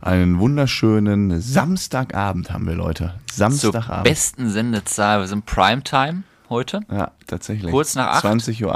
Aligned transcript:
Einen 0.00 0.38
wunderschönen 0.38 1.40
Samstagabend 1.40 2.52
haben 2.52 2.66
wir, 2.66 2.74
Leute. 2.74 3.14
Zur 3.26 3.36
Samstagabend. 3.36 4.04
besten 4.04 4.50
Sendezahl. 4.50 5.20
Wir 5.20 5.26
sind 5.26 5.46
Primetime 5.46 6.22
heute. 6.48 6.80
Ja, 6.90 7.12
tatsächlich. 7.26 7.70
Kurz 7.70 7.94
nach 7.94 8.22
acht. 8.22 8.24
20.08 8.24 8.64
Uhr, 8.64 8.72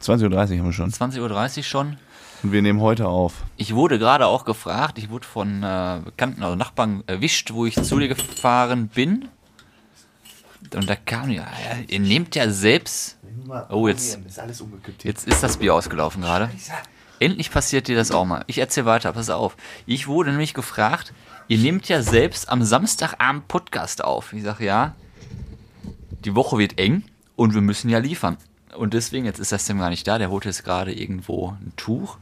20.30 0.00 0.30
Uhr 0.52 0.58
haben 0.58 0.64
wir 0.66 0.72
schon. 0.72 0.90
20.30 0.90 1.56
Uhr 1.58 1.62
schon. 1.64 1.96
Und 2.42 2.52
wir 2.52 2.62
nehmen 2.62 2.80
heute 2.80 3.08
auf. 3.08 3.44
Ich 3.56 3.74
wurde 3.74 3.98
gerade 3.98 4.26
auch 4.26 4.44
gefragt, 4.44 4.98
ich 4.98 5.10
wurde 5.10 5.26
von 5.26 5.62
äh, 5.62 6.00
Bekannten, 6.04 6.42
also 6.42 6.56
Nachbarn 6.56 7.02
erwischt, 7.06 7.52
wo 7.52 7.66
ich 7.66 7.74
zu 7.82 7.98
dir 7.98 8.08
gefahren 8.08 8.88
bin. 8.88 9.28
Und 10.74 10.88
da 10.88 10.96
kam 10.96 11.30
ja, 11.30 11.42
ja, 11.42 11.78
ihr 11.88 12.00
nehmt 12.00 12.34
ja 12.36 12.48
selbst. 12.50 13.18
Oh, 13.70 13.88
jetzt, 13.88 14.18
Ist 14.26 14.38
alles 14.38 14.60
umgekippt 14.60 15.02
hier. 15.02 15.10
jetzt 15.10 15.26
ist 15.26 15.42
das 15.42 15.56
Bier 15.58 15.74
ausgelaufen 15.74 16.22
gerade. 16.22 16.50
Endlich 17.24 17.50
passiert 17.50 17.88
dir 17.88 17.96
das 17.96 18.10
auch 18.10 18.26
mal. 18.26 18.44
Ich 18.48 18.58
erzähl 18.58 18.84
weiter, 18.84 19.10
pass 19.14 19.30
auf. 19.30 19.56
Ich 19.86 20.08
wurde 20.08 20.28
nämlich 20.28 20.52
gefragt, 20.52 21.14
ihr 21.48 21.56
nehmt 21.56 21.88
ja 21.88 22.02
selbst 22.02 22.50
am 22.50 22.62
Samstagabend 22.62 23.48
Podcast 23.48 24.04
auf. 24.04 24.34
Ich 24.34 24.42
sage 24.42 24.66
ja, 24.66 24.94
die 26.22 26.34
Woche 26.34 26.58
wird 26.58 26.78
eng 26.78 27.02
und 27.34 27.54
wir 27.54 27.62
müssen 27.62 27.88
ja 27.88 27.96
liefern. 27.96 28.36
Und 28.76 28.92
deswegen, 28.92 29.24
jetzt 29.24 29.38
ist 29.38 29.52
das 29.52 29.64
Tim 29.64 29.78
gar 29.78 29.88
nicht 29.88 30.06
da, 30.06 30.18
der 30.18 30.28
holt 30.28 30.44
jetzt 30.44 30.64
gerade 30.64 30.92
irgendwo 30.92 31.56
ein 31.58 31.72
Tuch, 31.78 32.18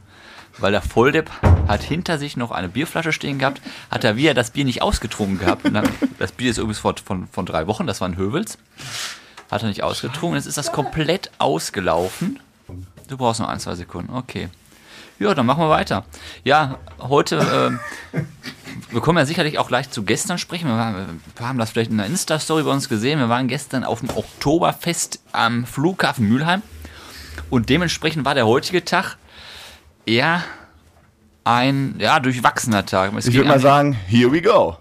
weil 0.57 0.71
der 0.71 0.81
Volldepp 0.81 1.29
hat 1.67 1.83
hinter 1.83 2.17
sich 2.17 2.37
noch 2.37 2.51
eine 2.51 2.69
Bierflasche 2.69 3.11
stehen 3.11 3.39
gehabt, 3.39 3.61
hat 3.91 4.05
er 4.05 4.15
wieder 4.15 4.33
das 4.33 4.51
Bier 4.51 4.63
nicht 4.63 4.81
ausgetrunken 4.81 5.37
gehabt. 5.37 5.65
Dann, 5.65 5.89
das 6.17 6.31
Bier 6.31 6.49
ist 6.49 6.59
übrigens 6.59 6.79
von, 6.79 6.95
von, 6.95 7.27
von 7.27 7.45
drei 7.45 7.67
Wochen, 7.67 7.87
das 7.87 7.99
war 7.99 8.07
ein 8.07 8.15
Höwels. 8.15 8.57
Hat 9.51 9.63
er 9.63 9.67
nicht 9.67 9.83
ausgetrunken, 9.83 10.37
jetzt 10.37 10.45
ist 10.45 10.57
das 10.57 10.71
komplett 10.71 11.29
ausgelaufen. 11.39 12.39
Du 13.09 13.17
brauchst 13.17 13.41
noch 13.41 13.49
ein, 13.49 13.59
zwei 13.59 13.75
Sekunden, 13.75 14.13
okay. 14.13 14.47
Ja, 15.19 15.33
dann 15.33 15.45
machen 15.45 15.63
wir 15.63 15.69
weiter. 15.69 16.05
Ja, 16.43 16.79
heute, 16.99 17.79
ähm, 18.13 18.25
wir 18.89 19.01
kommen 19.01 19.17
ja 19.17 19.25
sicherlich 19.25 19.59
auch 19.59 19.67
gleich 19.67 19.89
zu 19.89 20.03
gestern 20.03 20.37
sprechen. 20.37 20.67
Wir, 20.67 20.77
waren, 20.77 21.21
wir 21.35 21.47
haben 21.47 21.59
das 21.59 21.69
vielleicht 21.71 21.91
in 21.91 21.97
der 21.97 22.07
Insta-Story 22.07 22.63
bei 22.63 22.71
uns 22.71 22.89
gesehen. 22.89 23.19
Wir 23.19 23.29
waren 23.29 23.47
gestern 23.47 23.83
auf 23.83 23.99
dem 23.99 24.09
Oktoberfest 24.09 25.19
am 25.31 25.65
Flughafen 25.65 26.27
Mülheim. 26.27 26.63
Und 27.49 27.69
dementsprechend 27.69 28.25
war 28.25 28.33
der 28.33 28.47
heutige 28.47 28.83
Tag 28.83 29.17
eher 30.05 30.43
ein 31.43 31.95
ja, 31.99 32.19
durchwachsener 32.19 32.85
Tag. 32.85 33.13
Es 33.15 33.27
Ich 33.27 33.35
würde 33.35 33.49
mal 33.49 33.59
sagen, 33.59 33.93
here 34.07 34.31
we 34.31 34.41
go. 34.41 34.77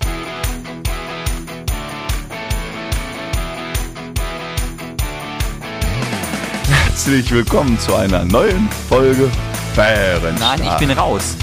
Herzlich 6.69 7.31
willkommen 7.33 7.79
zu 7.79 7.95
einer 7.95 8.25
neuen 8.25 8.69
Folge 8.89 9.31
Bärenstark. 9.77 10.59
Nein, 10.61 10.69
ich 10.73 10.87
bin 10.87 10.91
raus. 10.99 11.37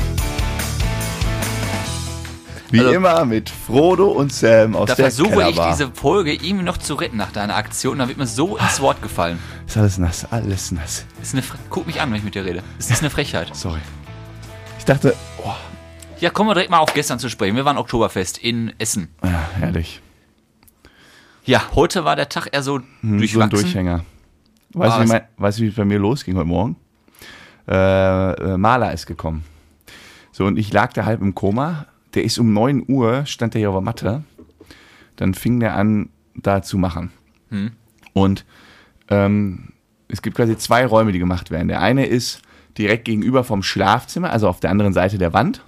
Wie 2.72 2.80
also- 2.80 2.92
immer 2.92 3.26
mit 3.26 3.50
Frodo 3.50 4.10
und 4.10 4.32
Sam 4.32 4.76
aus 4.76 4.90
Da 4.90 4.96
der 4.96 5.06
versuche 5.06 5.50
ich 5.50 5.60
diese 5.60 5.90
Folge 5.92 6.34
irgendwie 6.34 6.64
noch 6.64 6.78
zu 6.78 6.94
retten 6.94 7.18
nach 7.18 7.32
deiner 7.32 7.56
Aktion. 7.56 7.98
Da 7.98 8.08
wird 8.08 8.20
mir 8.20 8.28
so 8.28 8.58
ins 8.58 8.80
Wort 8.80 9.02
gefallen. 9.02 9.40
Ist 9.66 9.78
alles 9.78 9.98
nass, 9.98 10.32
alles 10.32 10.72
nass. 10.72 11.06
Ist 11.22 11.34
eine 11.34 11.42
Fre 11.42 11.58
Guck 11.72 11.88
mich 11.88 12.00
an, 12.00 12.12
wenn 12.12 12.18
ich 12.20 12.24
mit 12.24 12.36
dir 12.36 12.46
rede. 12.46 12.62
Es 12.78 12.92
ist 12.92 13.00
eine 13.02 13.10
Frechheit. 13.10 13.56
Sorry. 13.56 13.80
Ich 14.78 14.86
dachte, 14.86 15.16
oh, 15.44 15.52
Ja, 16.20 16.30
kommen 16.30 16.50
wir 16.50 16.54
direkt 16.54 16.70
mal 16.70 16.80
auf 16.80 16.94
gestern 16.94 17.18
zu 17.18 17.30
sprechen. 17.30 17.56
Wir 17.56 17.66
waren 17.66 17.78
Oktoberfest 17.78 18.38
in 18.38 18.74
Essen. 18.78 19.08
ja, 19.24 19.50
herrlich. 19.58 20.02
Ja, 21.46 21.64
heute 21.74 22.06
war 22.06 22.16
der 22.16 22.30
Tag 22.30 22.50
eher 22.52 22.62
so 22.62 22.76
Hm, 22.78 22.84
So 23.02 23.08
ein 23.08 23.18
durchwachsen. 23.18 23.50
Durchhänger. 23.50 24.06
Weißt 24.74 24.98
du, 24.98 25.02
wie, 25.04 25.08
mein- 25.08 25.22
weißt 25.38 25.58
du, 25.58 25.64
wie 25.64 25.68
es 25.70 25.76
bei 25.76 25.86
mir 25.86 25.98
losging 25.98 26.36
heute 26.36 26.46
Morgen? 26.46 26.76
Äh, 27.70 28.32
äh, 28.32 28.58
Maler 28.58 28.94
ist 28.94 29.06
gekommen. 29.06 29.44
So, 30.32 30.46
und 30.46 30.58
ich 30.58 30.74
lag 30.74 30.94
da 30.94 31.06
halb 31.06 31.22
im 31.22 31.36
Koma. 31.36 31.86
Der 32.16 32.24
ist 32.24 32.40
um 32.40 32.54
9 32.54 32.86
Uhr, 32.88 33.26
stand 33.26 33.54
der 33.54 33.60
hier 33.60 33.70
auf 33.70 33.76
der 33.76 33.82
Matte. 33.82 34.24
Dann 35.16 35.34
fing 35.34 35.60
der 35.60 35.76
an, 35.76 36.10
da 36.34 36.64
zu 36.64 36.78
machen. 36.78 37.12
Hm. 37.50 37.72
Und 38.14 38.46
ähm, 39.10 39.74
es 40.08 40.22
gibt 40.22 40.36
quasi 40.36 40.58
zwei 40.58 40.86
Räume, 40.86 41.12
die 41.12 41.20
gemacht 41.20 41.52
werden. 41.52 41.68
Der 41.68 41.82
eine 41.82 42.06
ist 42.06 42.42
direkt 42.78 43.06
gegenüber 43.06 43.44
vom 43.44 43.62
Schlafzimmer, 43.62 44.32
also 44.32 44.48
auf 44.48 44.60
der 44.60 44.72
anderen 44.72 44.94
Seite 44.94 45.18
der 45.18 45.34
Wand. 45.34 45.64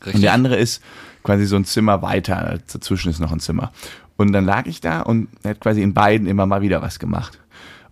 Und 0.00 0.06
Richtig. 0.06 0.22
der 0.22 0.32
andere 0.32 0.56
ist 0.56 0.82
quasi 1.22 1.44
so 1.44 1.56
ein 1.56 1.64
Zimmer 1.64 2.00
weiter. 2.02 2.58
Dazwischen 2.72 3.10
ist 3.10 3.18
noch 3.18 3.32
ein 3.32 3.40
Zimmer. 3.40 3.72
Und 4.16 4.32
dann 4.32 4.46
lag 4.46 4.66
ich 4.66 4.80
da 4.80 5.00
und 5.02 5.28
er 5.42 5.50
hat 5.50 5.60
quasi 5.60 5.82
in 5.82 5.92
beiden 5.92 6.26
immer 6.26 6.46
mal 6.46 6.62
wieder 6.62 6.80
was 6.80 6.98
gemacht. 6.98 7.38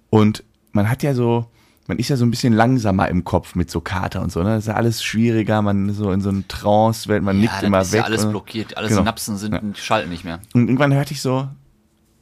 Und 0.08 0.42
man 0.72 0.88
hat 0.88 1.02
ja 1.02 1.12
so, 1.12 1.50
man 1.86 1.98
ist 1.98 2.08
ja 2.08 2.16
so 2.16 2.24
ein 2.24 2.30
bisschen 2.30 2.52
langsamer 2.54 3.08
im 3.08 3.24
Kopf 3.24 3.54
mit 3.54 3.70
so 3.70 3.80
Kater 3.80 4.22
und 4.22 4.32
so. 4.32 4.42
Ne? 4.42 4.50
Das 4.50 4.64
ist 4.64 4.68
ja 4.68 4.74
alles 4.74 5.02
schwieriger, 5.02 5.60
man 5.62 5.88
ist 5.90 5.96
so 5.96 6.10
in 6.12 6.20
so 6.20 6.30
einen 6.30 6.48
Trance, 6.48 7.08
man 7.20 7.36
ja, 7.36 7.42
nickt 7.42 7.62
immer 7.62 7.80
ist 7.82 7.92
weg. 7.92 8.00
ja 8.00 8.04
alles 8.06 8.28
blockiert. 8.28 8.76
Alle 8.76 8.88
Genau. 8.88 9.00
Synapsen 9.02 9.36
sind, 9.36 9.76
schalten 9.78 10.10
nicht 10.10 10.24
mehr. 10.24 10.40
und 10.54 10.62
irgendwann 10.68 10.94
hörte 10.94 11.12
ich 11.12 11.20
so, 11.20 11.48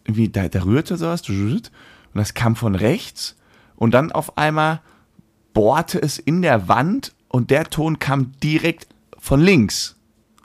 irgendwie, 0.04 0.28
da, 0.28 0.48
da 0.48 0.64
rührte 0.64 0.96
sowas, 0.96 1.22
und 1.28 1.70
das 2.14 2.34
kam 2.34 2.56
von 2.56 2.74
rechts 2.74 3.36
und 3.76 3.92
dann 3.94 4.10
auf 4.12 4.36
einmal 4.36 4.80
bohrte 5.54 6.00
es 6.02 6.18
in 6.18 6.42
der 6.42 6.68
Wand 6.68 7.12
und 7.28 7.50
der 7.50 7.64
Ton 7.70 7.98
kam 7.98 8.32
direkt 8.42 8.86
von 9.18 9.40
links. 9.40 9.96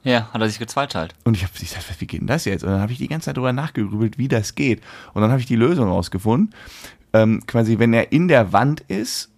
Ja, 0.03 0.29
hat 0.31 0.39
er 0.39 0.47
sich 0.47 0.59
gezweiteilt. 0.59 1.15
Und 1.25 1.35
ich 1.35 1.43
habe 1.43 1.51
gesagt, 1.59 1.99
wie 1.99 2.05
geht 2.05 2.21
denn 2.21 2.27
das 2.27 2.45
jetzt? 2.45 2.63
Und 2.63 2.69
dann 2.69 2.79
habe 2.79 2.93
ich 2.93 2.97
die 2.97 3.09
ganze 3.09 3.25
Zeit 3.25 3.35
darüber 3.35 3.51
nachgegrübelt, 3.51 4.17
wie 4.17 4.29
das 4.29 4.55
geht. 4.55 4.81
Und 5.13 5.21
dann 5.21 5.31
habe 5.31 5.41
ich 5.41 5.47
die 5.47 5.57
Lösung 5.57 5.89
rausgefunden. 5.89 6.53
Ähm, 7.13 7.41
quasi, 7.47 7.79
wenn 7.79 7.93
er 7.93 8.11
in 8.11 8.27
der 8.27 8.53
Wand 8.53 8.81
ist, 8.81 9.29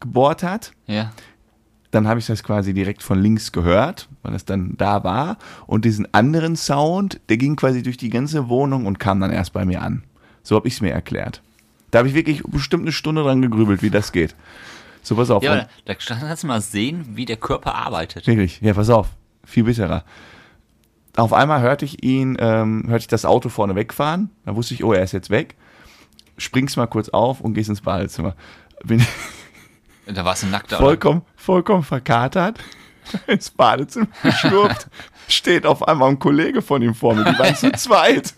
gebohrt 0.00 0.42
hat, 0.42 0.72
Ja. 0.86 1.12
dann 1.90 2.06
habe 2.06 2.20
ich 2.20 2.26
das 2.26 2.42
quasi 2.42 2.74
direkt 2.74 3.02
von 3.02 3.18
links 3.20 3.50
gehört, 3.52 4.08
weil 4.22 4.32
das 4.32 4.44
dann 4.44 4.74
da 4.76 5.02
war. 5.04 5.38
Und 5.66 5.84
diesen 5.84 6.12
anderen 6.14 6.56
Sound, 6.56 7.20
der 7.28 7.36
ging 7.38 7.56
quasi 7.56 7.82
durch 7.82 7.96
die 7.96 8.10
ganze 8.10 8.48
Wohnung 8.48 8.86
und 8.86 8.98
kam 9.00 9.20
dann 9.20 9.32
erst 9.32 9.52
bei 9.52 9.64
mir 9.64 9.82
an. 9.82 10.04
So 10.42 10.54
habe 10.56 10.68
ich 10.68 10.74
es 10.74 10.80
mir 10.80 10.92
erklärt. 10.92 11.42
Da 11.90 11.98
habe 12.00 12.08
ich 12.08 12.14
wirklich 12.14 12.42
bestimmt 12.44 12.82
eine 12.82 12.92
Stunde 12.92 13.22
dran 13.22 13.42
gegrübelt, 13.42 13.82
wie 13.82 13.90
das 13.90 14.12
geht. 14.12 14.34
So, 15.02 15.14
pass 15.16 15.30
auf. 15.30 15.42
Ja, 15.42 15.66
da 15.84 15.94
kannst 15.94 16.42
du 16.42 16.46
mal 16.48 16.60
sehen, 16.60 17.06
wie 17.14 17.24
der 17.24 17.36
Körper 17.36 17.74
arbeitet. 17.74 18.26
Wirklich, 18.26 18.60
ja, 18.60 18.74
pass 18.74 18.90
auf, 18.90 19.08
viel 19.44 19.64
bitterer. 19.64 20.04
Auf 21.16 21.32
einmal 21.32 21.62
hörte 21.62 21.84
ich 21.84 22.02
ihn, 22.04 22.36
ähm, 22.40 22.84
hörte 22.88 23.02
ich 23.02 23.08
das 23.08 23.24
Auto 23.24 23.48
vorne 23.48 23.74
wegfahren. 23.74 24.30
Da 24.44 24.54
wusste 24.56 24.74
ich, 24.74 24.84
oh, 24.84 24.92
er 24.92 25.02
ist 25.02 25.12
jetzt 25.12 25.30
weg. 25.30 25.56
Springst 26.38 26.76
mal 26.76 26.86
kurz 26.86 27.08
auf 27.08 27.40
und 27.40 27.54
gehst 27.54 27.68
ins 27.68 27.80
Badezimmer. 27.80 28.34
Bin 28.84 29.04
Da 30.06 30.24
warst 30.24 30.44
du 30.44 30.46
nackt 30.46 30.72
vollkommen, 30.72 31.22
vollkommen 31.34 31.82
verkatert 31.82 32.60
ins 33.26 33.50
Badezimmer 33.50 34.06
geschlurft. 34.22 34.86
Steht 35.28 35.66
auf 35.66 35.86
einmal 35.86 36.10
ein 36.10 36.18
Kollege 36.18 36.62
von 36.62 36.80
ihm 36.82 36.94
vor 36.94 37.14
mir. 37.14 37.24
Die 37.24 37.38
waren 37.38 37.56
zu 37.56 37.72
zweit. 37.72 38.34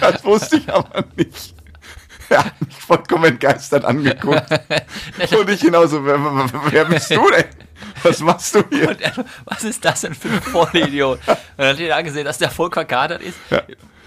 das 0.00 0.24
wusste 0.24 0.58
ich 0.58 0.72
aber 0.72 1.04
nicht. 1.16 1.54
Er 2.28 2.44
hat 2.44 2.60
mich 2.64 2.76
vollkommen 2.76 3.24
entgeistert 3.24 3.84
angeguckt. 3.84 4.46
Und 5.36 5.50
ich 5.50 5.60
genauso, 5.60 6.04
wer, 6.04 6.18
wer, 6.70 6.84
bist 6.84 7.10
du 7.10 7.28
denn? 7.30 7.44
Was 8.04 8.20
machst 8.20 8.54
du 8.54 8.62
hier? 8.70 8.90
Und 8.90 9.00
er, 9.00 9.12
was 9.44 9.64
ist 9.64 9.84
das 9.84 10.02
denn 10.02 10.14
für 10.14 10.28
ein 10.28 10.40
Vollidiot? 10.40 11.18
Und 11.26 11.38
dann 11.56 11.68
hat 11.70 11.80
er 11.80 11.96
angesehen, 11.96 12.24
dass 12.24 12.38
der 12.38 12.50
voll 12.50 12.70
verkatert 12.70 13.22
ist. 13.22 13.36
Ja. 13.50 13.62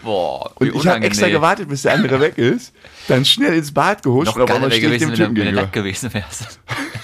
Boah, 0.05 0.51
Und 0.55 0.75
ich 0.75 0.87
habe 0.87 1.03
extra 1.03 1.29
gewartet, 1.29 1.67
bis 1.67 1.81
der 1.81 1.95
andere 1.95 2.19
weg 2.19 2.37
ist. 2.37 2.73
Dann 3.07 3.25
schnell 3.25 3.55
ins 3.55 3.73
Bad 3.73 4.03
gehuscht 4.03 4.37
Noch 4.37 4.49
und 4.49 4.71
ich 4.71 4.79
gewesen, 4.79 5.15
dem 5.15 5.19
wenn 5.19 5.35
du, 5.35 5.41
wenn 5.41 5.55
du 5.55 5.61
nackt 5.61 5.73
gewesen 5.73 6.13
wärst. 6.13 6.59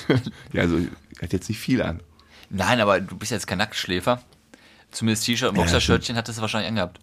Ja, 0.54 0.64
also, 0.64 0.78
hat 1.22 1.32
jetzt 1.32 1.48
nicht 1.48 1.60
viel 1.60 1.82
an. 1.82 2.02
Nein, 2.50 2.82
aber 2.82 3.00
du 3.00 3.18
bist 3.18 3.32
jetzt 3.32 3.48
kein 3.48 3.60
Nacktschläfer. 3.60 4.22
Zumindest 4.92 5.26
T-Shirt 5.26 5.50
und 5.50 5.56
Boxershirtchen 5.56 6.18
hattest 6.18 6.38
du 6.38 6.42
wahrscheinlich 6.42 6.70
angehabt. 6.70 7.00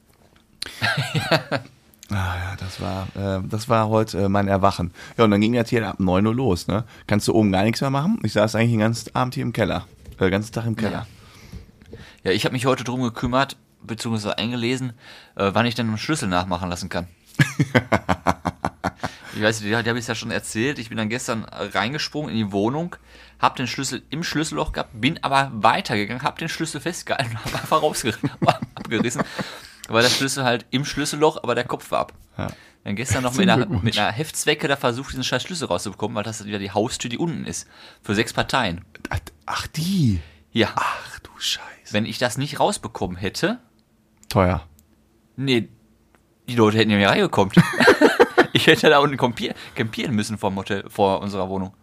Ah 2.11 2.37
ja, 2.37 2.57
das 2.57 2.81
war, 2.81 3.07
äh, 3.17 3.43
das 3.47 3.69
war 3.69 3.91
heute 3.91 4.19
äh, 4.19 4.29
mein 4.31 4.49
Erwachen. 4.49 4.93
Ja, 5.19 5.25
und 5.25 5.31
dann 5.31 5.43
ging 5.43 5.53
das 5.53 5.69
hier 5.69 5.87
ab 5.87 6.01
9 6.01 6.27
Uhr 6.27 6.35
los, 6.35 6.67
ne? 6.67 6.85
Kannst 7.07 7.29
du 7.29 7.35
oben 7.35 7.53
gar 7.53 7.65
nichts 7.65 7.83
mehr 7.83 7.91
machen? 7.91 8.19
Ich 8.23 8.33
saß 8.33 8.55
eigentlich 8.55 8.71
den 8.71 8.81
ganzen 8.81 9.15
Abend 9.15 9.35
hier 9.35 9.43
im 9.43 9.53
Keller. 9.53 9.87
Äh, 10.17 10.25
den 10.25 10.31
ganzen 10.31 10.53
Tag 10.55 10.65
im 10.65 10.75
Keller. 10.75 11.07
Ja, 12.25 12.31
ich 12.31 12.47
habe 12.47 12.55
mich 12.55 12.65
heute 12.65 12.83
drum 12.83 13.03
gekümmert, 13.03 13.59
beziehungsweise 13.83 14.39
eingelesen, 14.39 14.93
äh, 15.37 15.51
wann 15.53 15.67
ich 15.67 15.75
denn 15.75 15.89
einen 15.89 15.99
Schlüssel 15.99 16.29
nachmachen 16.29 16.69
lassen 16.69 16.89
kann. 16.89 17.09
ich 19.35 19.43
weiß 19.43 19.61
nicht, 19.61 19.73
die, 19.73 19.83
die 19.83 19.89
habe 19.89 19.99
ich 19.99 20.07
ja 20.07 20.15
schon 20.15 20.31
erzählt. 20.31 20.79
Ich 20.79 20.89
bin 20.89 20.99
dann 20.99 21.09
gestern 21.09 21.45
reingesprungen 21.45 22.31
in 22.31 22.37
die 22.37 22.53
Wohnung, 22.53 22.97
habe 23.39 23.57
den 23.57 23.67
Schlüssel 23.67 24.03
im 24.11 24.23
Schlüsselloch 24.23 24.73
gehabt, 24.73 24.91
bin 25.01 25.23
aber 25.23 25.51
weitergegangen, 25.55 26.23
habe 26.23 26.39
den 26.39 26.49
Schlüssel 26.49 26.81
festgehalten 26.81 27.33
und 27.33 27.45
habe 27.45 27.55
einfach 27.55 27.83
rausgerissen, 27.83 28.31
abgerissen, 28.75 29.23
weil 29.89 30.03
der 30.03 30.11
Schlüssel 30.11 30.45
halt 30.45 30.67
im 30.71 30.85
Schlüsselloch, 30.85 31.43
aber 31.43 31.55
der 31.55 31.65
Kopf 31.65 31.91
war 31.91 32.01
ab. 32.01 32.13
Ja. 32.37 32.49
Dann 32.85 32.97
gestern 32.97 33.23
noch 33.23 33.35
mit 33.35 33.49
einer, 33.49 33.67
mit 33.67 33.99
einer 33.99 34.13
Heftzwecke 34.13 34.69
da 34.69 34.77
versucht, 34.77 35.11
diesen 35.11 35.25
scheiß 35.25 35.43
Schlüssel 35.43 35.67
rauszubekommen, 35.67 36.15
weil 36.15 36.23
das 36.23 36.45
wieder 36.45 36.59
die 36.59 36.71
Haustür, 36.71 37.11
die 37.11 37.19
unten 37.19 37.45
ist. 37.45 37.69
Für 38.03 38.15
sechs 38.15 38.33
Parteien. 38.33 38.85
Ach, 39.11 39.19
Ach, 39.51 39.67
die. 39.67 40.21
Ja. 40.53 40.73
Ach 40.75 41.19
du 41.21 41.31
Scheiße. 41.39 41.93
Wenn 41.93 42.05
ich 42.05 42.19
das 42.19 42.37
nicht 42.37 42.61
rausbekommen 42.61 43.17
hätte, 43.17 43.59
Teuer. 44.29 44.63
nee, 45.37 45.69
die 46.49 46.55
Leute 46.55 46.79
hätten 46.79 46.91
ja 46.91 46.97
nicht 46.97 47.09
reingekommen. 47.09 47.53
ich 48.55 48.67
hätte 48.67 48.89
da 48.89 48.99
unten 49.01 49.17
campier 49.19 49.55
campieren 49.75 50.15
müssen 50.15 50.39
vor, 50.39 50.55
Hotel, 50.55 50.85
vor 50.89 51.21
unserer 51.21 51.49
Wohnung. 51.49 51.75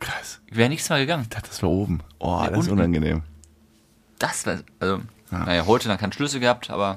Krass. 0.00 0.40
Wäre 0.50 0.68
nichts 0.70 0.88
mehr 0.88 0.98
gegangen. 0.98 1.24
Ich 1.24 1.28
dachte, 1.28 1.48
das 1.48 1.62
war 1.62 1.68
oben. 1.70 2.00
Oh, 2.18 2.40
Ja, 2.42 2.48
das 2.50 2.60
ist 2.60 2.68
unten. 2.68 2.72
unangenehm. 2.80 3.22
Das 4.18 4.46
war, 4.46 4.58
also, 4.80 5.00
naja, 5.30 5.66
heute 5.66 5.88
dann 5.88 5.98
keinen 5.98 6.12
Schlüssel 6.12 6.40
gehabt, 6.40 6.70
aber 6.70 6.96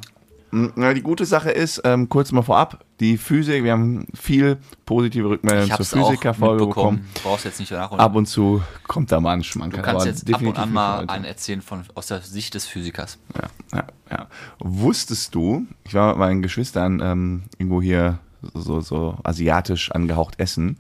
Na, 0.52 0.94
die 0.94 1.02
gute 1.02 1.26
Sache 1.26 1.50
ist, 1.50 1.82
ähm, 1.86 2.10
kurz 2.10 2.32
mal 2.34 2.42
vorab, 2.42 2.84
die 3.00 3.18
Physik, 3.18 3.64
wir 3.64 3.72
haben 3.72 4.06
viel 4.14 4.58
positive 4.86 5.30
Rückmeldungen 5.30 5.76
zur 5.78 5.86
Physikerfolge 5.86 6.66
bekommen. 6.66 7.08
Brauchst 7.24 7.46
jetzt 7.46 7.60
nicht 7.60 7.72
nach 7.72 7.92
und 7.92 8.00
Ab 8.00 8.16
und 8.16 8.26
zu 8.26 8.62
kommt 8.86 9.12
da 9.14 9.22
mal 9.22 9.34
ein 9.34 9.44
Schmankerl. 9.44 9.82
Du 9.82 9.86
kannst 9.86 10.06
jetzt 10.06 10.24
ab 10.24 10.28
und 10.28 10.30
definitiv 10.30 10.64
an 10.64 10.74
mal 10.74 11.06
einen 11.08 11.24
erzählen 11.24 11.62
von, 11.62 11.84
aus 11.96 12.08
der 12.08 12.20
Sicht 12.20 12.54
des 12.54 12.66
Physikers. 12.66 13.18
Ja, 13.36 13.78
ja, 13.78 13.88
ja. 14.12 14.28
Wusstest 14.60 15.34
du, 15.34 15.66
ich 15.86 15.94
war 15.94 16.10
mit 16.10 16.18
meinen 16.18 16.42
Geschwistern 16.42 17.02
ähm, 17.02 17.44
irgendwo 17.58 17.82
hier 17.82 18.20
so, 18.54 18.82
so 18.82 19.18
asiatisch 19.24 19.92
angehaucht 19.92 20.40
essen 20.40 20.76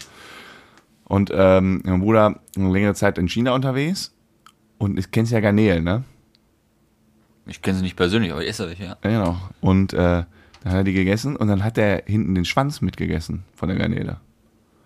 und 1.05 1.31
ähm, 1.33 1.81
mein 1.85 2.01
Bruder 2.01 2.39
längere 2.55 2.93
Zeit 2.93 3.17
in 3.17 3.29
China 3.29 3.53
unterwegs 3.53 4.13
und 4.77 4.99
ich 4.99 5.11
kennst 5.11 5.31
ja 5.31 5.39
Garnelen, 5.39 5.83
ne? 5.83 6.03
Ich 7.45 7.61
kenne 7.61 7.77
sie 7.77 7.83
nicht 7.83 7.95
persönlich, 7.95 8.31
aber 8.31 8.43
ich 8.43 8.49
esse 8.49 8.67
welche, 8.67 8.83
ja. 8.85 8.97
Genau. 9.01 9.37
Und 9.61 9.93
äh, 9.93 9.97
dann 9.97 10.25
hat 10.65 10.73
er 10.73 10.83
die 10.83 10.93
gegessen 10.93 11.35
und 11.35 11.47
dann 11.47 11.63
hat 11.63 11.77
er 11.77 12.03
hinten 12.05 12.35
den 12.35 12.45
Schwanz 12.45 12.81
mitgegessen 12.81 13.43
von 13.55 13.67
der 13.69 13.77
Garnele. 13.77 14.17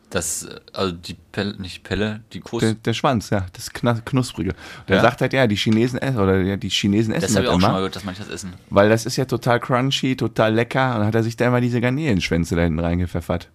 Das, 0.10 0.44
äh, 0.44 0.60
also 0.72 0.94
die 0.94 1.16
Pelle, 1.32 1.60
nicht 1.62 1.84
Pelle, 1.84 2.22
die 2.32 2.40
Kuss. 2.40 2.62
Der, 2.62 2.74
der 2.76 2.94
Schwanz, 2.94 3.30
ja, 3.30 3.46
das 3.54 3.72
Knusprige. 3.74 4.52
Und 4.52 4.90
er 4.90 4.96
Ja? 4.98 5.02
sagt 5.02 5.20
halt, 5.20 5.34
ja, 5.34 5.48
die 5.48 5.58
Chinesen 5.58 6.00
essen, 6.00 6.18
oder 6.20 6.40
ja, 6.42 6.56
die 6.56 6.70
Chinesen 6.70 7.14
essen 7.14 7.22
das 7.24 7.32
das, 7.34 7.36
habe 7.36 7.46
ich 7.46 7.50
auch 7.50 7.54
schon 7.54 7.62
mal 7.64 7.68
immer, 7.70 7.78
gehört, 7.80 7.96
dass 7.98 8.06
manche 8.06 8.22
das 8.24 8.32
essen. 8.32 8.54
weil 8.70 8.88
das 8.88 9.06
ist 9.06 9.18
ja 9.18 9.26
total 9.26 9.60
crunchy, 9.60 10.16
total 10.16 10.54
lecker 10.54 10.94
und 10.94 11.00
dann 11.00 11.08
hat 11.08 11.16
er 11.16 11.24
sich 11.24 11.36
da 11.36 11.48
immer 11.48 11.60
diese 11.60 11.82
Garnelenschwänze 11.82 12.56
da 12.56 12.62
hinten 12.62 12.80
reingepfeffert. 12.80 13.50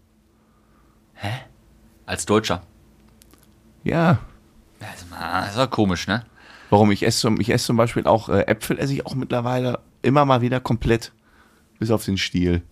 Als 2.06 2.26
Deutscher. 2.26 2.62
Ja, 3.85 4.19
Das 4.81 5.08
mal- 5.08 5.46
das 5.46 5.56
war 5.56 5.69
komisch, 5.69 6.06
ne? 6.06 6.25
Warum? 6.70 6.90
Ich 6.93 7.02
esse 7.05 7.20
zum, 7.20 7.40
ich 7.40 7.50
esse 7.50 7.67
zum 7.67 7.76
Beispiel 7.76 8.06
auch 8.06 8.28
äh, 8.28 8.46
Äpfel, 8.46 8.78
esse 8.78 8.93
ich 8.94 9.05
auch 9.06 9.14
mittlerweile 9.14 9.81
immer 10.02 10.25
mal 10.25 10.40
wieder 10.40 10.61
komplett, 10.61 11.12
bis 11.78 11.90
auf 11.90 12.05
den 12.05 12.17
Stiel. 12.17 12.62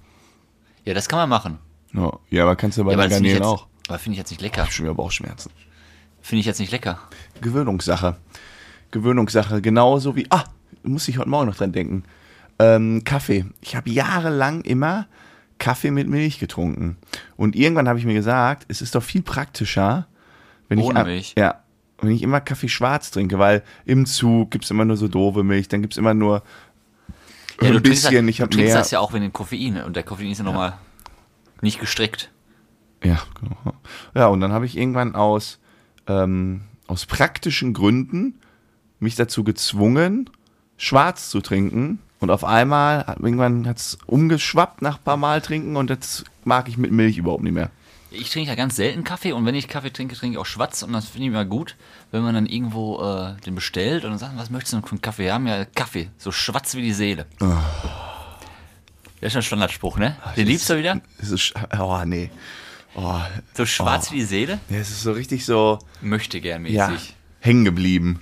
Ja, 0.84 0.94
das 0.94 1.08
kann 1.08 1.18
man 1.18 1.28
machen. 1.28 1.58
Ja, 1.92 2.18
ja 2.30 2.42
aber 2.44 2.56
kannst 2.56 2.78
du 2.78 2.84
bei 2.84 2.92
Ja, 2.92 3.04
ich 3.04 3.10
Garnelen 3.10 3.42
auch. 3.42 3.66
aber 3.88 3.98
finde 3.98 4.14
ich 4.14 4.18
jetzt 4.18 4.30
nicht 4.30 4.40
Ich 4.40 4.46
lecker. 4.46 4.62
hab 4.62 4.72
schon 4.72 4.86
wieder 4.86 4.94
Bauchschmerzen. 4.94 5.50
Finde 6.22 6.40
ich 6.40 6.46
jetzt 6.46 6.60
nicht 6.60 6.72
lecker. 6.72 6.98
Gewöhnungssache. 7.40 8.16
Gewöhnungssache. 8.90 9.60
Genauso 9.60 10.16
wie, 10.16 10.26
ah, 10.30 10.44
muss 10.82 11.08
ich 11.08 11.18
heute 11.18 11.28
Morgen 11.28 11.46
noch 11.48 11.56
dran 11.56 11.72
denken. 11.72 12.04
Ähm, 12.58 13.02
Kaffee. 13.04 13.44
Ich 13.60 13.76
habe 13.76 13.90
jahrelang 13.90 14.62
immer 14.62 15.06
Kaffee 15.58 15.90
mit 15.90 16.08
Milch 16.08 16.38
getrunken. 16.38 16.96
Und 17.36 17.54
irgendwann 17.56 17.88
habe 17.88 17.98
ich 17.98 18.04
mir 18.04 18.14
gesagt, 18.14 18.64
es 18.68 18.80
ist 18.82 18.94
doch 18.94 19.02
viel 19.02 19.22
praktischer, 19.22 20.06
wenn 20.68 20.78
Ohne 20.80 21.00
ich. 21.00 21.06
Milch. 21.06 21.34
Ja. 21.36 21.62
Wenn 22.00 22.12
ich 22.12 22.22
immer 22.22 22.40
Kaffee 22.40 22.68
schwarz 22.68 23.10
trinke, 23.10 23.38
weil 23.38 23.62
im 23.84 24.06
Zug 24.06 24.50
gibt 24.52 24.64
es 24.64 24.70
immer 24.70 24.84
nur 24.84 24.96
so 24.96 25.08
doofe 25.08 25.42
Milch, 25.42 25.68
dann 25.68 25.82
gibt 25.82 25.94
es 25.94 25.98
immer 25.98 26.14
nur 26.14 26.42
Ja, 27.60 27.68
ein 27.68 27.72
du 27.74 27.80
trinkst, 27.82 28.04
bisschen, 28.04 28.26
das, 28.26 28.30
ich 28.30 28.36
du 28.36 28.42
habe 28.42 28.50
trinkst 28.54 28.72
mehr. 28.72 28.78
das 28.78 28.90
ja 28.92 29.00
auch 29.00 29.12
wegen 29.12 29.22
dem 29.24 29.32
Koffein 29.32 29.82
und 29.82 29.96
der 29.96 30.04
Koffein 30.04 30.30
ist 30.30 30.38
ja, 30.38 30.44
nochmal 30.44 30.74
nicht 31.60 31.80
gestrickt. 31.80 32.30
Ja, 33.02 33.20
genau. 33.40 33.74
Ja, 34.14 34.26
und 34.28 34.40
dann 34.40 34.52
habe 34.52 34.66
ich 34.66 34.76
irgendwann 34.76 35.14
aus, 35.16 35.58
ähm, 36.06 36.62
aus 36.86 37.06
praktischen 37.06 37.74
Gründen 37.74 38.40
mich 39.00 39.14
dazu 39.16 39.42
gezwungen, 39.44 40.30
schwarz 40.76 41.30
zu 41.30 41.40
trinken. 41.40 41.98
Und 42.20 42.30
auf 42.30 42.44
einmal, 42.44 43.06
hat- 43.06 43.20
irgendwann 43.20 43.66
hat 43.68 43.78
es 43.78 43.98
umgeschwappt 44.06 44.82
nach 44.82 44.98
ein 44.98 45.04
paar 45.04 45.16
Mal 45.16 45.40
trinken 45.40 45.76
und 45.76 45.90
jetzt 45.90 46.24
mag 46.44 46.68
ich 46.68 46.76
mit 46.78 46.90
Milch 46.92 47.18
überhaupt 47.18 47.42
nicht 47.44 47.52
mehr. 47.52 47.70
Ich 48.10 48.30
trinke 48.30 48.48
ja 48.48 48.54
ganz 48.54 48.76
selten 48.76 49.04
Kaffee 49.04 49.32
und 49.32 49.44
wenn 49.44 49.54
ich 49.54 49.68
Kaffee 49.68 49.90
trinke, 49.90 50.14
trinke 50.16 50.34
ich 50.36 50.38
auch 50.38 50.46
schwarz 50.46 50.82
und 50.82 50.92
das 50.94 51.06
finde 51.08 51.24
ich 51.26 51.28
immer 51.28 51.44
gut, 51.44 51.76
wenn 52.10 52.22
man 52.22 52.34
dann 52.34 52.46
irgendwo 52.46 53.02
äh, 53.02 53.34
den 53.44 53.54
bestellt 53.54 54.04
und 54.04 54.10
dann 54.10 54.18
sagt, 54.18 54.36
was 54.38 54.48
möchtest 54.50 54.72
du 54.72 54.76
denn 54.78 54.86
für 54.86 54.92
einen 54.92 55.02
Kaffee? 55.02 55.30
Haben 55.30 55.46
ja 55.46 55.64
Kaffee, 55.66 56.08
so 56.16 56.32
schwarz 56.32 56.74
wie 56.74 56.82
die 56.82 56.92
Seele. 56.94 57.26
Das 59.20 59.28
ist 59.28 59.32
schon 59.32 59.40
ein 59.40 59.42
Standardspruch, 59.42 59.98
ne? 59.98 60.16
Den 60.36 60.46
liebst 60.46 60.70
du 60.70 60.78
wieder? 60.78 61.00
Ist, 61.18 61.52
oh, 61.78 62.02
nee. 62.06 62.30
Oh, 62.94 63.20
So 63.54 63.66
schwarz 63.66 64.10
wie 64.10 64.16
die 64.16 64.24
Seele? 64.24 64.58
ja, 64.70 64.78
es 64.78 64.90
ist 64.90 65.02
so 65.02 65.12
richtig 65.12 65.44
so, 65.44 65.78
Möchte 66.00 66.40
gern 66.40 66.62
mäßig. 66.62 66.76
ja, 66.76 66.96
hängen 67.40 67.64
geblieben. 67.64 68.20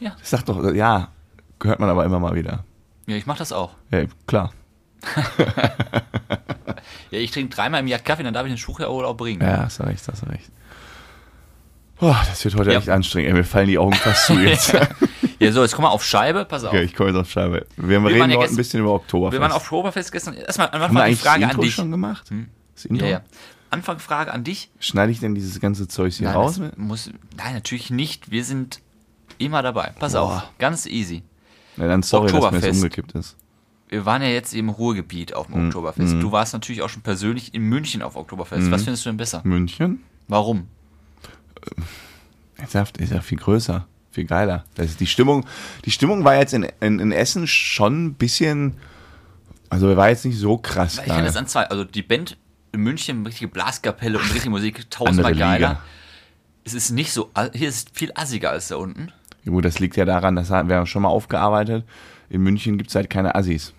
Ja. 0.00 0.14
Ich 0.22 0.28
sag 0.28 0.44
doch, 0.44 0.72
ja, 0.74 1.08
gehört 1.58 1.80
man 1.80 1.88
aber 1.88 2.04
immer 2.04 2.20
mal 2.20 2.34
wieder. 2.34 2.64
Ja, 3.06 3.16
ich 3.16 3.24
mach 3.26 3.38
das 3.38 3.52
auch. 3.52 3.70
Ja, 3.90 4.04
klar. 4.26 4.52
Ja, 7.10 7.18
ich 7.20 7.30
trinke 7.30 7.54
dreimal 7.54 7.80
im 7.80 7.86
Jahr 7.86 8.00
Kaffee, 8.00 8.22
dann 8.24 8.34
darf 8.34 8.46
ich 8.46 8.52
den 8.52 8.58
wohl 8.90 9.04
auch 9.04 9.16
bringen. 9.16 9.40
Ja, 9.40 9.64
hast 9.64 9.78
du 9.78 9.84
recht, 9.84 10.06
hast 10.08 10.22
du 10.22 10.26
recht. 10.26 10.50
Boah, 11.98 12.20
das 12.28 12.44
wird 12.44 12.56
heute 12.56 12.72
Ja. 12.72 12.78
echt 12.78 12.88
anstrengend. 12.90 13.30
Ey, 13.30 13.34
mir 13.34 13.44
fallen 13.44 13.68
die 13.68 13.78
Augen 13.78 13.94
fast 13.94 14.26
zu 14.26 14.34
jetzt. 14.38 14.76
Ja, 15.38 15.52
so, 15.52 15.60
jetzt 15.62 15.74
komm 15.74 15.82
mal 15.82 15.90
auf 15.90 16.02
Scheibe, 16.02 16.46
pass 16.46 16.64
auf. 16.64 16.70
Okay, 16.70 16.84
ich 16.84 16.94
komme 16.94 17.10
jetzt 17.10 17.18
auf 17.18 17.30
Scheibe. 17.30 17.66
Wir, 17.76 18.02
waren 18.02 18.06
reden 18.10 18.30
ja 18.30 18.38
heute 18.38 18.54
ein 18.54 18.56
bisschen 18.56 18.80
über 18.80 18.94
Oktoberfest. 18.94 19.34
Wir 19.38 19.40
waren 19.42 19.52
auf 19.52 19.64
Oktoberfest 19.64 20.10
gestern. 20.10 20.32
Erstmal 20.32 20.70
Haben 20.72 20.80
wir 20.80 20.86
Anfang 21.02 21.08
die 21.10 21.14
Frage 21.16 21.40
das 21.40 21.44
an 21.44 21.50
Intro 21.50 21.62
dich. 21.62 21.74
schon 21.74 21.90
gemacht? 21.90 22.30
Das 22.74 22.84
Intro? 22.86 23.04
Ja, 23.04 23.10
ja. 23.12 23.20
Anfang 23.68 23.98
Frage 23.98 24.32
an 24.32 24.44
dich. 24.44 24.70
Schneide 24.80 25.12
ich 25.12 25.20
denn 25.20 25.34
dieses 25.34 25.60
ganze 25.60 25.88
Zeug 25.88 26.14
hier 26.14 26.28
Nein, 26.28 26.36
raus? 26.36 26.58
muss, 26.76 27.10
nein, 27.36 27.52
natürlich 27.52 27.90
nicht. 27.90 28.30
Wir 28.30 28.44
sind 28.44 28.80
immer 29.36 29.60
dabei. 29.62 29.92
Pass 29.98 30.12
Boah. 30.14 30.20
auf, 30.22 30.42
ganz 30.58 30.86
easy. 30.86 31.22
Na 31.76 31.86
dann 31.86 32.02
sorry, 32.02 32.32
dass 32.32 32.50
mir 32.52 32.60
das 32.60 32.76
umgekippt 32.76 33.12
ist. 33.12 33.36
Wir 33.88 34.04
waren 34.04 34.20
ja 34.20 34.28
jetzt 34.28 34.52
im 34.52 34.68
Ruhrgebiet 34.68 35.34
auf 35.34 35.46
dem 35.46 35.66
Oktoberfest. 35.66 36.14
Du 36.14 36.32
warst 36.32 36.52
natürlich 36.52 36.82
auch 36.82 36.88
schon 36.88 37.02
persönlich 37.02 37.54
in 37.54 37.62
München 37.62 38.02
auf 38.02 38.16
Oktoberfest. 38.16 38.70
Was 38.70 38.82
findest 38.82 39.04
du 39.06 39.10
denn 39.10 39.16
besser? 39.16 39.42
München? 39.44 40.02
Warum? 40.26 40.66
Ernsthaft, 42.56 42.98
ist 42.98 43.12
ja 43.12 43.20
viel 43.20 43.38
größer, 43.38 43.86
viel 44.10 44.24
geiler. 44.24 44.64
Das 44.74 44.86
ist 44.86 45.00
die 45.00 45.06
Stimmung, 45.06 45.46
die 45.84 45.90
Stimmung 45.90 46.24
war 46.24 46.36
jetzt 46.36 46.54
in, 46.54 46.66
in, 46.80 46.98
in 46.98 47.12
Essen 47.12 47.46
schon 47.46 48.06
ein 48.06 48.14
bisschen, 48.14 48.74
also 49.68 49.94
war 49.96 50.08
jetzt 50.08 50.24
nicht 50.24 50.38
so 50.38 50.58
krass 50.58 50.98
ich 50.98 51.04
finde 51.04 51.24
das 51.24 51.36
an 51.36 51.46
zwei. 51.46 51.64
Also 51.68 51.84
die 51.84 52.02
Band 52.02 52.36
in 52.72 52.80
München, 52.80 53.24
richtige 53.26 53.48
Blaskapelle 53.48 54.18
und 54.18 54.24
richtige 54.24 54.50
Musik, 54.50 54.90
tausendmal 54.90 55.34
geiler. 55.34 55.80
Es 56.64 56.74
ist 56.74 56.90
nicht 56.90 57.12
so, 57.12 57.30
hier 57.52 57.68
ist 57.68 57.88
es 57.88 57.92
viel 57.92 58.10
assiger 58.14 58.50
als 58.50 58.68
da 58.68 58.76
unten. 58.76 59.12
Ja, 59.44 59.52
gut, 59.52 59.64
das 59.64 59.78
liegt 59.78 59.96
ja 59.96 60.04
daran, 60.04 60.34
das 60.34 60.50
haben 60.50 60.68
wir 60.68 60.84
schon 60.86 61.02
mal 61.02 61.08
aufgearbeitet. 61.08 61.84
In 62.28 62.42
München 62.42 62.76
gibt 62.78 62.90
es 62.90 62.96
halt 62.96 63.08
keine 63.08 63.36
Assis. 63.36 63.72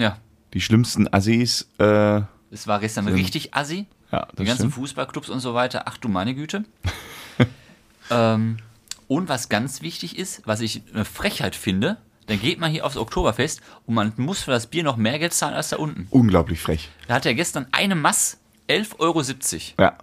Ja. 0.00 0.16
Die 0.54 0.60
schlimmsten 0.60 1.12
Assis, 1.12 1.68
äh, 1.78 1.84
ja, 1.84 2.28
Es 2.50 2.66
war 2.66 2.80
gestern 2.80 3.06
richtig 3.08 3.54
assi. 3.54 3.86
das 4.10 4.26
Die 4.38 4.44
ganzen 4.44 4.62
stimmt. 4.62 4.74
Fußballclubs 4.74 5.28
und 5.28 5.40
so 5.40 5.54
weiter. 5.54 5.82
Ach 5.86 5.96
du 5.98 6.08
meine 6.08 6.34
Güte. 6.34 6.64
ähm, 8.10 8.58
und 9.08 9.28
was 9.28 9.48
ganz 9.48 9.82
wichtig 9.82 10.18
ist, 10.18 10.42
was 10.46 10.60
ich 10.60 10.82
eine 10.92 11.04
Frechheit 11.04 11.54
finde, 11.56 11.96
dann 12.26 12.40
geht 12.40 12.60
man 12.60 12.70
hier 12.70 12.86
aufs 12.86 12.96
Oktoberfest 12.96 13.60
und 13.86 13.94
man 13.94 14.12
muss 14.16 14.42
für 14.42 14.52
das 14.52 14.68
Bier 14.68 14.84
noch 14.84 14.96
mehr 14.96 15.18
Geld 15.18 15.32
zahlen 15.34 15.54
als 15.54 15.70
da 15.70 15.76
unten. 15.76 16.06
Unglaublich 16.10 16.60
frech. 16.60 16.88
Da 17.08 17.14
hat 17.14 17.26
er 17.26 17.34
gestern 17.34 17.66
eine 17.72 17.96
Mass 17.96 18.38
11,70 18.68 18.98
Euro. 19.00 19.22
Ja, 19.84 19.98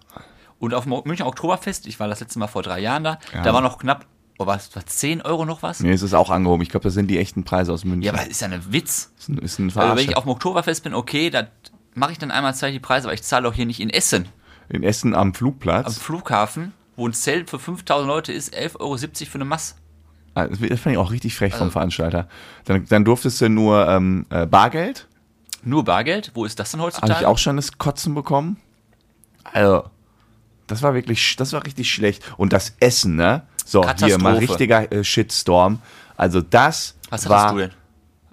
Und 0.60 0.74
auf 0.74 0.83
dem 0.83 1.01
München 1.05 1.25
Oktoberfest, 1.25 1.88
ich 1.88 2.00
war 2.00 2.07
das 2.10 2.19
letzte 2.19 2.39
Mal 2.39 2.48
vor 2.48 2.63
drei 2.63 2.79
Jahren 2.79 3.03
da, 3.05 3.19
Ja. 3.33 3.43
da 3.43 3.53
war 3.53 3.62
noch 3.62 3.77
knapp, 3.79 4.05
oh, 4.39 4.46
was, 4.46 4.75
war 4.75 4.86
10 4.86 5.22
Euro 5.24 5.46
noch 5.46 5.63
was? 5.63 5.82
ist 5.82 6.01
es 6.01 6.13
auch 6.13 6.29
angehoben. 6.29 6.62
Ich 6.63 6.70
glaube, 6.70 6.84
das 6.86 6.94
sind 6.94 7.08
die 7.08 7.17
echten 7.17 7.44
Preise 7.44 7.72
aus 7.74 7.84
München. 7.86 8.01
Ja, 8.03 8.12
aber 8.13 8.22
das 8.22 8.29
ist 8.29 8.41
ja 8.41 8.48
ein 8.50 8.74
Witz. 8.74 9.12
ist 9.17 9.29
ein, 9.29 9.38
ist 9.39 9.60
ein 9.60 9.65
Also 9.65 9.79
Verarsche. 9.79 9.98
wenn 10.03 10.10
ich 10.10 10.17
auf 10.17 10.24
dem 10.24 10.29
Oktoberfest 10.32 10.84
bin, 10.84 10.94
okay, 10.94 11.29
da 11.29 11.48
mache 11.96 12.12
ich 12.12 12.17
dann 12.20 12.32
einmal 12.32 12.53
zwei 12.56 12.72
die 12.72 12.79
Preise, 12.79 13.08
aber 13.08 13.13
ich 13.13 13.24
zahle 13.24 13.44
doch 13.44 13.53
hier 13.53 13.65
nicht 13.65 13.79
in 13.79 13.89
Essen. 13.89 14.27
In 14.70 14.84
Essen 14.84 15.13
am 15.13 15.29
Am 15.29 15.34
Flugplatz. 15.34 15.98
Flughafen, 15.98 16.74
wo 16.96 17.08
ein 17.08 17.13
Zelt 17.13 17.50
für 17.50 17.58
5000 17.60 18.08
Leute 18.08 18.34
ist, 18.34 18.53
11,70 18.56 18.79
Euro 18.79 18.98
für 18.98 19.36
eine 19.36 19.46
Mass. 19.46 19.75
Ah, 20.36 20.46
Das 20.48 20.60
fand 20.60 20.88
ich 20.94 20.98
auch 20.98 21.10
richtig 21.12 21.36
frech 21.36 21.53
vom 21.53 21.63
Also- 21.63 21.72
Veranstalter. 21.72 22.27
Dann, 22.65 22.86
dann 22.86 23.06
durftest 23.06 23.41
du 23.41 23.50
nur 23.50 23.88
ähm, 23.88 24.25
äh, 24.29 24.46
Bargeld. 24.46 25.08
Nur 25.63 25.84
Bargeld? 25.84 26.32
Wo 26.36 26.46
ist 26.46 26.60
das 26.60 26.72
denn 26.72 26.79
Habe 26.79 26.88
heutzutage? 26.91 27.20
ich 27.22 27.25
auch 27.25 27.38
schon 27.39 27.56
das 27.56 27.77
Kotzen 27.79 28.13
bekommen. 28.13 28.58
Also, 29.44 29.86
das 30.67 30.84
war 30.84 30.94
wirklich, 30.94 31.36
das 31.38 31.53
war 31.53 31.65
richtig 31.65 31.91
schlecht. 31.91 32.24
Und 32.38 32.53
das 32.53 32.75
Essen, 32.79 33.15
ne? 33.15 33.44
So, 33.67 33.86
hier 34.00 34.17
mal 34.17 34.38
richtiger 34.38 34.89
äh, 34.91 35.03
Shitstorm. 35.03 35.81
Also 36.15 36.41
das 36.41 36.95
Was 37.09 37.27
war 37.27 37.41
hattest 37.51 37.53
du 37.55 37.59
denn? 37.59 37.71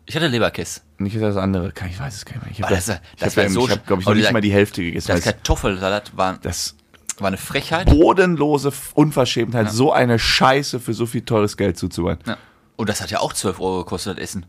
Ich 0.07 0.14
hatte 0.14 0.26
Leberkäse. 0.29 0.81
nicht 0.99 1.17
das 1.21 1.37
andere. 1.37 1.73
Kann- 1.73 1.88
Ich 1.91 1.99
weiß 1.99 2.14
es 2.14 2.25
gar 2.25 2.35
nicht 2.35 2.43
mehr. 2.45 2.53
Ich 2.53 2.61
Oh, 2.61 2.64
habe 2.64 2.75
das 2.76 2.87
das, 2.87 3.00
ich 3.14 3.21
das 3.21 3.35
ja- 3.35 3.49
so 3.49 3.64
ich 3.67 3.71
hab, 3.73 3.87
glaube 3.87 4.03
ich, 4.03 4.07
noch 4.09 4.14
nicht 4.14 4.26
aber 4.26 4.35
mal 4.35 4.41
die 4.43 4.53
Hälfte 4.53 4.83
gegessen. 4.83 5.09
Das 5.09 5.23
Kartoffelsalat 5.23 6.17
war, 6.17 6.38
Das 6.38 6.76
war 7.19 7.29
eine 7.29 7.37
Frechheit. 7.37 7.87
bodenlose 7.91 8.73
Unverschämtheit, 8.95 9.71
so 9.71 9.93
eine 9.93 10.19
Scheiße 10.19 10.79
für 10.81 10.95
so 10.95 11.07
viel 11.07 11.23
teures 11.23 11.57
Geld 11.57 11.79
zuzuhören. 11.79 12.19
Ja. 12.26 12.37
Und 12.76 12.88
das 12.88 13.00
hat 13.00 13.11
ja 13.11 13.21
auch 13.21 13.33
12 13.33 13.61
Euro 13.61 13.79
gekostet, 13.85 14.19
das 14.19 14.23
Essen. 14.25 14.47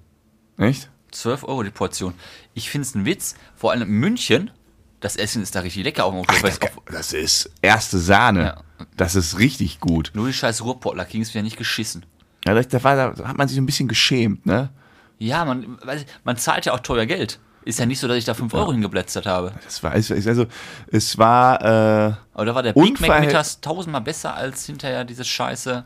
Echt? 0.57 0.89
12 1.11 1.43
Euro 1.45 1.63
die 1.63 1.69
Portion. 1.71 2.13
Ich 2.53 2.69
finde 2.69 2.87
es 2.87 2.95
ein 2.95 3.05
Witz. 3.05 3.35
Vor 3.55 3.71
allem 3.71 3.83
in 3.83 3.89
München, 3.89 4.51
das 4.99 5.15
Essen 5.15 5.41
ist 5.43 5.55
da 5.55 5.59
richtig 5.61 5.83
lecker 5.83 6.05
auf 6.05 6.13
dem 6.13 6.19
Oktoberfest. 6.21 6.63
Das, 6.63 6.71
das 6.95 7.13
ist 7.13 7.51
erste 7.61 7.99
Sahne. 7.99 8.43
Ja. 8.43 8.85
Das 8.97 9.15
ist 9.15 9.37
richtig 9.39 9.79
gut. 9.79 10.11
Nur 10.13 10.27
die 10.27 10.33
scheiß 10.33 10.63
Ruhrpottler 10.63 11.05
kriegen 11.05 11.23
es 11.23 11.33
wieder 11.33 11.43
nicht 11.43 11.57
geschissen. 11.57 12.05
Ja, 12.45 12.53
da, 12.53 12.83
war, 12.83 13.13
da 13.13 13.27
hat 13.27 13.37
man 13.37 13.47
sich 13.47 13.55
so 13.55 13.61
ein 13.61 13.65
bisschen 13.65 13.87
geschämt, 13.87 14.45
ne? 14.45 14.69
Ja, 15.17 15.45
man, 15.45 15.77
man 16.23 16.37
zahlt 16.37 16.65
ja 16.65 16.73
auch 16.73 16.79
teuer 16.79 17.05
Geld. 17.05 17.39
Ist 17.63 17.79
ja 17.79 17.85
nicht 17.87 17.99
so, 17.99 18.07
dass 18.07 18.17
ich 18.17 18.25
da 18.25 18.35
5 18.35 18.53
Euro 18.53 18.71
hingeblättert 18.73 19.25
habe. 19.25 19.53
Das 19.63 19.81
war, 19.81 19.91
also, 19.91 20.45
es 20.91 21.17
war, 21.17 21.61
äh, 21.61 22.13
Aber 22.33 22.45
da 22.45 22.53
war 22.53 22.61
der 22.61 22.73
Big 22.73 22.99
Mac 23.01 23.21
mittags 23.21 23.59
tausendmal 23.59 24.01
besser 24.01 24.35
als 24.35 24.65
hinterher 24.67 25.03
dieses 25.03 25.27
scheiße 25.27 25.83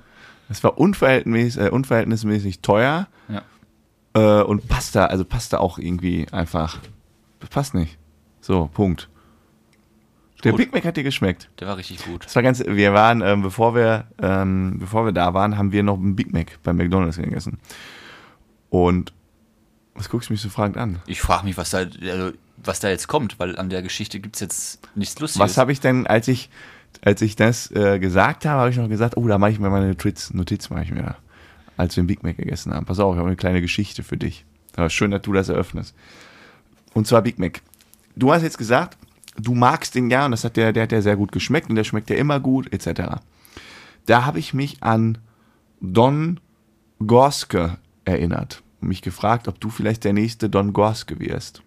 Es 0.49 0.61
war 0.63 0.77
unverhältnismäßig, 0.77 1.61
äh, 1.61 1.69
unverhältnismäßig 1.69 2.61
teuer 2.61 3.07
Ja. 3.29 3.43
äh, 4.13 4.43
und 4.43 4.67
passte, 4.67 5.09
also 5.09 5.23
passte 5.23 5.61
auch 5.61 5.77
irgendwie 5.77 6.27
einfach. 6.33 6.79
Das 7.39 7.49
passt 7.49 7.73
nicht. 7.75 7.98
So, 8.49 8.67
Punkt. 8.73 9.07
Der 10.43 10.53
Gut. 10.53 10.57
Big 10.57 10.73
Mac 10.73 10.83
hat 10.83 10.97
dir 10.97 11.03
geschmeckt. 11.03 11.51
Der 11.59 11.67
war 11.67 11.77
richtig 11.77 12.03
gut. 12.03 12.25
Das 12.25 12.35
war 12.35 12.41
ganz, 12.41 12.59
wir 12.65 12.93
waren, 12.95 13.21
ähm, 13.21 13.43
bevor 13.43 13.75
wir, 13.75 14.07
ähm, 14.19 14.79
bevor 14.79 15.05
wir 15.05 15.11
da 15.11 15.35
waren, 15.35 15.55
haben 15.55 15.71
wir 15.71 15.83
noch 15.83 15.97
einen 15.97 16.15
Big 16.15 16.33
Mac 16.33 16.57
bei 16.63 16.73
McDonalds 16.73 17.17
gegessen. 17.17 17.59
Und 18.71 19.13
was 19.93 20.09
guckst 20.09 20.29
du 20.29 20.33
mich 20.33 20.41
so 20.41 20.49
fragend 20.49 20.77
an? 20.77 20.99
Ich 21.05 21.21
frage 21.21 21.45
mich, 21.45 21.57
was 21.57 21.69
da, 21.69 21.77
also, 21.77 22.31
was 22.57 22.79
da 22.79 22.89
jetzt 22.89 23.07
kommt, 23.07 23.37
weil 23.37 23.55
an 23.55 23.69
der 23.69 23.83
Geschichte 23.83 24.19
gibt 24.19 24.37
es 24.37 24.39
jetzt 24.39 24.79
nichts 24.95 25.19
Lustiges. 25.19 25.47
Was 25.47 25.57
habe 25.59 25.71
ich 25.71 25.79
denn, 25.79 26.07
als 26.07 26.27
ich, 26.27 26.49
als 27.03 27.21
ich 27.21 27.35
das 27.35 27.69
äh, 27.69 27.99
gesagt 27.99 28.45
habe, 28.45 28.61
habe 28.61 28.71
ich 28.71 28.77
noch 28.77 28.89
gesagt, 28.89 29.15
oh, 29.15 29.27
da 29.27 29.37
mache 29.37 29.51
ich 29.51 29.59
mir 29.59 29.69
meine 29.69 29.89
Notiz, 29.89 30.33
Notiz 30.33 30.71
mache 30.71 30.85
ich 30.85 30.91
mir 30.91 31.03
da, 31.03 31.17
als 31.77 31.95
wir 31.95 32.01
den 32.01 32.07
Big 32.07 32.23
Mac 32.23 32.37
gegessen 32.37 32.73
haben. 32.73 32.87
Pass 32.87 32.97
auf, 32.97 33.13
ich 33.13 33.19
habe 33.19 33.27
eine 33.27 33.37
kleine 33.37 33.61
Geschichte 33.61 34.01
für 34.01 34.17
dich. 34.17 34.43
Aber 34.75 34.89
schön, 34.89 35.11
dass 35.11 35.21
du 35.21 35.33
das 35.33 35.49
eröffnest. 35.49 35.93
Und 36.95 37.05
zwar 37.05 37.21
Big 37.21 37.37
Mac. 37.37 37.61
Du 38.15 38.33
hast 38.33 38.43
jetzt 38.43 38.57
gesagt, 38.57 38.97
du 39.37 39.55
magst 39.55 39.95
den 39.95 40.09
ja 40.09 40.25
und 40.25 40.31
das 40.31 40.43
hat 40.43 40.57
der, 40.57 40.73
der 40.73 40.83
hat 40.83 40.91
ja 40.91 41.01
sehr 41.01 41.15
gut 41.15 41.31
geschmeckt 41.31 41.69
und 41.69 41.75
der 41.75 41.83
schmeckt 41.83 42.09
ja 42.09 42.15
immer 42.15 42.39
gut, 42.39 42.71
etc. 42.73 43.21
Da 44.05 44.25
habe 44.25 44.39
ich 44.39 44.53
mich 44.53 44.81
an 44.81 45.17
Don 45.81 46.39
Gorske 47.05 47.77
erinnert 48.05 48.63
und 48.81 48.89
mich 48.89 49.01
gefragt, 49.01 49.47
ob 49.47 49.59
du 49.59 49.69
vielleicht 49.69 50.03
der 50.03 50.13
nächste 50.13 50.49
Don 50.49 50.73
Gorske 50.73 51.19
wirst. 51.19 51.61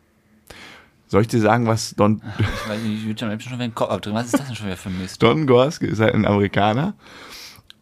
Soll 1.07 1.23
ich 1.23 1.29
dir 1.29 1.41
sagen, 1.41 1.67
was 1.67 1.95
Don, 1.95 2.23
Ich 2.39 2.69
weiß 2.69 2.83
nicht, 2.83 3.01
ich 3.01 3.07
würde 3.07 3.21
schon 3.21 3.41
schon 3.41 3.53
wieder 3.53 3.69
den 3.69 3.75
Kopf 3.75 3.91
abdrehen. 3.91 4.15
Was 4.15 4.27
ist 4.27 4.39
das 4.39 4.47
denn 4.47 4.57
schon 4.57 4.67
wieder 4.67 4.77
für 4.77 4.89
ein 4.89 4.99
Mist? 4.99 5.23
Don 5.23 5.47
Gorske 5.47 5.87
ist 5.87 6.01
halt 6.01 6.15
ein 6.15 6.27
Amerikaner 6.27 6.95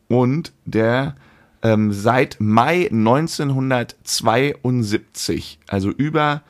und 0.09 0.53
der 0.65 1.15
ähm, 1.63 1.93
seit 1.93 2.41
Mai 2.41 2.89
1972, 2.91 5.59
also 5.69 5.91
über 5.91 6.43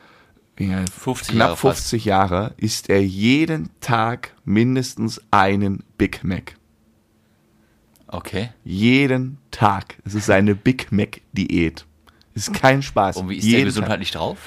ja, 0.69 0.85
50 0.85 1.35
knapp 1.35 1.47
Jahre 1.49 1.57
fast. 1.57 1.81
50 1.89 2.05
Jahre, 2.05 2.53
isst 2.57 2.89
er 2.89 3.01
jeden 3.03 3.69
Tag 3.81 4.33
mindestens 4.45 5.21
einen 5.31 5.83
Big 5.97 6.23
Mac. 6.23 6.55
Okay. 8.07 8.49
Jeden 8.63 9.37
Tag. 9.51 9.95
Das 10.03 10.13
ist 10.13 10.25
seine 10.25 10.53
Big 10.55 10.91
Mac-Diät. 10.91 11.85
Ist 12.33 12.53
kein 12.53 12.81
Spaß. 12.81 13.17
Und 13.17 13.29
wie 13.29 13.37
ist 13.37 13.43
der 13.45 13.51
Jeden 13.51 13.65
gesundheitlich 13.65 14.11
drauf? 14.11 14.37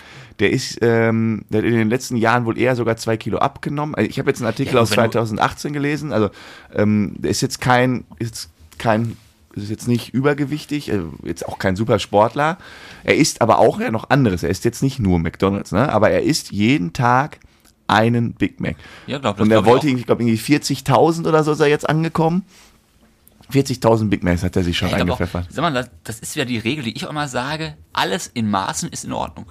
Der 0.40 0.50
ist, 0.50 0.78
ähm, 0.82 1.44
der 1.48 1.58
hat 1.62 1.66
in 1.68 1.74
den 1.74 1.88
letzten 1.88 2.16
Jahren 2.16 2.44
wohl 2.44 2.58
eher 2.58 2.74
sogar 2.76 2.96
zwei 2.96 3.16
Kilo 3.16 3.38
abgenommen. 3.38 3.94
Also 3.94 4.08
Ich 4.10 4.18
habe 4.18 4.28
jetzt 4.30 4.40
einen 4.40 4.48
Artikel 4.48 4.74
Ja, 4.74 4.80
aus 4.80 4.90
wenn 4.90 5.04
du- 5.04 5.10
2018 5.12 5.72
gelesen. 5.72 6.12
Also 6.12 6.30
ähm, 6.74 7.14
der 7.18 7.30
ist 7.30 7.40
jetzt 7.40 7.60
kein, 7.60 8.04
ist 8.18 8.50
kein, 8.78 9.16
ist 9.62 9.70
jetzt 9.70 9.88
nicht 9.88 10.12
übergewichtig, 10.12 10.90
äh, 10.90 11.00
jetzt 11.22 11.46
auch 11.46 11.58
kein 11.58 11.76
Supersportler. 11.76 12.58
Er 13.04 13.16
isst 13.16 13.40
aber 13.40 13.58
auch 13.58 13.80
ja 13.80 13.90
noch 13.90 14.10
anderes. 14.10 14.42
Er 14.42 14.50
isst 14.50 14.64
jetzt 14.64 14.82
nicht 14.82 14.98
nur 14.98 15.18
McDonald's, 15.18 15.72
ne? 15.72 15.92
Aber 15.92 16.10
er 16.10 16.22
isst 16.22 16.50
jeden 16.50 16.92
Tag 16.92 17.38
einen 17.86 18.32
Big 18.32 18.60
Mac. 18.60 18.76
Ja, 19.06 19.18
glaub, 19.18 19.40
Und 19.40 19.50
er 19.50 19.62
glaub 19.62 19.66
wollte, 19.66 19.88
ich 19.88 20.06
glaube, 20.06 20.22
irgendwie 20.22 20.40
40.000 20.40 21.28
oder 21.28 21.44
so 21.44 21.52
ist 21.52 21.60
er 21.60 21.68
jetzt 21.68 21.88
angekommen. 21.88 22.44
40.000 23.52 24.08
Big 24.08 24.24
Macs 24.24 24.42
hat 24.42 24.56
er 24.56 24.64
sich 24.64 24.76
schon 24.76 24.88
auch, 24.88 24.94
eingepfeffert. 24.94 25.46
sag 25.50 25.62
mal, 25.62 25.72
das, 25.72 25.90
das 26.02 26.18
ist 26.20 26.34
wieder 26.34 26.46
die 26.46 26.58
Regel, 26.58 26.84
die 26.84 26.96
ich 26.96 27.06
auch 27.06 27.10
immer 27.10 27.28
sage. 27.28 27.76
Alles 27.92 28.26
in 28.26 28.50
Maßen 28.50 28.88
ist 28.88 29.04
in 29.04 29.12
Ordnung. 29.12 29.46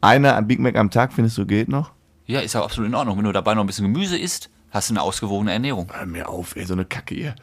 Einer 0.00 0.40
Big 0.42 0.60
Mac 0.60 0.76
am 0.76 0.90
Tag, 0.90 1.12
findest 1.12 1.38
du, 1.38 1.46
geht 1.46 1.68
noch? 1.68 1.92
Ja, 2.26 2.40
ist 2.40 2.54
ja 2.54 2.62
absolut 2.62 2.88
in 2.88 2.94
Ordnung. 2.94 3.16
Wenn 3.16 3.24
du 3.24 3.32
dabei 3.32 3.54
noch 3.54 3.64
ein 3.64 3.66
bisschen 3.66 3.90
Gemüse 3.92 4.18
isst, 4.18 4.50
hast 4.70 4.90
du 4.90 4.94
eine 4.94 5.02
ausgewogene 5.02 5.52
Ernährung. 5.52 5.90
Hör 5.92 6.06
mir 6.06 6.28
auf, 6.28 6.56
ey, 6.56 6.66
so 6.66 6.74
eine 6.74 6.84
Kacke 6.84 7.14
hier. 7.14 7.34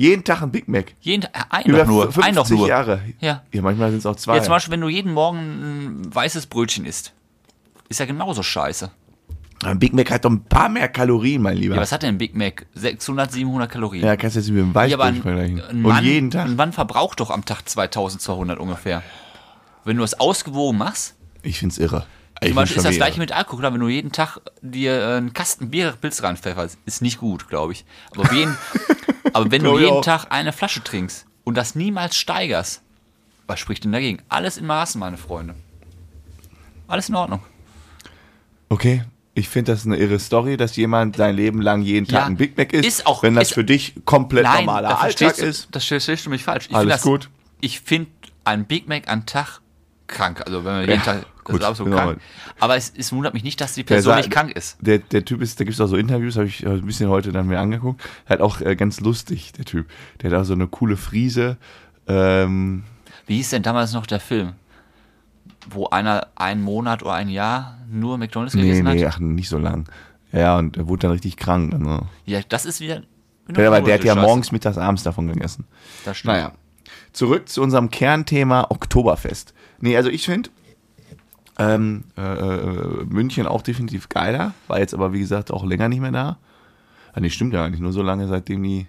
Jeden 0.00 0.24
Tag 0.24 0.40
ein 0.40 0.50
Big 0.50 0.66
Mac. 0.66 0.94
Jeden 1.02 1.20
Tag, 1.22 1.46
ein 1.50 1.66
Über 1.66 1.84
nur, 1.84 2.04
50 2.04 2.24
ein 2.24 2.34
doch 2.34 2.48
nur. 2.48 2.66
Jahre. 2.66 3.02
Ja. 3.20 3.42
Ja, 3.52 3.60
manchmal 3.60 3.90
sind 3.90 3.98
es 3.98 4.06
auch 4.06 4.16
zwei. 4.16 4.36
Ja, 4.36 4.42
zum 4.42 4.52
Beispiel, 4.52 4.72
wenn 4.72 4.80
du 4.80 4.88
jeden 4.88 5.12
Morgen 5.12 5.38
ein 5.38 6.14
weißes 6.14 6.46
Brötchen 6.46 6.86
isst, 6.86 7.12
ist 7.90 8.00
ja 8.00 8.06
genauso 8.06 8.42
scheiße. 8.42 8.90
ein 9.62 9.78
Big 9.78 9.92
Mac 9.92 10.10
hat 10.10 10.24
doch 10.24 10.30
ein 10.30 10.42
paar 10.44 10.70
mehr 10.70 10.88
Kalorien, 10.88 11.42
mein 11.42 11.58
Lieber. 11.58 11.74
Ja, 11.74 11.80
was 11.82 11.92
hat 11.92 12.02
denn 12.02 12.14
ein 12.14 12.18
Big 12.18 12.34
Mac? 12.34 12.64
600, 12.74 13.30
700 13.30 13.70
Kalorien. 13.70 14.02
Ja, 14.06 14.16
kannst 14.16 14.36
du 14.36 14.40
jetzt 14.40 14.48
mit 14.48 14.58
dem 14.58 14.72
Ja, 14.72 14.80
aber 14.94 15.04
Weißbrot 15.04 15.06
ein, 15.06 15.22
vergleichen. 15.22 15.60
ein, 15.60 15.76
Und 15.76 15.82
Mann, 15.82 16.04
jeden 16.04 16.30
Tag. 16.30 16.46
ein 16.46 16.56
Mann 16.56 16.72
verbraucht 16.72 17.20
doch 17.20 17.28
am 17.30 17.44
Tag 17.44 17.68
2200 17.68 18.58
ungefähr. 18.58 19.02
Wenn 19.84 19.96
du 19.98 20.02
das 20.02 20.18
ausgewogen 20.18 20.78
machst, 20.78 21.14
Ich 21.42 21.58
find's 21.58 21.76
irre. 21.76 22.06
Zum 22.42 22.54
Beispiel 22.54 22.78
ist 22.78 22.84
das 22.86 22.96
gleiche 22.96 23.18
mit 23.20 23.32
Alkohol. 23.32 23.62
Wenn 23.64 23.80
du 23.80 23.88
jeden 23.88 24.12
Tag 24.12 24.38
dir 24.62 24.94
äh, 24.98 25.16
einen 25.16 25.32
Kasten 25.34 25.70
Bierpilz 25.70 26.22
reinpfefferst, 26.22 26.78
ist 26.86 27.02
nicht 27.02 27.18
gut, 27.18 27.48
glaube 27.48 27.72
ich. 27.74 27.84
Aber, 28.12 28.30
wen, 28.30 28.56
aber 29.34 29.50
wenn 29.50 29.62
du 29.62 29.78
jeden 29.78 29.92
auch. 29.98 30.04
Tag 30.04 30.26
eine 30.30 30.52
Flasche 30.52 30.82
trinkst 30.82 31.26
und 31.44 31.56
das 31.56 31.74
niemals 31.74 32.16
steigerst, 32.16 32.80
was 33.46 33.60
spricht 33.60 33.84
denn 33.84 33.92
dagegen? 33.92 34.22
Alles 34.30 34.56
in 34.56 34.66
Maßen, 34.66 34.98
meine 34.98 35.18
Freunde. 35.18 35.54
Alles 36.88 37.08
in 37.10 37.14
Ordnung. 37.14 37.40
Okay, 38.68 39.04
ich 39.34 39.48
finde 39.48 39.72
das 39.72 39.84
eine 39.84 39.96
irre 39.96 40.18
Story, 40.18 40.56
dass 40.56 40.76
jemand 40.76 41.16
sein 41.16 41.34
Leben 41.36 41.60
lang 41.60 41.82
jeden 41.82 42.06
Tag 42.06 42.20
Ja, 42.20 42.26
ein 42.26 42.36
Big 42.36 42.56
Mac 42.56 42.72
isst. 42.72 42.86
ist 42.86 43.06
auch- 43.06 43.22
wenn 43.22 43.34
das 43.34 43.48
ist- 43.48 43.54
für 43.54 43.64
dich 43.64 43.94
komplett 44.04 44.44
normaler 44.44 44.88
da 44.90 44.94
Alltag 44.96 45.36
du, 45.36 45.44
ist. 45.44 45.68
Das 45.72 45.84
verstehst 45.84 46.26
du 46.26 46.30
mich 46.30 46.44
falsch. 46.44 46.66
Ich 46.70 46.74
Alles 46.76 46.94
das, 46.94 47.02
gut. 47.02 47.28
Ich 47.60 47.80
finde 47.80 48.10
ein 48.44 48.64
Big 48.64 48.88
Mac 48.88 49.08
am 49.08 49.26
Tag 49.26 49.60
krank. 50.06 50.42
Also 50.46 50.64
wenn 50.64 50.72
man 50.72 50.80
jeden 50.82 50.92
Ja, 50.98 51.04
Tag, 51.04 51.26
gut, 51.50 51.60
ist 51.60 51.66
absolut 51.66 51.92
genau. 51.92 52.04
krank. 52.04 52.20
Aber 52.58 52.76
es, 52.76 52.92
es 52.96 53.12
wundert 53.12 53.34
mich 53.34 53.44
nicht, 53.44 53.60
dass 53.60 53.74
die 53.74 53.84
Person 53.84 54.16
nicht 54.16 54.30
krank 54.30 54.52
ist. 54.52 54.76
Der, 54.80 54.98
der 54.98 55.24
Typ 55.24 55.42
ist, 55.42 55.58
da 55.60 55.64
gibt 55.64 55.74
es 55.74 55.80
auch 55.80 55.86
so 55.86 55.96
Interviews, 55.96 56.36
habe 56.36 56.46
ich 56.46 56.66
ein 56.66 56.84
bisschen 56.86 57.08
heute 57.08 57.32
dann 57.32 57.46
mir 57.46 57.58
angeguckt. 57.58 58.02
Halt 58.28 58.40
auch 58.40 58.60
äh, 58.60 58.76
ganz 58.76 59.00
lustig, 59.00 59.52
der 59.52 59.64
Typ. 59.64 59.86
Der 60.20 60.30
hat 60.30 60.38
auch 60.38 60.44
so 60.44 60.54
eine 60.54 60.66
coole 60.66 60.96
Frise. 60.96 61.56
Ähm, 62.06 62.84
Wie 63.26 63.36
hieß 63.36 63.50
denn 63.50 63.62
damals 63.62 63.92
noch 63.92 64.06
der 64.06 64.20
Film? 64.20 64.52
Wo 65.68 65.88
einer 65.88 66.28
einen 66.36 66.62
Monat 66.62 67.02
oder 67.02 67.14
ein 67.14 67.28
Jahr 67.28 67.78
nur 67.90 68.18
McDonalds 68.18 68.54
nee, 68.54 68.62
gegessen 68.62 68.84
nee, 68.84 69.04
hat? 69.04 69.14
ach, 69.14 69.18
nicht 69.20 69.48
so 69.48 69.58
lang. 69.58 69.88
Ja, 70.32 70.58
und 70.58 70.76
er 70.76 70.88
wurde 70.88 71.02
dann 71.02 71.12
richtig 71.12 71.36
krank. 71.36 71.74
Also. 71.74 72.06
Ja, 72.24 72.40
das 72.48 72.64
ist 72.64 72.80
wieder. 72.80 73.02
Ja, 73.56 73.66
aber 73.66 73.80
der 73.80 73.94
hat 73.94 74.04
ja 74.04 74.14
morgens, 74.14 74.52
mittags, 74.52 74.78
abends 74.78 75.02
davon 75.02 75.26
gegessen. 75.26 75.66
Das 76.04 76.18
stimmt. 76.18 76.34
Naja, 76.34 76.52
zurück 77.12 77.48
zu 77.48 77.62
unserem 77.62 77.90
Kernthema 77.90 78.66
Oktoberfest. 78.68 79.54
Nee, 79.80 79.96
also 79.96 80.08
ich 80.08 80.24
finde 80.24 80.50
ähm, 81.60 82.04
äh, 82.16 82.22
äh, 82.22 83.04
München 83.04 83.46
auch 83.46 83.62
definitiv 83.62 84.08
geiler, 84.08 84.54
war 84.68 84.78
jetzt 84.78 84.94
aber 84.94 85.12
wie 85.12 85.20
gesagt 85.20 85.52
auch 85.52 85.64
länger 85.64 85.88
nicht 85.88 86.00
mehr 86.00 86.12
da. 86.12 86.38
Ah, 87.12 87.20
nee, 87.20 87.30
stimmt 87.30 87.54
ja 87.54 87.64
eigentlich, 87.64 87.80
nur 87.80 87.92
so 87.92 88.02
lange 88.02 88.28
seitdem 88.28 88.62
die 88.62 88.86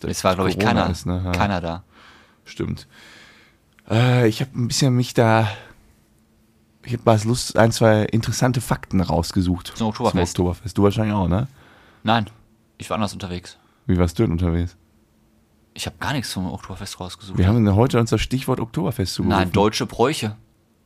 seit 0.00 0.10
Es 0.10 0.24
war, 0.24 0.34
glaube 0.34 0.50
ich, 0.50 0.58
keiner, 0.58 0.88
ist, 0.90 1.06
ne? 1.06 1.22
Ja, 1.24 1.32
keiner 1.32 1.60
da. 1.60 1.84
Stimmt. 2.44 2.88
Äh, 3.88 4.28
ich 4.28 4.40
habe 4.40 4.58
ein 4.58 4.68
bisschen 4.68 4.94
mich 4.94 5.14
da 5.14 5.48
ich 6.84 6.94
habe 6.94 7.02
mal 7.04 7.20
Lust, 7.24 7.58
ein, 7.58 7.72
zwei 7.72 8.04
interessante 8.04 8.60
Fakten 8.60 9.00
rausgesucht. 9.00 9.72
Zum 9.76 9.88
Oktoberfest. 9.88 10.36
Zum 10.36 10.46
Oktoberfest. 10.46 10.78
Du 10.78 10.82
wahrscheinlich 10.82 11.14
auch, 11.14 11.28
ne? 11.28 11.46
Nein, 12.02 12.26
ich 12.78 12.88
war 12.88 12.94
anders 12.96 13.12
unterwegs. 13.12 13.58
Wie 13.86 13.98
warst 13.98 14.18
du 14.18 14.22
denn 14.22 14.32
unterwegs? 14.32 14.76
Ich 15.74 15.86
habe 15.86 15.96
gar 16.00 16.12
nichts 16.12 16.30
zum 16.30 16.50
Oktoberfest 16.50 16.98
rausgesucht. 16.98 17.38
Wir 17.38 17.46
haben 17.46 17.74
heute 17.74 18.00
uns 18.00 18.10
das 18.10 18.20
Stichwort 18.20 18.60
Oktoberfest 18.60 19.14
zugerufen. 19.14 19.38
Nein, 19.38 19.52
deutsche 19.52 19.86
Bräuche. 19.86 20.36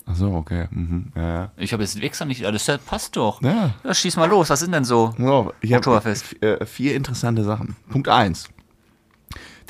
Ach 0.06 0.16
so, 0.16 0.32
okay. 0.34 0.66
Mhm. 0.70 1.12
Ja, 1.16 1.34
ja. 1.34 1.50
Ich 1.56 1.73
habe 1.73 1.82
jetzt 1.82 1.99
extra 2.02 2.26
nicht. 2.26 2.44
Das 2.44 2.70
passt 2.84 3.16
doch. 3.16 3.40
Ja. 3.42 3.70
Ja, 3.82 3.94
schieß 3.94 4.16
mal 4.16 4.28
los. 4.28 4.50
Was 4.50 4.61
sind 4.61 4.73
denn 4.73 4.84
so? 4.84 5.14
Ja, 5.18 5.49
ich 5.61 5.75
Oktoberfest. 5.75 6.40
äh, 6.42 6.64
vier 6.66 6.94
interessante 6.94 7.42
Sachen. 7.42 7.75
Punkt 7.88 8.08
eins. 8.08 8.49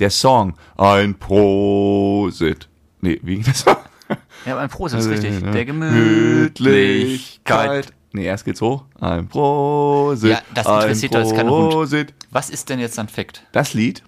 Der 0.01 0.11
Song 0.11 0.55
Ein 0.77 1.15
Prosit. 1.15 2.69
Nee, 3.01 3.21
wie 3.23 3.37
ging 3.37 3.45
das? 3.45 3.65
Ja, 4.45 4.57
mein 4.57 4.69
Prost 4.69 4.95
ist 4.95 5.09
richtig. 5.09 5.41
ne? 5.41 5.53
Der 5.53 5.65
Gemütlichkeit. 5.65 7.95
Nee, 8.13 8.27
erst 8.27 8.45
geht's 8.45 8.61
hoch. 8.61 8.85
Ein 9.01 9.27
Prosit. 9.27 10.33
Ja, 10.33 10.43
das 10.53 10.67
interessiert 10.67 11.15
doch 11.15 11.21
jetzt 11.21 11.35
keinen 11.35 11.49
Hund. 11.49 11.73
Prosit. 11.73 12.13
Was 12.31 12.51
ist 12.51 12.69
denn 12.69 12.79
jetzt 12.79 12.99
ein 12.99 13.09
Fakt? 13.09 13.43
Das 13.53 13.73
Lied, 13.73 14.03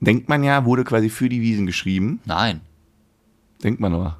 denkt 0.00 0.28
man 0.28 0.42
ja, 0.42 0.64
wurde 0.64 0.82
quasi 0.82 1.08
für 1.08 1.28
die 1.28 1.40
Wiesen 1.40 1.66
geschrieben. 1.66 2.18
Nein. 2.24 2.62
Denkt 3.62 3.78
man 3.80 3.94
aber. 3.94 4.19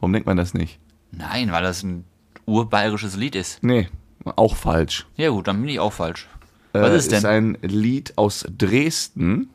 Warum 0.00 0.12
denkt 0.12 0.26
man 0.26 0.36
das 0.36 0.54
nicht? 0.54 0.78
Nein, 1.10 1.52
weil 1.52 1.62
das 1.62 1.82
ein 1.82 2.04
urbayerisches 2.46 3.16
Lied 3.16 3.34
ist. 3.34 3.62
Nee, 3.62 3.88
auch 4.24 4.56
falsch. 4.56 5.06
Ja 5.16 5.30
gut, 5.30 5.48
dann 5.48 5.60
bin 5.60 5.68
ich 5.68 5.80
auch 5.80 5.92
falsch. 5.92 6.28
Was 6.72 6.90
äh, 6.90 6.96
ist 6.96 7.12
denn? 7.12 7.18
ist 7.18 7.24
ein 7.24 7.58
Lied 7.62 8.16
aus 8.16 8.46
Dresden. 8.48 9.50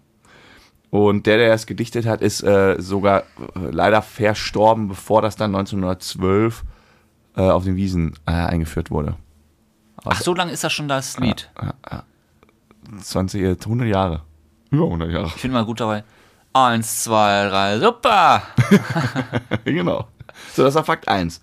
Und 0.89 1.25
der, 1.25 1.37
der 1.37 1.53
es 1.53 1.65
gedichtet 1.65 2.05
hat, 2.05 2.21
ist 2.21 2.43
äh, 2.43 2.75
sogar 2.79 3.21
äh, 3.21 3.23
leider 3.71 4.01
verstorben, 4.03 4.87
bevor 4.87 5.23
das 5.23 5.35
dann 5.35 5.55
1912 5.55 6.63
äh, 7.35 7.41
auf 7.41 7.63
den 7.63 7.75
Wiesen 7.75 8.15
äh, 8.27 8.31
eingeführt 8.31 8.91
wurde. 8.91 9.15
Ach, 10.05 10.21
so 10.21 10.35
lange 10.35 10.51
ist 10.51 10.63
das 10.63 10.71
schon 10.73 10.87
das 10.87 11.17
Lied. 11.19 11.49
20, 13.01 13.41
äh, 13.41 13.55
100 13.59 13.87
Jahre. 13.87 14.21
Über 14.69 14.85
100 14.85 15.11
Jahre. 15.11 15.27
Ich 15.27 15.33
finde 15.33 15.57
mal 15.57 15.65
gut 15.65 15.79
dabei. 15.79 16.03
Eins, 16.53 17.03
zwei, 17.03 17.47
drei, 17.47 17.79
super. 17.79 18.43
genau. 19.65 20.07
So, 20.53 20.63
das 20.63 20.75
war 20.75 20.83
Fakt 20.83 21.07
1. 21.07 21.41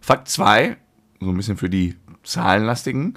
Fakt 0.00 0.28
2, 0.28 0.76
so 1.20 1.28
ein 1.30 1.36
bisschen 1.36 1.56
für 1.56 1.68
die 1.70 1.96
Zahlenlastigen. 2.22 3.14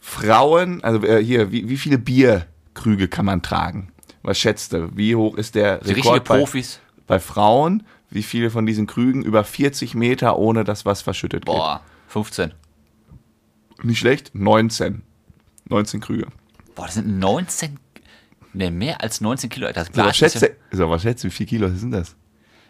Frauen, 0.00 0.82
also 0.82 1.02
äh, 1.06 1.22
hier, 1.22 1.52
wie, 1.52 1.68
wie 1.68 1.76
viele 1.76 1.98
Bierkrüge 1.98 3.08
kann 3.08 3.24
man 3.26 3.42
tragen? 3.42 3.92
Was 4.22 4.38
schätzt 4.38 4.72
du? 4.72 4.90
Wie 4.96 5.14
hoch 5.14 5.36
ist 5.36 5.54
der 5.54 5.78
Die 5.78 5.92
Rekord 5.92 6.24
bei, 6.24 6.38
Profis. 6.38 6.80
bei 7.06 7.18
Frauen? 7.20 7.84
Wie 8.10 8.22
viele 8.22 8.50
von 8.50 8.64
diesen 8.64 8.86
Krügen 8.86 9.22
über 9.22 9.44
40 9.44 9.94
Meter, 9.94 10.38
ohne 10.38 10.64
dass 10.64 10.86
was 10.86 11.02
verschüttet 11.02 11.44
Boah, 11.44 11.82
15. 12.08 12.48
geht? 12.48 13.84
Nicht 13.84 13.98
schlecht? 13.98 14.34
19. 14.34 15.02
19 15.68 16.00
Krüge. 16.00 16.26
Boah, 16.74 16.86
das 16.86 16.94
sind 16.94 17.18
19. 17.18 17.78
Ne, 18.54 18.70
mehr 18.70 19.02
als 19.02 19.20
19 19.20 19.50
Kilo. 19.50 19.70
Das 19.72 19.88
So, 19.88 19.92
Glas 19.92 20.06
was 20.06 20.14
ist 20.16 20.20
ja, 20.34 20.40
schätzt, 20.40 20.58
du- 20.72 20.76
so, 20.78 20.88
was 20.90 21.02
schätzt 21.02 21.22
du, 21.22 21.28
wie 21.28 21.32
viel 21.32 21.46
Kilo 21.46 21.68
sind 21.68 21.90
das? 21.90 22.16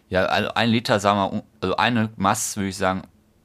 Ja, 0.08 0.24
also 0.26 0.54
ein 0.54 0.70
Liter, 0.70 1.00
sagen 1.00 1.18
wir, 1.36 1.42
also 1.60 1.76
eine 1.76 2.10
Mass, 2.16 2.56
würde 2.56 2.68
ich 2.68 2.76
sagen, 2.76 3.02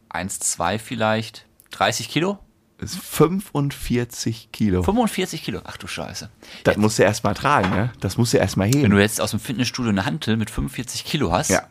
1,2 0.09 0.79
vielleicht. 0.79 1.45
30 1.71 2.09
Kilo? 2.09 2.39
Ist 2.77 2.97
45 2.97 4.49
Kilo. 4.51 4.83
45 4.83 5.43
Kilo. 5.43 5.61
Ach 5.63 5.77
du 5.77 5.87
Scheiße. 5.87 6.29
Das 6.63 6.77
musst 6.77 6.99
du 6.99 7.03
erstmal 7.03 7.33
tragen, 7.33 7.69
ne? 7.69 7.91
Das 7.99 8.17
musst 8.17 8.33
du 8.33 8.37
erstmal 8.37 8.71
Wenn 8.73 8.79
heben. 8.81 8.91
du 8.91 8.99
jetzt 9.01 9.21
aus 9.21 9.31
dem 9.31 9.39
Fitnessstudio 9.39 9.89
eine 9.91 10.05
Hantel 10.05 10.37
mit 10.37 10.49
45 10.49 11.05
Kilo 11.05 11.31
hast, 11.31 11.49
Ja. 11.49 11.63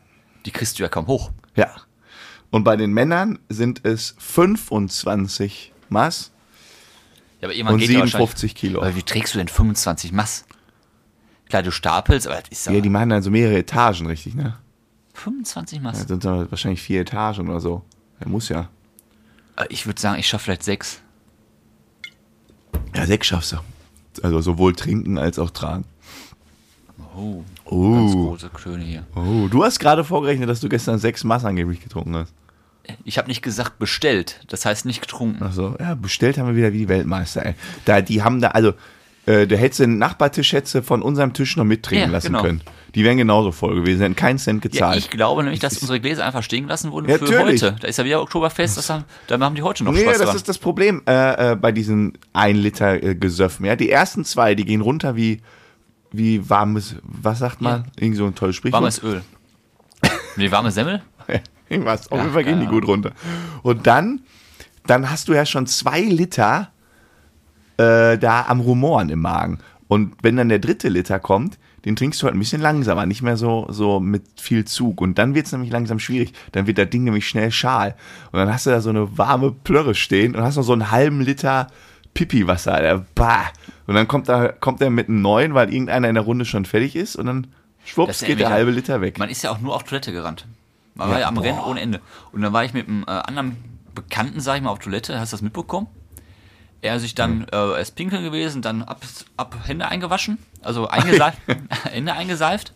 die 0.46 0.50
kriegst 0.50 0.78
du 0.78 0.82
ja 0.82 0.88
kaum 0.88 1.06
hoch. 1.06 1.30
Ja. 1.54 1.70
Und 2.50 2.64
bei 2.64 2.76
den 2.76 2.92
Männern 2.92 3.38
sind 3.48 3.84
es 3.84 4.14
25 4.18 5.72
Mass 5.88 6.30
Ja, 7.40 7.48
aber 7.48 7.54
irgendwann 7.54 7.74
und 7.74 7.80
geht 7.80 7.90
ja 7.90 8.00
wahrscheinlich- 8.00 8.12
57 8.12 8.54
Kilo. 8.54 8.80
Aber 8.82 8.96
wie 8.96 9.02
trägst 9.02 9.34
du 9.34 9.38
denn 9.38 9.48
25 9.48 10.12
Mass? 10.12 10.44
Klar, 11.48 11.62
du 11.62 11.70
stapelst, 11.70 12.26
aber 12.26 12.40
das 12.40 12.48
ist 12.50 12.66
Ja, 12.66 12.72
ja 12.72 12.80
die 12.80 12.88
machen 12.88 13.10
dann 13.10 13.22
so 13.22 13.30
mehrere 13.30 13.58
Etagen, 13.58 14.06
richtig, 14.06 14.34
ne? 14.34 14.58
25 15.14 15.80
Mass. 15.80 15.98
Das 15.98 16.08
sind 16.08 16.24
dann 16.24 16.50
wahrscheinlich 16.50 16.82
vier 16.82 17.02
Etagen 17.02 17.48
oder 17.48 17.60
so. 17.60 17.82
Er 18.20 18.28
muss 18.28 18.48
ja. 18.48 18.68
Äh, 19.56 19.66
Ich 19.68 19.86
würde 19.86 20.00
sagen, 20.00 20.18
ich 20.18 20.26
schaffe 20.26 20.44
vielleicht 20.44 20.62
sechs. 20.64 21.00
Ja, 22.94 23.06
sechs 23.06 23.26
schaffst 23.26 23.52
du. 23.52 23.56
Also 24.22 24.40
sowohl 24.40 24.74
trinken 24.74 25.18
als 25.18 25.38
auch 25.38 25.50
tragen. 25.50 25.84
Oh, 27.16 27.42
Oh. 27.64 27.94
ganz 27.94 28.12
große 28.12 28.50
Klöne 28.50 28.84
hier. 28.84 29.06
Oh, 29.14 29.48
du 29.48 29.64
hast 29.64 29.78
gerade 29.78 30.04
vorgerechnet, 30.04 30.48
dass 30.48 30.60
du 30.60 30.68
gestern 30.68 30.98
sechs 30.98 31.24
Mass 31.24 31.44
angeblich 31.44 31.80
getrunken 31.80 32.16
hast. 32.16 32.32
Ich 33.04 33.16
habe 33.16 33.28
nicht 33.28 33.42
gesagt 33.42 33.78
bestellt, 33.78 34.40
das 34.48 34.64
heißt 34.66 34.86
nicht 34.86 35.00
getrunken. 35.00 35.42
Also, 35.42 35.76
ja, 35.78 35.94
bestellt 35.94 36.36
haben 36.36 36.48
wir 36.48 36.56
wieder 36.56 36.72
wie 36.72 36.78
die 36.78 36.88
Weltmeister, 36.88 37.46
ey. 37.46 37.54
Da, 37.84 38.00
die 38.00 38.22
haben 38.22 38.40
da, 38.40 38.48
also, 38.48 38.72
äh, 39.26 39.46
der 39.46 39.56
hätte 39.58 39.84
den 39.84 39.98
Nachbartisch 39.98 40.52
hätte 40.52 40.82
von 40.82 41.00
unserem 41.00 41.32
Tisch 41.32 41.56
noch 41.56 41.64
mittrinken 41.64 42.08
Ja, 42.10 42.12
lassen 42.12 42.28
genau. 42.28 42.42
können. 42.42 42.60
Die 42.94 43.04
wären 43.04 43.16
genauso 43.16 43.52
voll 43.52 43.74
gewesen, 43.74 44.02
hätten 44.02 44.16
keinen 44.16 44.38
Cent 44.38 44.62
Ja, 44.64 44.70
gezahlt. 44.70 44.98
ich 44.98 45.10
glaube 45.10 45.42
nämlich, 45.42 45.60
dass 45.60 45.78
unsere 45.78 45.98
Gläser 45.98 46.26
einfach 46.26 46.42
stehen 46.42 46.64
gelassen 46.64 46.92
wurden 46.92 47.08
Ja, 47.08 47.16
für 47.18 47.24
natürlich. 47.24 47.62
heute. 47.62 47.76
Da 47.80 47.88
ist 47.88 47.96
ja 47.98 48.04
wieder 48.04 48.20
Oktoberfest, 48.20 48.76
das 48.76 48.90
haben, 48.90 49.04
da 49.28 49.38
haben 49.40 49.54
die 49.54 49.62
heute 49.62 49.82
noch 49.84 49.92
Nee, 49.92 50.00
Spaß 50.02 50.18
das 50.18 50.26
dran. 50.26 50.36
ist 50.36 50.48
das 50.48 50.58
Problem 50.58 51.00
äh, 51.06 51.52
äh, 51.52 51.56
bei 51.56 51.72
diesen 51.72 52.18
1 52.34 52.58
Liter 52.58 53.02
äh, 53.02 53.14
Gesöffen. 53.14 53.64
Ja, 53.64 53.76
die 53.76 53.90
ersten 53.90 54.24
zwei, 54.26 54.54
die 54.54 54.64
gehen 54.66 54.82
runter 54.82 55.16
wie, 55.16 55.40
wie 56.10 56.48
warmes, 56.50 56.96
was 57.02 57.38
sagt 57.38 57.62
man? 57.62 57.84
Irgend 57.98 58.18
so 58.18 58.26
ein 58.26 58.34
tolles 58.34 58.56
Sprichwort. 58.56 58.82
Warmes 58.82 59.02
Öl. 59.02 59.22
Nee, 60.36 60.50
warme 60.50 60.70
Semmel? 60.70 61.02
Irgendwas. 61.70 62.10
Auf 62.12 62.18
Ja, 62.18 62.24
jeden 62.24 62.34
Fall 62.34 62.44
gehen 62.44 62.60
die 62.60 62.66
gut 62.66 62.86
runter. 62.86 63.12
Und 63.62 63.86
dann, 63.86 64.20
dann 64.86 65.10
hast 65.10 65.28
du 65.28 65.32
ja 65.32 65.46
schon 65.46 65.66
zwei 65.66 66.00
Liter 66.02 66.70
äh, 67.78 68.18
da 68.18 68.44
am 68.48 68.60
Rumoren 68.60 69.08
im 69.08 69.20
Magen. 69.20 69.58
Und 69.88 70.14
wenn 70.22 70.36
dann 70.36 70.50
der 70.50 70.58
dritte 70.58 70.88
Liter 70.90 71.18
kommt, 71.18 71.58
den 71.84 71.96
trinkst 71.96 72.22
du 72.22 72.26
halt 72.26 72.36
ein 72.36 72.38
bisschen 72.38 72.62
langsamer, 72.62 73.06
nicht 73.06 73.22
mehr 73.22 73.36
so, 73.36 73.66
so 73.70 73.98
mit 73.98 74.22
viel 74.40 74.64
Zug. 74.64 75.00
Und 75.00 75.18
dann 75.18 75.34
wird 75.34 75.46
es 75.46 75.52
nämlich 75.52 75.70
langsam 75.70 75.98
schwierig. 75.98 76.32
Dann 76.52 76.66
wird 76.66 76.78
das 76.78 76.90
Ding 76.90 77.04
nämlich 77.04 77.26
schnell 77.28 77.50
schal. 77.50 77.96
Und 78.30 78.38
dann 78.38 78.52
hast 78.52 78.66
du 78.66 78.70
da 78.70 78.80
so 78.80 78.90
eine 78.90 79.18
warme 79.18 79.50
Plörre 79.50 79.94
stehen 79.94 80.36
und 80.36 80.42
hast 80.42 80.56
noch 80.56 80.62
so 80.62 80.72
einen 80.72 80.90
halben 80.90 81.20
Liter 81.20 81.66
Pipi-Wasser. 82.14 82.80
Der, 82.80 83.06
bah. 83.14 83.46
Und 83.86 83.94
dann 83.94 84.06
kommt, 84.06 84.28
da, 84.28 84.48
kommt 84.48 84.80
er 84.80 84.90
mit 84.90 85.08
einem 85.08 85.22
neuen, 85.22 85.54
weil 85.54 85.72
irgendeiner 85.72 86.08
in 86.08 86.14
der 86.14 86.24
Runde 86.24 86.44
schon 86.44 86.64
fertig 86.64 86.94
ist. 86.94 87.16
Und 87.16 87.26
dann 87.26 87.46
schwupps 87.84 88.22
geht 88.22 88.38
der 88.38 88.50
halbe 88.50 88.70
Liter 88.70 89.00
weg. 89.00 89.18
Man 89.18 89.28
ist 89.28 89.42
ja 89.42 89.50
auch 89.50 89.60
nur 89.60 89.74
auf 89.74 89.82
Toilette 89.82 90.12
gerannt. 90.12 90.46
Man 90.94 91.08
Ja, 91.08 91.14
war 91.14 91.20
ja 91.20 91.28
am 91.28 91.34
boah. 91.34 91.44
Rennen 91.44 91.58
ohne 91.60 91.80
Ende. 91.80 92.00
Und 92.32 92.42
dann 92.42 92.52
war 92.52 92.64
ich 92.64 92.74
mit 92.74 92.86
einem 92.86 93.02
äh, 93.08 93.10
anderen 93.10 93.56
Bekannten, 93.94 94.40
sag 94.40 94.56
ich 94.56 94.62
mal, 94.62 94.70
auf 94.70 94.78
Toilette. 94.78 95.18
Hast 95.18 95.32
du 95.32 95.34
das 95.34 95.42
mitbekommen? 95.42 95.88
Er 96.82 96.98
sich 96.98 97.14
dann, 97.14 97.46
äh, 97.52 97.80
ist 97.80 97.94
pinkeln 97.94 98.24
gewesen, 98.24 98.60
dann 98.60 98.82
ab, 98.82 99.00
ab 99.36 99.54
Hände 99.64 99.86
eingewaschen, 99.86 100.38
also 100.62 100.88
eingeseift, 100.88 101.38
Hände 101.90 102.12
eingeseift. 102.12 102.72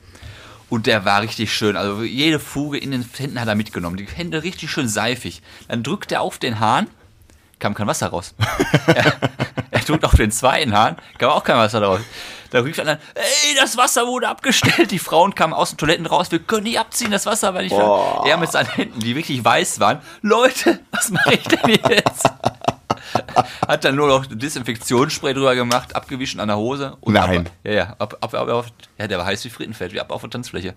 Und 0.71 0.87
der 0.87 1.05
war 1.05 1.23
richtig 1.23 1.53
schön. 1.53 1.77
Also 1.77 2.03
jede 2.03 2.39
Fuge 2.39 2.79
in 2.79 2.93
den 2.93 3.05
Händen 3.17 3.41
hat 3.41 3.49
er 3.49 3.55
mitgenommen. 3.57 3.97
Die 3.97 4.07
Hände 4.07 4.43
richtig 4.45 4.71
schön 4.71 4.89
seifig. 4.89 5.43
Dann 5.69 5.83
drückt 5.83 6.13
er 6.13 6.23
auf 6.23 6.39
den 6.39 6.61
Hahn, 6.61 6.89
kam 7.59 7.75
kein 7.75 7.89
Wasser 7.89 8.09
raus. 8.09 8.35
er, 8.87 9.07
er 9.73 9.81
drückt 9.81 10.05
auf 10.05 10.15
den 10.15 10.31
zweiten 10.31 10.73
Hahn, 10.73 10.97
kam 11.19 11.31
auch 11.31 11.43
kein 11.43 11.57
Wasser 11.57 11.83
raus. 11.83 12.01
Da 12.51 12.61
rief 12.61 12.79
einer, 12.79 13.01
ey, 13.15 13.57
das 13.57 13.77
Wasser 13.77 14.07
wurde 14.07 14.29
abgestellt. 14.29 14.93
Die 14.93 15.01
Frauen 15.01 15.35
kamen 15.35 15.53
aus 15.53 15.71
den 15.71 15.79
Toiletten 15.79 16.07
raus, 16.07 16.31
wir 16.31 16.39
können 16.39 16.63
nicht 16.63 16.79
abziehen, 16.79 17.11
das 17.11 17.27
Wasser 17.27 17.55
war 17.55 17.63
nicht. 17.63 17.75
Er 17.75 18.37
mit 18.37 18.53
seinen 18.53 18.69
Händen, 18.69 19.01
die 19.01 19.17
wirklich 19.17 19.45
weiß 19.45 19.81
waren. 19.81 20.01
Leute, 20.23 20.79
was 20.93 21.11
mache 21.11 21.35
ich 21.35 21.43
denn 21.43 21.71
jetzt? 21.71 22.31
Hat 23.67 23.85
dann 23.85 23.97
nur 23.97 24.09
noch 24.09 24.27
Desinfektionsspray 24.27 25.35
drüber 25.35 25.55
gemacht, 25.55 25.95
abgewischt 25.97 26.39
an 26.39 26.49
der 26.49 26.57
Hose. 26.57 26.97
Nein. 27.05 27.47
Ab, 27.47 27.53
ja, 27.65 27.73
ja, 27.73 27.97
ab, 27.99 28.17
ab, 28.21 28.35
ab, 28.35 28.67
ja, 28.99 29.07
der 29.09 29.19
war 29.19 29.27
heiß 29.27 29.45
wie 29.45 29.51
Frittenfett, 29.51 29.93
wie 29.93 30.01
ab 30.01 30.11
auf 30.11 30.21
der 30.21 30.31
Tanzfläche. 30.31 30.75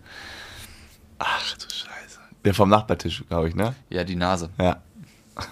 Ach 1.20 1.54
du 1.58 1.62
Scheiße. 1.70 2.20
Der 2.46 2.54
vom 2.54 2.70
Nachbartisch, 2.70 3.24
glaube 3.30 3.50
ich, 3.50 3.56
ne? 3.56 3.76
Ja, 3.90 4.04
die 4.04 4.16
Nase. 4.16 4.50
Ja. 4.60 4.82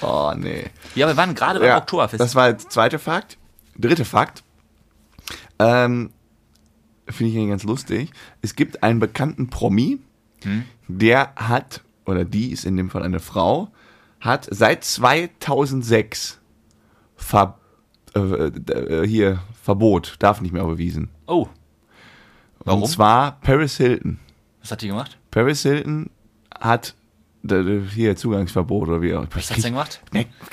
oh, 0.00 0.32
nee. 0.36 0.64
Ja, 0.94 1.06
wir 1.06 1.16
waren 1.16 1.34
gerade 1.34 1.58
beim 1.60 1.68
Ja, 1.68 1.78
Oktoberfest. 1.78 2.20
das 2.20 2.34
war 2.34 2.52
der 2.52 2.58
zweite 2.58 2.98
Fakt. 2.98 3.38
Dritte 3.76 4.04
Fakt. 4.04 4.42
Ähm, 5.58 6.10
Finde 7.08 7.32
ich 7.32 7.36
eigentlich 7.38 7.50
ganz 7.50 7.62
lustig. 7.64 8.10
Es 8.42 8.54
gibt 8.56 8.82
einen 8.82 8.98
bekannten 9.00 9.50
Promi, 9.50 9.98
Hm? 10.44 10.64
der 10.88 11.32
hat, 11.36 11.82
oder 12.04 12.24
die 12.24 12.50
ist 12.52 12.64
in 12.64 12.76
dem 12.76 12.90
Fall 12.90 13.02
eine 13.02 13.20
Frau, 13.20 13.68
hat 14.22 14.48
seit 14.50 14.84
2006 14.84 16.38
Ver, 17.16 17.58
äh, 18.14 18.18
äh, 18.20 19.06
hier 19.06 19.40
Verbot, 19.62 20.16
darf 20.18 20.40
nicht 20.40 20.52
mehr 20.52 20.62
überwiesen. 20.64 21.08
oh, 21.26 21.46
Warum? 22.64 22.82
Und 22.84 22.88
zwar 22.88 23.40
Paris 23.40 23.76
Hilton. 23.76 24.18
was 24.60 24.70
hat 24.70 24.82
die 24.82 24.88
gemacht? 24.88 25.18
Paris 25.30 25.62
Hilton 25.62 26.10
hat 26.60 26.94
hier 27.44 28.14
Zugangsverbot 28.14 28.88
oder 28.88 29.02
wie 29.02 29.14
auch. 29.14 29.26
Was 29.34 29.50
hat 29.50 29.56
sie 29.56 29.62
denn 29.62 29.72
gemacht? 29.72 30.00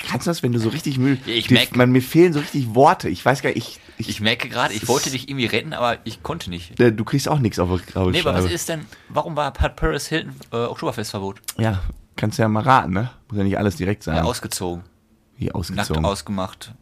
Kannst 0.08 0.26
du 0.26 0.30
das, 0.30 0.42
wenn 0.42 0.50
du 0.50 0.58
so 0.58 0.70
richtig 0.70 0.98
müde. 0.98 1.20
Ja, 1.24 1.34
ich 1.34 1.46
die- 1.46 1.54
merk- 1.54 1.76
man, 1.76 1.92
mir 1.92 2.02
fehlen 2.02 2.32
so 2.32 2.40
richtig 2.40 2.74
Worte. 2.74 3.08
Ich 3.08 3.24
weiß 3.24 3.42
gar 3.42 3.50
nicht, 3.50 3.58
ich, 3.58 3.80
ich, 3.98 4.08
Ich 4.08 4.20
merke 4.20 4.48
gerade, 4.48 4.74
ich 4.74 4.88
wollte 4.88 5.10
dich 5.10 5.28
irgendwie 5.28 5.46
retten, 5.46 5.72
aber 5.72 5.98
ich 6.02 6.24
konnte 6.24 6.50
nicht. 6.50 6.80
äh, 6.80 6.92
du 6.92 7.04
kriegst 7.04 7.28
auch 7.28 7.38
nichts 7.38 7.60
auf 7.60 7.68
der 7.68 7.78
graue 7.92 8.10
Nee, 8.10 8.20
aber 8.22 8.34
was 8.34 8.50
ist 8.50 8.68
denn, 8.68 8.86
warum 9.08 9.36
war, 9.36 9.52
hat 9.56 9.76
Paris 9.76 10.08
Hilton 10.08 10.34
äh, 10.52 10.56
Oktoberfestverbot? 10.56 11.40
Ja, 11.58 11.80
kannst 12.20 12.38
ja 12.38 12.46
mal 12.48 12.62
raten, 12.62 12.92
ne? 12.92 13.10
Muss 13.28 13.38
ja 13.38 13.44
nicht 13.44 13.58
alles 13.58 13.76
direkt 13.76 14.02
sein. 14.02 14.16
Ja, 14.16 14.22
ausgezogen. 14.22 14.84
Wie 15.36 15.46
Nackt 15.46 15.56
ausgezogen. 15.56 16.04
ausgemacht. 16.04 16.74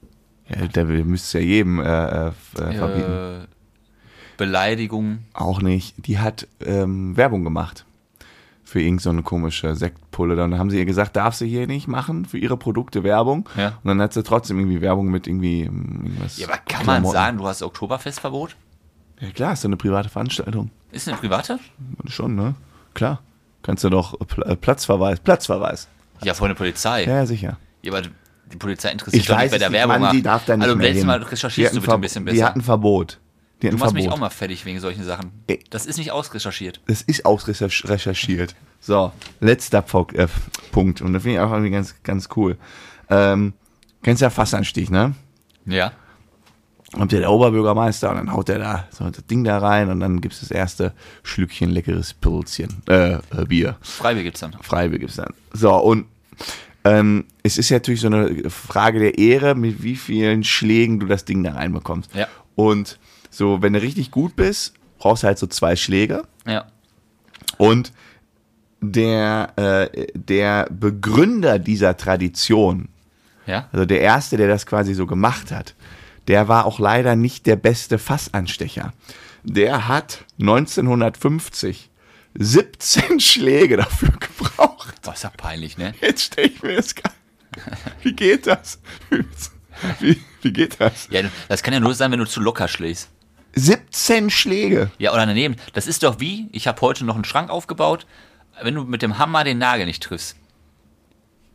Ja, 0.49 0.67
der 0.67 0.85
müsste 0.85 1.39
ja 1.39 1.45
jedem 1.45 1.79
äh, 1.79 2.29
äh, 2.29 2.33
verbieten. 2.55 3.43
Äh, 3.43 3.47
Beleidigung. 4.37 5.19
Auch 5.35 5.63
nicht. 5.63 5.95
Die 6.07 6.19
hat 6.19 6.49
ähm, 6.65 7.17
Werbung 7.17 7.45
gemacht. 7.45 7.85
Für 8.65 8.83
irgend 8.83 9.01
so 9.01 9.11
eine 9.11 9.23
komische 9.23 9.75
Sektpulle. 9.75 10.37
Dann 10.37 10.59
haben 10.59 10.71
sie 10.71 10.79
ihr 10.79 10.85
gesagt, 10.85 11.17
darf 11.17 11.35
sie 11.35 11.49
hier 11.49 11.67
nicht 11.67 11.89
machen 11.89 12.25
für 12.25 12.39
ihre 12.39 12.57
Produkte 12.57 13.03
Werbung. 13.03 13.49
Ja. 13.57 13.79
Und 13.83 13.89
dann 13.89 14.01
hat 14.03 14.13
sie 14.13 14.23
trotzdem 14.23 14.59
irgendwie 14.59 14.81
Werbung 14.81 15.09
mit 15.09 15.27
irgendwie 15.27 15.63
ähm, 15.63 16.03
irgendwas. 16.05 16.39
Ja, 16.39 16.49
aber 16.49 16.59
kann 16.59 16.85
man 16.85 17.05
sagen, 17.05 17.39
du 17.39 17.47
hast 17.47 17.63
Oktoberfestverbot? 17.63 18.57
Ja 19.21 19.31
klar, 19.31 19.53
ist 19.53 19.65
doch 19.65 19.69
eine 19.69 19.77
private 19.77 20.09
Veranstaltung. 20.09 20.71
Ist 20.93 21.09
eine 21.09 21.17
private? 21.17 21.59
Schon, 22.07 22.35
ne? 22.35 22.55
Klar. 22.95 23.21
Kannst 23.63 23.85
du 23.85 23.91
doch 23.91 24.19
Pl 24.19 24.43
äh, 24.45 24.57
Platzverweis, 24.57 25.21
Platzverweis. 25.21 25.89
Ja, 26.23 26.35
von 26.35 26.49
der 26.49 26.55
Polizei. 26.55 27.05
Ja, 27.05 27.27
sicher. 27.27 27.59
Ja, 27.83 27.93
aber 27.93 28.03
die 28.53 28.57
Polizei 28.57 28.91
interessiert 28.91 29.23
Ich 29.23 29.29
doch 29.29 29.37
weiß 29.37 29.53
nicht, 29.53 29.61
wer 29.61 29.71
der 29.71 29.73
Werbung 29.73 30.01
Mann, 30.01 30.13
die 30.13 30.19
macht. 30.19 30.27
darf 30.27 30.45
da 30.47 30.57
nicht 30.57 30.65
also, 30.65 30.77
mehr 30.77 30.93
hin. 30.93 31.07
Mal 31.07 31.21
Die 31.21 31.27
recherchierst 31.27 31.77
du 31.77 31.81
bitte 31.81 31.95
ein 31.95 32.01
bisschen 32.01 32.27
Die 32.27 32.33
besser. 32.33 32.47
hatten 32.47 32.61
Verbot. 32.63 33.19
Die 33.61 33.67
hatten 33.67 33.77
Du 33.77 33.81
machst 33.81 33.95
mich 33.95 34.05
Verbot. 34.05 34.17
auch 34.17 34.21
mal 34.21 34.31
fertig 34.31 34.65
wegen 34.65 34.81
solchen 34.81 35.05
Sachen. 35.05 35.33
Ey. 35.49 35.63
Das 35.71 35.87
ist 35.87 35.99
nicht 35.99 36.13
ausrecherchiert. 36.13 36.81
Das 36.87 37.03
ist 37.03 37.27
ausrecherchiert. 37.27 38.55
So, 38.81 39.13
letzter 39.41 39.83
Punkt. 39.83 40.15
Äh, 40.15 40.29
Punkt. 40.73 41.01
Und 41.03 41.13
das 41.13 41.23
finde 41.23 41.37
ich 41.37 41.41
auch 41.41 41.51
irgendwie 41.51 41.71
ganz, 41.71 41.95
ganz 42.03 42.29
cool. 42.37 42.57
Ähm, 43.11 43.55
kennst 44.03 44.23
ja 44.23 44.31
Fassanstich, 44.31 44.91
ne? 44.91 45.15
Ja. 45.67 45.93
Kommt 46.93 47.13
ja 47.13 47.19
der 47.19 47.31
Oberbürgermeister 47.31 48.11
und 48.11 48.17
dann 48.17 48.33
haut 48.33 48.49
er 48.49 48.59
da 48.59 48.89
so 48.91 49.09
das 49.11 49.27
Ding 49.27 49.45
da 49.45 49.59
rein 49.59 49.91
und 49.91 50.01
dann 50.01 50.21
gibt's 50.23 50.41
das 50.41 50.51
erste 50.51 50.95
Schlückchen 51.23 51.69
leckeres 51.71 52.15
Pilzchen, 52.15 52.83
äh, 52.89 53.15
äh, 53.15 53.21
Bier. 53.47 53.77
Freibier 53.83 54.23
gibt's 54.23 54.41
dann. 54.41 54.55
Freibier 54.63 54.99
gibt's 54.99 55.17
dann. 55.17 55.35
So, 55.53 55.75
und 55.77 56.07
ähm, 56.85 57.27
es 57.43 57.59
ist 57.59 57.69
ja 57.69 57.77
natürlich 57.77 58.01
so 58.01 58.07
eine 58.07 58.49
Frage 58.49 59.01
der 59.01 59.19
Ehre, 59.19 59.55
mit 59.55 59.83
wie 59.83 59.97
vielen 59.97 60.45
Schlägen 60.45 60.99
du 60.99 61.07
das 61.07 61.27
Ding 61.27 61.43
da 61.45 61.53
reinbekommst. 61.53 62.15
Ja. 62.15 62.27
Und 62.57 62.99
so, 63.31 63.61
wenn 63.61 63.75
du 63.75 63.83
richtig 63.83 64.11
gut 64.11 64.35
bist, 64.35 64.73
brauchst 64.99 65.25
du 65.25 65.27
halt 65.27 65.39
so 65.39 65.47
zwei 65.47 65.77
Schläge. 65.77 66.23
Ja. 66.47 66.65
Und 67.59 67.93
der, 68.81 69.53
äh, 69.57 70.07
der 70.15 70.69
Begründer 70.71 71.59
dieser 71.59 71.97
Tradition, 71.97 72.89
Ja. 73.47 73.69
also 73.73 73.85
der 73.85 74.01
Erste, 74.01 74.37
der 74.37 74.49
das 74.49 74.65
quasi 74.67 74.95
so 74.95 75.07
gemacht 75.07 75.51
hat, 75.51 75.75
der 76.29 76.47
war 76.47 76.67
auch 76.67 76.79
leider 76.79 77.17
nicht 77.17 77.47
der 77.47 77.57
beste 77.57 77.99
Fassanstecher. 77.99 78.93
Der 79.43 79.89
hat 79.89 80.25
1950 80.41 81.91
17 82.39 83.21
Schläge 83.21 83.79
dafür 83.79 84.11
gebraucht. 84.11 84.95
Das 85.03 85.17
ist 85.17 85.23
ja 85.25 85.31
peinlich, 85.31 85.79
ne? 85.79 85.95
Jetzt 86.01 86.25
stelle 86.25 86.49
ich 86.49 86.63
mir 86.63 86.77
das 86.77 86.95
gar 86.95 87.13
Wie 88.03 88.13
geht 88.13 88.47
das? 88.47 88.79
Wie, 90.01 90.21
wie 90.43 90.53
geht 90.53 90.81
das? 90.81 91.09
Ja, 91.11 91.23
das 91.49 91.63
kann 91.63 91.75
ja 91.75 91.81
nur 91.81 91.95
sein, 91.95 92.13
wenn 92.13 92.19
du 92.19 92.27
zu 92.27 92.41
locker 92.41 92.69
schlägst. 92.69 93.09
17 93.55 94.31
Schläge. 94.31 94.91
Ja, 94.99 95.13
oder 95.13 95.27
daneben. 95.27 95.57
Das 95.73 95.87
ist 95.87 96.03
doch 96.03 96.21
wie, 96.21 96.49
ich 96.53 96.69
habe 96.69 96.81
heute 96.83 97.05
noch 97.05 97.15
einen 97.15 97.25
Schrank 97.25 97.51
aufgebaut, 97.51 98.07
wenn 98.63 98.75
du 98.75 98.85
mit 98.85 99.03
dem 99.03 99.19
Hammer 99.19 99.45
den 99.45 99.59
Nagel 99.59 99.87
nicht 99.87 100.03
triffst. 100.03 100.37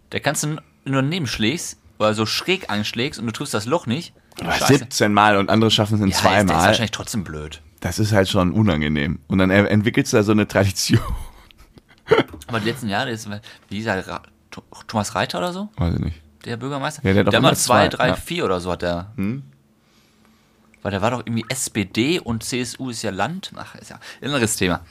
Da 0.10 0.20
kannst 0.20 0.44
du 0.44 0.48
nur 0.86 1.02
daneben 1.02 1.28
schlägst 1.28 1.78
oder 2.00 2.14
so 2.14 2.26
schräg 2.26 2.70
anschlägst 2.70 3.20
und 3.20 3.28
du 3.28 3.32
triffst 3.32 3.54
das 3.54 3.66
Loch 3.66 3.86
nicht. 3.86 4.14
Aber 4.39 4.54
17 4.54 5.13
Mal 5.13 5.38
und 5.38 5.50
andere 5.50 5.72
schaffen 5.72 5.96
es 5.96 6.02
in 6.02 6.08
ja, 6.08 6.15
ist, 6.15 6.24
das 6.26 6.32
ist 6.32 6.48
zweimal. 6.48 6.67
wahrscheinlich 6.67 6.91
trotzdem 6.91 7.24
blöd. 7.24 7.62
Das 7.80 8.00
ist 8.00 8.13
halt 8.13 8.30
schon 8.30 8.52
unangenehm. 8.52 9.19
Und 9.28 9.39
dann 9.39 9.50
entwickelst 9.50 10.13
du 10.13 10.17
da 10.17 10.24
so 10.24 10.32
eine 10.32 10.48
Tradition. 10.48 11.02
Aber 12.48 12.60
die 12.60 12.69
letzten 12.69 12.89
Jahre 12.89 13.12
ist, 13.12 13.30
wie 13.69 13.78
hieß 13.78 13.88
er, 13.88 14.08
Ra 14.08 14.22
Thomas 14.88 15.15
Reiter 15.15 15.39
oder 15.39 15.52
so? 15.52 15.69
Weiß 15.78 15.96
ich 15.96 16.00
nicht. 16.00 16.22
Der 16.46 16.58
Bürgermeister? 16.58 17.02
Ja, 17.04 17.13
der 17.13 17.19
hat 17.22 17.28
doch 17.28 17.32
der 17.32 17.38
hat 17.39 17.43
mal 17.43 17.56
zwei, 17.56 17.88
zwei, 17.88 17.98
drei, 17.98 18.08
ja. 18.10 18.15
vier 18.15 18.46
oder 18.46 18.60
so 18.60 18.72
hat 18.72 18.82
der. 18.82 19.12
Weil 20.84 20.91
der 20.91 21.02
war 21.02 21.12
doch 21.12 21.19
irgendwie 21.19 21.46
SPD 21.50 22.19
und 22.19 22.43
CSU 22.43 22.89
ist 22.89 23.02
ja 23.02 23.12
Land. 23.12 23.52
Ach, 23.56 23.76
ist 23.76 23.89
ja 23.89 24.00
ein 24.22 24.28
anderes 24.28 24.58
Thema. 24.58 24.82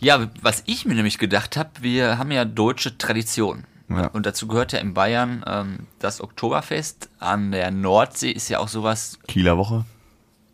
Ja, 0.00 0.28
was 0.42 0.62
ich 0.66 0.84
mir 0.84 0.94
nämlich 0.94 1.18
gedacht 1.18 1.56
habe, 1.56 1.70
wir 1.80 2.18
haben 2.18 2.30
ja 2.30 2.44
deutsche 2.44 2.98
Tradition. 2.98 3.64
Ja. 3.88 4.08
Und 4.08 4.26
dazu 4.26 4.48
gehört 4.48 4.72
ja 4.72 4.80
in 4.80 4.94
Bayern 4.94 5.44
ähm, 5.46 5.86
das 5.98 6.20
Oktoberfest. 6.20 7.08
An 7.18 7.52
der 7.52 7.70
Nordsee 7.70 8.30
ist 8.30 8.48
ja 8.48 8.58
auch 8.58 8.68
sowas, 8.68 9.18
Kieler 9.26 9.56
Woche. 9.56 9.84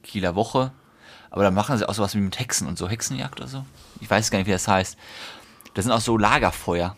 Kieler 0.03 0.35
Woche. 0.35 0.73
Aber 1.31 1.43
da 1.43 1.51
machen 1.51 1.77
sie 1.77 1.89
auch 1.89 1.95
sowas 1.95 2.15
wie 2.15 2.21
mit 2.21 2.39
Hexen 2.39 2.69
und 2.69 2.79
so, 2.79 2.89
Hexenjagd 2.89 3.41
oder 3.41 3.49
so. 3.49 3.65
Ich 4.01 4.09
weiß 4.09 4.31
gar 4.31 4.39
nicht, 4.39 4.47
wie 4.47 4.53
das 4.53 4.69
heißt. 4.69 4.97
Das 5.75 5.85
sind 5.85 5.93
auch 5.93 6.01
so 6.01 6.17
Lagerfeuer. 6.17 6.97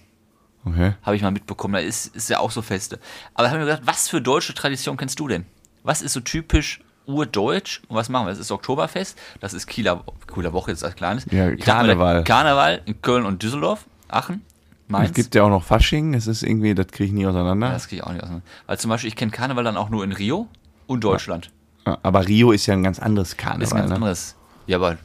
Okay. 0.67 0.95
Habe 1.03 1.17
ich 1.17 1.23
mal 1.23 1.31
mitbekommen. 1.31 1.75
Da 1.75 1.81
ist, 1.81 2.15
ist 2.15 2.29
ja 2.29 2.41
auch 2.41 2.51
so 2.51 2.61
Feste. 2.61 2.99
Aber 3.33 3.45
da 3.45 3.51
habe 3.51 3.61
ich 3.61 3.65
mir 3.65 3.71
gedacht, 3.71 3.87
was 3.87 4.09
für 4.09 4.21
deutsche 4.21 4.53
Tradition 4.53 4.97
kennst 4.97 5.19
du 5.19 5.29
denn? 5.29 5.47
Was 5.85 6.03
ist 6.03 6.13
so 6.13 6.21
typisch 6.21 6.81
urdeutsch? 7.07 7.83
Und 7.89 7.97
was 7.97 8.09
machen 8.09 8.27
wir? 8.27 8.31
Das 8.31 8.41
ist 8.41 8.51
Oktoberfest, 8.51 9.17
das 9.41 9.55
ist 9.55 9.67
Kieler, 9.69 10.05
Kieler 10.33 10.53
Woche 10.53 10.73
jetzt 10.73 10.85
als 10.85 10.97
kleines. 10.97 11.25
Ja, 11.31 11.49
dachte 11.49 11.63
Karneval. 11.63 12.25
Karneval 12.25 12.83
in 12.85 13.01
Köln 13.01 13.25
und 13.25 13.43
Düsseldorf, 13.43 13.87
Aachen, 14.09 14.43
Mainz. 14.89 15.11
Es 15.11 15.15
gibt 15.15 15.35
ja 15.35 15.43
auch 15.43 15.49
noch 15.49 15.65
Fasching. 15.65 16.15
Es 16.15 16.27
ist 16.27 16.43
irgendwie, 16.43 16.75
das 16.75 16.89
kriege 16.89 17.09
ich 17.09 17.13
nie 17.13 17.27
auseinander. 17.27 17.71
das 17.71 17.89
kriege 17.89 18.03
ich 18.03 18.07
auch 18.07 18.13
nicht 18.13 18.23
auseinander. 18.23 18.47
Weil 18.67 18.79
zum 18.79 18.89
Beispiel, 18.91 19.09
ich 19.09 19.17
kenne 19.17 19.33
Karneval 19.33 19.65
dann 19.65 19.77
auch 19.77 19.91
nur 19.91 20.05
in 20.05 20.13
Rio 20.13 20.49
und 20.87 21.03
Deutschland. 21.03 21.51
Aber 21.85 22.27
Rio 22.27 22.53
ist 22.53 22.67
ja 22.67 22.75
ein 22.75 22.83
ganz 22.83 22.99
anderes 22.99 23.37
Karneval. 23.37 23.63
ist 23.63 23.73
ein 23.73 23.79
ganz 23.79 23.91
ne? 23.91 23.95
anderes. 23.97 24.37
Ja, 24.67 24.77
aber. 24.79 24.99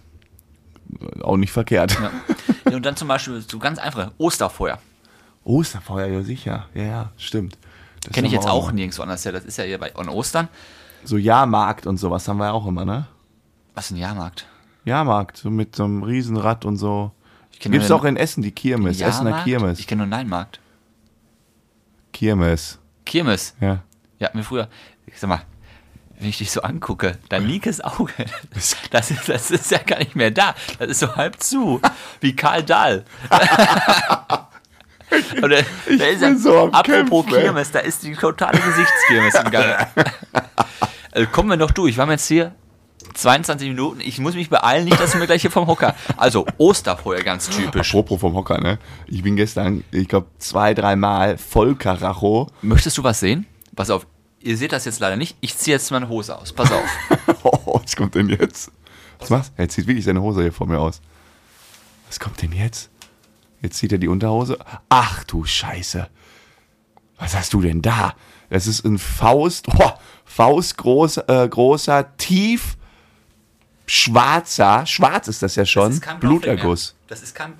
Auch 1.22 1.38
nicht 1.38 1.52
verkehrt. 1.52 1.98
Ja. 2.00 2.12
Ja, 2.70 2.76
und 2.76 2.86
dann 2.86 2.96
zum 2.96 3.08
Beispiel 3.08 3.42
so 3.42 3.60
ganz 3.60 3.80
einfach 3.80 4.12
Osterfeuer. 4.18 4.80
Osterfeuer, 5.44 6.08
ja 6.08 6.22
sicher. 6.22 6.68
Ja, 6.74 6.84
ja, 6.84 7.12
stimmt. 7.18 7.58
Das 8.04 8.14
Kenne 8.14 8.28
ich 8.28 8.34
jetzt 8.34 8.48
auch 8.48 8.68
noch. 8.68 8.74
nirgendwo 8.74 9.04
anders. 9.04 9.24
Ja, 9.24 9.32
das 9.32 9.46
ist 9.46 9.58
ja 9.58 9.64
hier 9.64 9.78
bei 9.78 9.96
an 9.96 10.10
Ostern. 10.10 10.48
So 11.04 11.18
Jahrmarkt 11.18 11.88
und 11.88 11.98
sowas 11.98 12.28
haben 12.28 12.38
wir 12.38 12.46
ja 12.46 12.52
auch 12.52 12.68
immer, 12.68 12.86
ne? 12.86 13.08
Was 13.74 13.86
ist 13.86 13.92
ein 13.92 13.98
Jahrmarkt? 13.98 14.48
Jahrmarkt, 14.86 15.38
so 15.38 15.50
mit 15.50 15.76
so 15.76 15.84
einem 15.84 16.04
Riesenrad 16.04 16.66
und 16.66 16.78
so. 16.78 17.12
Ich 17.64 17.70
Gibt's 17.70 17.90
nur 17.90 18.00
auch 18.00 18.06
in 18.06 18.18
Essen 18.18 18.42
die 18.42 18.52
Kirmes, 18.52 18.98
den 18.98 19.08
Essener. 19.08 19.44
Kirmes. 19.44 19.78
Ich 19.78 19.86
kenne 19.86 20.00
nur 20.00 20.08
Neinmarkt. 20.08 20.60
Kirmes. 22.12 22.80
Kirmes. 23.06 23.54
Ja. 23.62 23.84
Ja, 24.18 24.32
mir 24.34 24.44
früher. 24.44 24.68
Ich 25.06 25.20
sag 25.20 25.30
mal, 25.30 25.44
wenn 26.18 26.30
ich 26.30 26.40
dich 26.40 26.50
so 26.50 26.64
angucke, 26.64 27.20
dein 27.30 27.46
linkes 27.46 27.80
Auge, 27.82 28.14
das 28.90 29.12
ist, 29.12 29.30
das 29.30 29.52
ist 29.52 29.70
ja 29.70 29.78
gar 29.78 30.00
nicht 30.00 30.16
mehr 30.16 30.32
da. 30.32 30.56
Das 30.80 30.90
ist 30.90 31.00
so 31.02 31.16
halb 31.16 31.40
zu. 31.40 31.80
Wie 32.20 32.36
Karl 32.36 32.64
Dahl. 32.64 33.06
Oder, 35.44 35.62
da 36.00 36.06
ist 36.06 36.22
bin 36.22 36.38
so 36.40 36.58
am 36.58 36.72
apropos 36.72 37.26
Kämpfen. 37.26 37.44
Kirmes, 37.44 37.72
da 37.72 37.80
ist 37.80 38.02
die 38.02 38.16
totale 38.16 38.58
Gesichtskirmes 38.60 39.36
im 39.36 39.52
Gange. 39.52 39.88
Also 41.12 41.30
kommen 41.30 41.50
wir 41.50 41.58
noch 41.58 41.72
durch. 41.72 41.98
Wir 41.98 42.02
haben 42.02 42.12
jetzt 42.12 42.28
hier 42.28 42.56
22 43.14 43.70
Minuten. 43.70 44.02
Ich 44.02 44.20
muss 44.20 44.36
mich 44.36 44.50
beeilen, 44.50 44.86
nicht, 44.86 45.00
dass 45.00 45.12
du 45.12 45.18
mir 45.18 45.28
gleich 45.28 45.42
hier 45.42 45.52
vom 45.52 45.68
Hocker. 45.68 45.96
Also, 46.18 46.46
Osterfeuer 46.58 47.22
ganz 47.22 47.50
typisch. 47.56 47.90
Apropos 47.90 48.20
vom 48.20 48.34
Hocker, 48.36 48.60
ne? 48.60 48.80
Ich 49.08 49.24
bin 49.24 49.36
gestern, 49.36 49.84
ich 49.92 50.08
glaube, 50.08 50.28
zwei, 50.40 50.74
dreimal 50.74 51.38
voll 51.38 51.76
Karacho. 51.76 52.48
Möchtest 52.62 52.98
du 52.98 53.04
was 53.04 53.20
sehen? 53.20 53.46
Pass 53.76 53.90
auf, 53.90 54.06
ihr 54.40 54.58
seht 54.58 54.72
das 54.72 54.86
jetzt 54.86 55.00
leider 55.00 55.16
nicht. 55.16 55.38
Ich 55.42 55.58
ziehe 55.58 55.76
jetzt 55.76 55.92
meine 55.92 56.10
Hose 56.10 56.38
aus. 56.38 56.54
Pass 56.54 56.72
auf. 56.72 56.84
Oh, 57.44 57.80
was 57.82 57.96
kommt 57.96 58.14
denn 58.14 58.30
jetzt? 58.30 58.72
Was 59.18 59.32
machst 59.32 59.54
du? 59.58 59.62
Er 59.64 59.70
zieht 59.70 59.88
wirklich 59.88 60.06
seine 60.06 60.22
Hose 60.22 60.44
hier 60.44 60.54
vor 60.54 60.68
mir 60.68 60.80
aus. 60.80 61.02
Was 62.08 62.20
kommt 62.20 62.40
denn 62.42 62.52
jetzt? 62.52 62.92
Jetzt 63.62 63.78
zieht 63.78 63.92
er 63.92 63.98
die 63.98 64.08
Unterhose. 64.08 64.60
Ach 64.90 65.24
du 65.24 65.44
Scheiße. 65.44 66.08
Was 67.18 67.36
hast 67.36 67.54
du 67.54 67.62
denn 67.62 67.82
da? 67.82 68.14
Das 68.52 68.68
ist 68.68 68.86
ein 68.86 69.00
Faust, 69.00 69.68
oh, 69.76 69.92
Faustgroß, 70.26 71.18
äh, 71.18 71.48
großer, 71.50 72.18
tief 72.18 72.78
schwarzer, 73.92 74.86
schwarz 74.86 75.28
ist 75.28 75.44
das 75.44 75.56
ja 75.56 75.66
schon, 75.66 76.00
Das. 76.00 76.20
Bluterguss. 76.20 76.96
Das 77.08 77.22
ist 77.22 77.36
kein. 77.36 77.54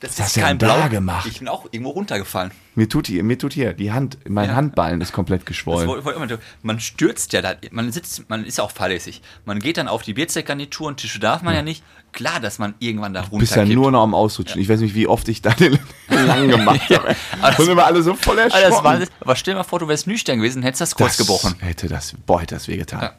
Das 0.00 0.20
hast 0.20 0.36
ist 0.36 0.42
kein 0.42 0.58
denn 0.58 0.68
da 0.68 0.76
Blau 0.76 0.88
gemacht? 0.90 1.26
Ich 1.30 1.38
bin 1.38 1.48
auch 1.48 1.64
irgendwo 1.70 1.90
runtergefallen. 1.92 2.50
Mir 2.74 2.88
tut 2.90 3.06
hier, 3.06 3.22
mir 3.24 3.38
tut 3.38 3.54
hier 3.54 3.72
die 3.72 3.90
Hand, 3.90 4.18
mein 4.28 4.50
Ja. 4.50 4.56
Handballen 4.56 5.00
ist 5.00 5.12
komplett 5.12 5.42
Das 5.42 5.46
geschwollen. 5.46 5.88
wollte- 5.88 6.04
wollte 6.04 6.38
Man 6.62 6.78
stürzt 6.78 7.32
ja 7.32 7.40
da, 7.40 7.54
man 7.70 7.90
sitzt, 7.90 8.28
man 8.28 8.44
ist 8.44 8.58
ja 8.58 8.64
auch 8.64 8.70
fahrlässig. 8.70 9.22
Man 9.46 9.60
geht 9.60 9.78
dann 9.78 9.88
auf 9.88 10.02
die 10.02 10.12
Bierzeitgarnitur 10.12 10.88
und 10.88 10.98
Tische 10.98 11.20
darf 11.20 11.40
man 11.42 11.54
ja 11.54 11.62
nicht. 11.62 11.82
Klar, 12.12 12.38
dass 12.38 12.58
man 12.58 12.74
irgendwann 12.80 13.14
da 13.14 13.22
Du 13.22 13.38
bist 13.38 13.52
ja 13.52 13.62
runterkippt. 13.62 13.80
nur 13.82 13.90
noch 13.92 14.02
am 14.02 14.14
Ausrutschen. 14.14 14.60
Ich 14.60 14.68
weiß 14.68 14.80
nicht, 14.80 14.94
wie 14.94 15.06
oft 15.06 15.26
ich 15.28 15.40
da 15.40 15.50
den 15.54 15.78
lang 16.10 16.48
gemacht 16.48 16.90
habe. 16.90 17.16
aber 17.40 17.58
Und 17.60 17.68
immer 17.70 17.86
alle 17.86 18.02
so 18.02 18.14
voll 18.14 18.38
erschrocken. 18.38 18.70
das 18.70 18.84
war, 18.84 19.00
aber 19.20 19.36
stell 19.36 19.54
dir 19.54 19.58
mal 19.58 19.64
vor, 19.64 19.78
du 19.78 19.88
wärst 19.88 20.06
nüchtern 20.06 20.36
gewesen, 20.36 20.62
hättest 20.62 20.82
das 20.82 20.94
kurz 20.94 21.16
Das 21.16 21.26
gebrochen. 21.26 21.54
Hätte 21.60 21.88
das, 21.88 22.14
boah, 22.26 22.42
hätte 22.42 22.56
das 22.56 22.68
wehgetan. 22.68 23.00
Ja. 23.00 23.12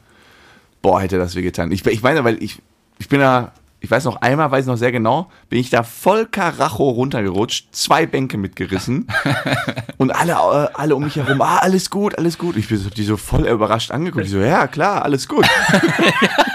Boah, 0.82 1.00
hätte 1.00 1.18
das 1.18 1.34
wehgetan. 1.34 1.72
Ich, 1.72 1.84
ich 1.86 2.02
meine, 2.02 2.24
weil 2.24 2.42
ich, 2.42 2.62
ich 2.98 3.08
bin 3.08 3.20
da, 3.20 3.52
ich 3.80 3.90
weiß 3.90 4.04
noch 4.04 4.20
einmal, 4.20 4.50
weiß 4.50 4.66
noch 4.66 4.76
sehr 4.76 4.92
genau, 4.92 5.30
bin 5.48 5.58
ich 5.58 5.70
da 5.70 5.82
voll 5.82 6.26
Karacho 6.26 6.88
runtergerutscht, 6.90 7.68
zwei 7.72 8.06
Bänke 8.06 8.38
mitgerissen 8.38 9.08
und 9.96 10.10
alle, 10.10 10.32
äh, 10.32 10.68
alle 10.74 10.96
um 10.96 11.04
mich 11.04 11.16
herum, 11.16 11.40
ah, 11.42 11.58
alles 11.58 11.90
gut, 11.90 12.16
alles 12.18 12.38
gut. 12.38 12.56
Ich 12.56 12.68
bin 12.68 12.78
so, 12.78 12.90
die 12.90 13.04
so 13.04 13.16
voll 13.16 13.46
überrascht 13.46 13.90
angeguckt. 13.90 14.26
Ich 14.26 14.30
so, 14.30 14.38
ja, 14.38 14.66
klar, 14.66 15.04
alles 15.04 15.28
gut. 15.28 15.46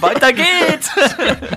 Weiter 0.00 0.32
geht's! 0.32 0.90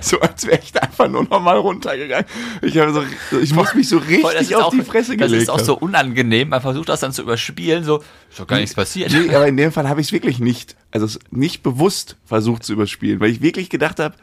so 0.08 0.20
als 0.20 0.46
wäre 0.46 0.60
ich 0.62 0.72
da 0.72 0.80
einfach 0.80 1.08
nur 1.08 1.24
noch 1.24 1.40
mal 1.40 1.56
runtergegangen. 1.56 2.26
Ich 2.62 2.76
habe 2.78 2.92
so, 2.92 3.38
ich 3.38 3.52
muss 3.52 3.74
mich 3.74 3.88
so 3.88 3.98
richtig 3.98 4.22
das 4.22 4.52
auf 4.52 4.64
auch, 4.64 4.70
die 4.70 4.82
Fresse 4.82 5.16
das 5.16 5.26
gelegt. 5.26 5.42
ist 5.44 5.48
auch 5.50 5.60
so 5.60 5.76
unangenehm. 5.76 6.48
Man 6.48 6.60
versucht 6.60 6.88
das 6.88 7.00
dann 7.00 7.12
zu 7.12 7.22
überspielen, 7.22 7.84
so, 7.84 7.98
ist 8.30 8.40
doch 8.40 8.46
gar 8.46 8.58
nichts 8.58 8.74
passiert. 8.74 9.12
Nee, 9.12 9.34
aber 9.34 9.46
in 9.46 9.56
dem 9.56 9.72
Fall 9.72 9.88
habe 9.88 10.00
ich 10.00 10.08
es 10.08 10.12
wirklich 10.12 10.38
nicht, 10.38 10.76
also 10.90 11.18
nicht 11.30 11.62
bewusst 11.62 12.16
versucht 12.24 12.64
zu 12.64 12.72
überspielen, 12.72 13.20
weil 13.20 13.30
ich 13.30 13.42
wirklich 13.42 13.70
gedacht 13.70 13.98
habe, 14.00 14.14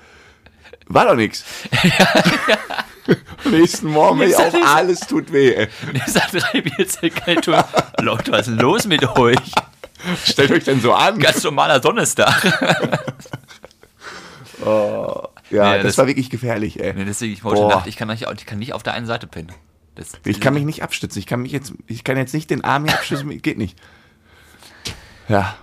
war 0.88 1.06
doch 1.06 1.16
nichts. 1.16 1.44
Nächsten 3.46 3.88
Morgen 3.88 4.22
ich 4.22 4.36
auch, 4.36 4.54
alles 4.66 5.02
tut 5.02 5.32
weh. 5.32 5.54
Ey. 5.54 5.68
Dieser 6.06 6.22
drei 6.32 6.62
Bierzeitgarnitur. 6.62 7.66
Leute, 8.02 8.32
was 8.32 8.48
ist 8.48 8.60
los 8.60 8.86
mit 8.86 9.04
euch? 9.18 9.38
Stellt 10.26 10.52
euch 10.52 10.64
denn 10.64 10.82
so 10.82 10.94
an. 10.94 11.20
Ganz 11.20 11.44
normaler 11.44 11.80
Donnerstag. 11.80 12.44
Ja, 14.60 15.30
Nee, 15.50 15.78
das, 15.78 15.84
das- 15.84 15.98
war 15.98 16.08
wirklich 16.08 16.30
gefährlich, 16.30 16.80
ey. 16.80 16.94
Nee, 16.94 17.06
deswegen, 17.06 17.34
ich 17.34 17.44
heute 17.44 17.62
Boah. 17.62 17.70
Nacht, 17.70 17.88
ich 17.88 17.96
kann, 17.98 18.08
nicht, 18.08 18.24
ich 18.30 18.46
kann 18.46 18.60
nicht 18.60 18.74
auf 18.74 18.84
der 18.84 18.94
einen 18.94 19.06
Seite 19.06 19.28
pennen. 19.28 19.52
Das, 19.96 20.12
Ich 20.26 20.40
kann 20.42 20.54
mich 20.54 20.64
nicht 20.66 20.84
abstützen. 20.84 21.18
Ich 21.20 21.26
kann 21.26 21.42
mich 21.42 21.52
jetzt, 21.52 21.74
ich 21.88 22.04
kann 22.04 22.18
jetzt 22.18 22.34
nicht 22.34 22.50
den 22.50 22.64
Arm 22.64 22.86
hier 22.86 22.94
abstützen, 22.94 23.30
geht 23.42 23.58
nicht. 23.58 23.78
Ja, 25.28 25.56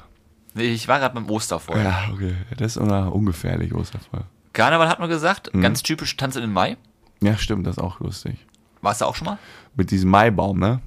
Nee, 0.56 0.66
Ich 0.72 0.86
war 0.86 1.00
gerade 1.00 1.14
beim 1.14 1.28
Osterfeuer. 1.28 1.82
ja, 1.82 2.08
okay. 2.12 2.36
Das 2.56 2.76
ist 2.76 2.76
una- 2.76 3.08
ungefährlich, 3.08 3.74
Osterfeuer. 3.74 4.24
Karneval 4.52 4.88
hat 4.88 5.00
man 5.00 5.08
gesagt, 5.08 5.52
Mhm. 5.52 5.62
ganz 5.62 5.82
typisch 5.82 6.16
Tanz 6.16 6.36
in 6.36 6.42
den 6.42 6.52
Mai. 6.52 6.76
Ja, 7.20 7.36
stimmt, 7.36 7.66
das 7.66 7.76
ist 7.78 7.82
auch 7.82 7.98
lustig. 7.98 8.36
Warst 8.80 9.00
du 9.00 9.06
auch 9.06 9.16
schon 9.16 9.26
mal? 9.26 9.38
Mit 9.74 9.90
diesem 9.90 10.10
Maibaum, 10.10 10.60
ne? 10.60 10.80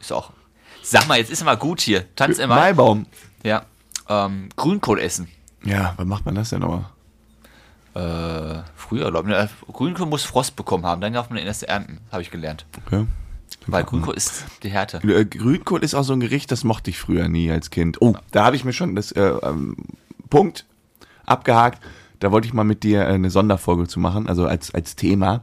Ist 0.00 0.12
auch. 0.12 0.32
Sag 0.82 1.08
mal, 1.08 1.16
jetzt 1.16 1.30
ist 1.30 1.42
mal 1.44 1.56
gut 1.56 1.80
hier. 1.80 2.14
Tanz 2.14 2.38
im 2.38 2.50
Mai. 2.50 2.56
Maibaum. 2.56 3.06
Ja. 3.42 3.64
Ähm, 4.08 4.50
Grünkohl 4.56 4.98
essen. 5.00 5.28
Ja, 5.64 5.94
wann 5.96 6.08
macht 6.08 6.26
man 6.26 6.34
das 6.34 6.50
denn 6.50 6.60
nochmal? 6.60 6.84
Äh, 7.94 8.62
früher, 8.74 9.10
glaube 9.10 9.30
ich. 9.30 9.36
ne, 9.36 9.48
Grünkohl 9.72 10.06
muss 10.06 10.24
Frost 10.24 10.56
bekommen 10.56 10.84
haben, 10.84 11.00
dann 11.00 11.12
darf 11.12 11.30
man 11.30 11.38
den 11.38 11.46
erst 11.46 11.62
ernten, 11.62 12.00
habe 12.10 12.22
ich 12.22 12.30
gelernt. 12.30 12.66
Okay. 12.86 13.06
Weil 13.66 13.84
Grünkohl 13.84 14.14
ist 14.14 14.44
die 14.62 14.70
Härte. 14.70 14.98
Äh, 14.98 15.24
Grünkohl 15.24 15.82
ist 15.82 15.94
auch 15.94 16.02
so 16.02 16.12
ein 16.12 16.20
Gericht, 16.20 16.50
das 16.50 16.64
mochte 16.64 16.90
ich 16.90 16.98
früher 16.98 17.28
nie 17.28 17.50
als 17.50 17.70
Kind. 17.70 18.00
Oh, 18.00 18.14
da 18.30 18.44
habe 18.44 18.56
ich 18.56 18.64
mir 18.64 18.72
schon 18.72 18.94
das 18.94 19.12
äh, 19.12 19.22
ähm, 19.22 19.76
Punkt 20.28 20.66
abgehakt. 21.24 21.82
Da 22.20 22.32
wollte 22.32 22.46
ich 22.46 22.54
mal 22.54 22.64
mit 22.64 22.82
dir 22.82 23.02
äh, 23.02 23.12
eine 23.12 23.30
Sonderfolge 23.30 23.86
zu 23.86 24.00
machen, 24.00 24.28
also 24.28 24.46
als, 24.46 24.74
als 24.74 24.96
Thema. 24.96 25.42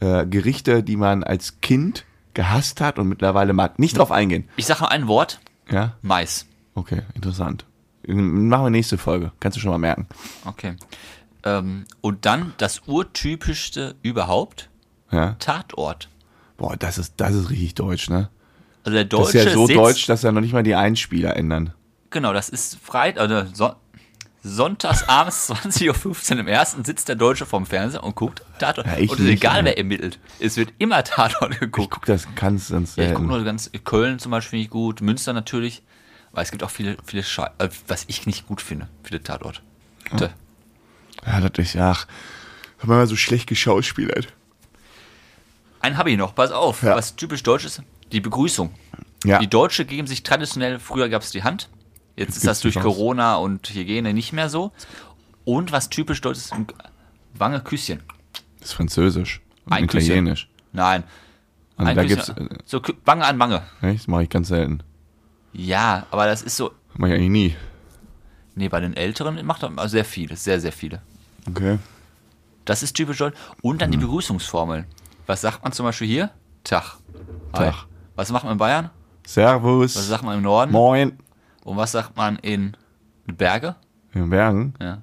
Äh, 0.00 0.26
Gerichte, 0.26 0.82
die 0.82 0.96
man 0.96 1.22
als 1.22 1.60
Kind 1.60 2.04
gehasst 2.34 2.80
hat 2.80 2.98
und 2.98 3.08
mittlerweile 3.08 3.52
mag. 3.52 3.78
Nicht 3.78 3.98
drauf 3.98 4.10
eingehen. 4.10 4.48
Ich 4.56 4.66
sage 4.66 4.88
ein 4.88 5.06
Wort: 5.06 5.40
Ja? 5.70 5.96
Mais. 6.02 6.46
Okay, 6.74 7.02
interessant. 7.14 7.66
Machen 8.06 8.64
wir 8.64 8.70
nächste 8.70 8.98
Folge. 8.98 9.30
Kannst 9.38 9.56
du 9.56 9.60
schon 9.60 9.70
mal 9.70 9.78
merken. 9.78 10.06
Okay. 10.44 10.74
Ähm, 11.44 11.84
und 12.00 12.24
dann 12.26 12.54
das 12.58 12.82
urtypischste 12.86 13.94
überhaupt, 14.02 14.68
Ja. 15.10 15.36
Tatort. 15.38 16.08
Boah, 16.56 16.76
das 16.76 16.98
ist, 16.98 17.14
das 17.16 17.34
ist 17.34 17.50
richtig 17.50 17.74
deutsch, 17.74 18.08
ne? 18.08 18.28
Also 18.84 18.94
der 18.94 19.04
Das 19.04 19.18
Deutsche 19.20 19.38
ist 19.38 19.44
ja 19.46 19.52
so 19.52 19.66
sitzt, 19.66 19.78
deutsch, 19.78 20.06
dass 20.06 20.22
ja 20.22 20.32
noch 20.32 20.40
nicht 20.40 20.52
mal 20.52 20.62
die 20.62 20.74
Einspieler 20.74 21.36
ändern. 21.36 21.72
Genau, 22.10 22.32
das 22.32 22.48
ist 22.48 22.76
Freit 22.82 23.18
also 23.18 23.44
so 23.52 23.72
Sonntags 24.44 25.08
abends 25.08 25.50
20.15 25.52 26.32
Uhr 26.34 26.38
im 26.40 26.48
ersten 26.48 26.84
sitzt 26.84 27.08
der 27.08 27.14
Deutsche 27.16 27.46
vorm 27.46 27.64
Fernseher 27.64 28.02
und 28.02 28.16
guckt 28.16 28.42
Tatort. 28.58 28.86
Ja, 28.86 28.96
ich 28.98 29.10
und 29.10 29.18
es 29.18 29.24
ist 29.24 29.30
nicht, 29.30 29.42
egal, 29.44 29.58
ey. 29.60 29.64
wer 29.66 29.78
ermittelt. 29.78 30.18
Es 30.40 30.56
wird 30.56 30.72
immer 30.78 31.04
Tatort 31.04 31.52
Ich 31.54 31.60
geguckt. 31.60 31.90
guck 31.92 32.06
das 32.06 32.26
ganz, 32.34 32.70
ganz 32.70 32.96
Ja, 32.96 33.04
ich 33.04 33.14
gucke 33.14 33.26
nur 33.28 33.44
ganz 33.44 33.70
Köln 33.84 34.18
zum 34.18 34.30
Beispiel 34.32 34.50
finde 34.50 34.64
ich 34.64 34.70
gut, 34.70 35.00
Münster 35.00 35.32
natürlich, 35.32 35.82
weil 36.32 36.42
es 36.44 36.50
gibt 36.50 36.64
auch 36.64 36.70
viele, 36.70 36.96
viele 37.04 37.22
Schei 37.22 37.48
äh, 37.58 37.68
was 37.86 38.04
ich 38.08 38.26
nicht 38.26 38.46
gut 38.48 38.60
finde, 38.60 38.88
viele 39.04 39.22
Tatort. 39.22 39.62
Ja, 40.18 40.30
das 41.24 41.50
ist, 41.58 41.76
ach, 41.76 42.06
haben 42.78 42.88
wir 42.90 42.96
mal 42.96 43.06
so 43.06 43.16
schlecht 43.16 43.46
geschauspielert. 43.48 44.28
Einen 45.80 45.96
habe 45.96 46.10
ich 46.10 46.16
noch, 46.18 46.34
pass 46.34 46.52
auf, 46.52 46.82
Ja. 46.82 46.94
was 46.96 47.16
typisch 47.16 47.42
deutsch 47.42 47.64
ist, 47.64 47.82
die 48.12 48.20
Begrüßung. 48.20 48.72
Ja. 49.24 49.38
Die 49.38 49.48
Deutsche 49.48 49.84
geben 49.84 50.06
sich 50.06 50.22
traditionell, 50.22 50.78
früher 50.78 51.08
gab 51.08 51.22
es 51.22 51.30
die 51.30 51.42
Hand, 51.44 51.68
jetzt 52.16 52.30
ist 52.30 52.34
gibt's 52.42 52.44
das 52.46 52.60
durch. 52.60 52.74
Corona 52.78 53.36
und 53.36 53.68
Hygiene 53.68 54.12
nicht 54.14 54.32
mehr 54.32 54.48
so. 54.48 54.72
Und 55.44 55.72
was 55.72 55.90
typisch 55.90 56.20
deutsch 56.20 56.38
ist, 56.38 56.52
Wange 57.34 57.60
Küsschen. 57.60 58.00
Das 58.60 58.68
ist 58.70 58.74
Französisch. 58.74 59.40
Und 59.64 59.72
Ein 59.72 59.86
Küsschen. 59.86 60.06
Italienisch. 60.12 60.48
Nein. 60.72 61.02
Und 61.76 61.86
Ein 61.86 61.96
da 61.96 62.02
Küsschen. 62.04 62.34
gibt's, 62.36 62.52
äh, 62.54 62.58
so 62.64 62.80
Wange 63.04 63.24
an 63.24 63.38
Wange. 63.38 63.62
echt, 63.80 64.00
das 64.00 64.06
mache 64.08 64.24
ich 64.24 64.28
ganz 64.28 64.48
selten. 64.48 64.82
Ja, 65.52 66.06
aber 66.10 66.26
das 66.26 66.42
ist 66.42 66.56
so, 66.56 66.72
Mach 66.94 67.08
ich 67.08 67.14
eigentlich 67.14 67.30
nie. 67.30 67.56
nee, 68.54 68.68
bei 68.68 68.80
den 68.80 68.94
Älteren 68.94 69.44
macht 69.46 69.62
er 69.64 69.88
sehr 69.88 70.04
viele, 70.04 70.36
sehr, 70.36 70.60
sehr 70.60 70.72
viele. 70.72 71.00
Okay. 71.48 71.78
Das 72.64 72.82
ist 72.82 72.94
typisch 72.94 73.18
deutsch. 73.18 73.36
Und 73.62 73.82
dann 73.82 73.90
die 73.90 73.96
Begrüßungsformeln. 73.98 74.86
Was 75.26 75.40
sagt 75.40 75.62
man 75.62 75.72
zum 75.72 75.84
Beispiel 75.86 76.06
hier? 76.06 76.30
Tag. 76.64 76.98
Hi. 77.54 77.70
Tag. 77.70 77.86
Was 78.14 78.30
macht 78.30 78.44
man 78.44 78.52
in 78.52 78.58
Bayern? 78.58 78.90
Servus. 79.26 79.96
Was 79.96 80.06
sagt 80.08 80.22
man 80.24 80.36
im 80.36 80.42
Norden? 80.42 80.70
Moin. 80.72 81.18
Und 81.64 81.76
was 81.76 81.92
sagt 81.92 82.16
man 82.16 82.36
in 82.36 82.76
Berge? 83.26 83.76
In 84.14 84.30
Bergen. 84.30 84.74
Ja. 84.80 85.02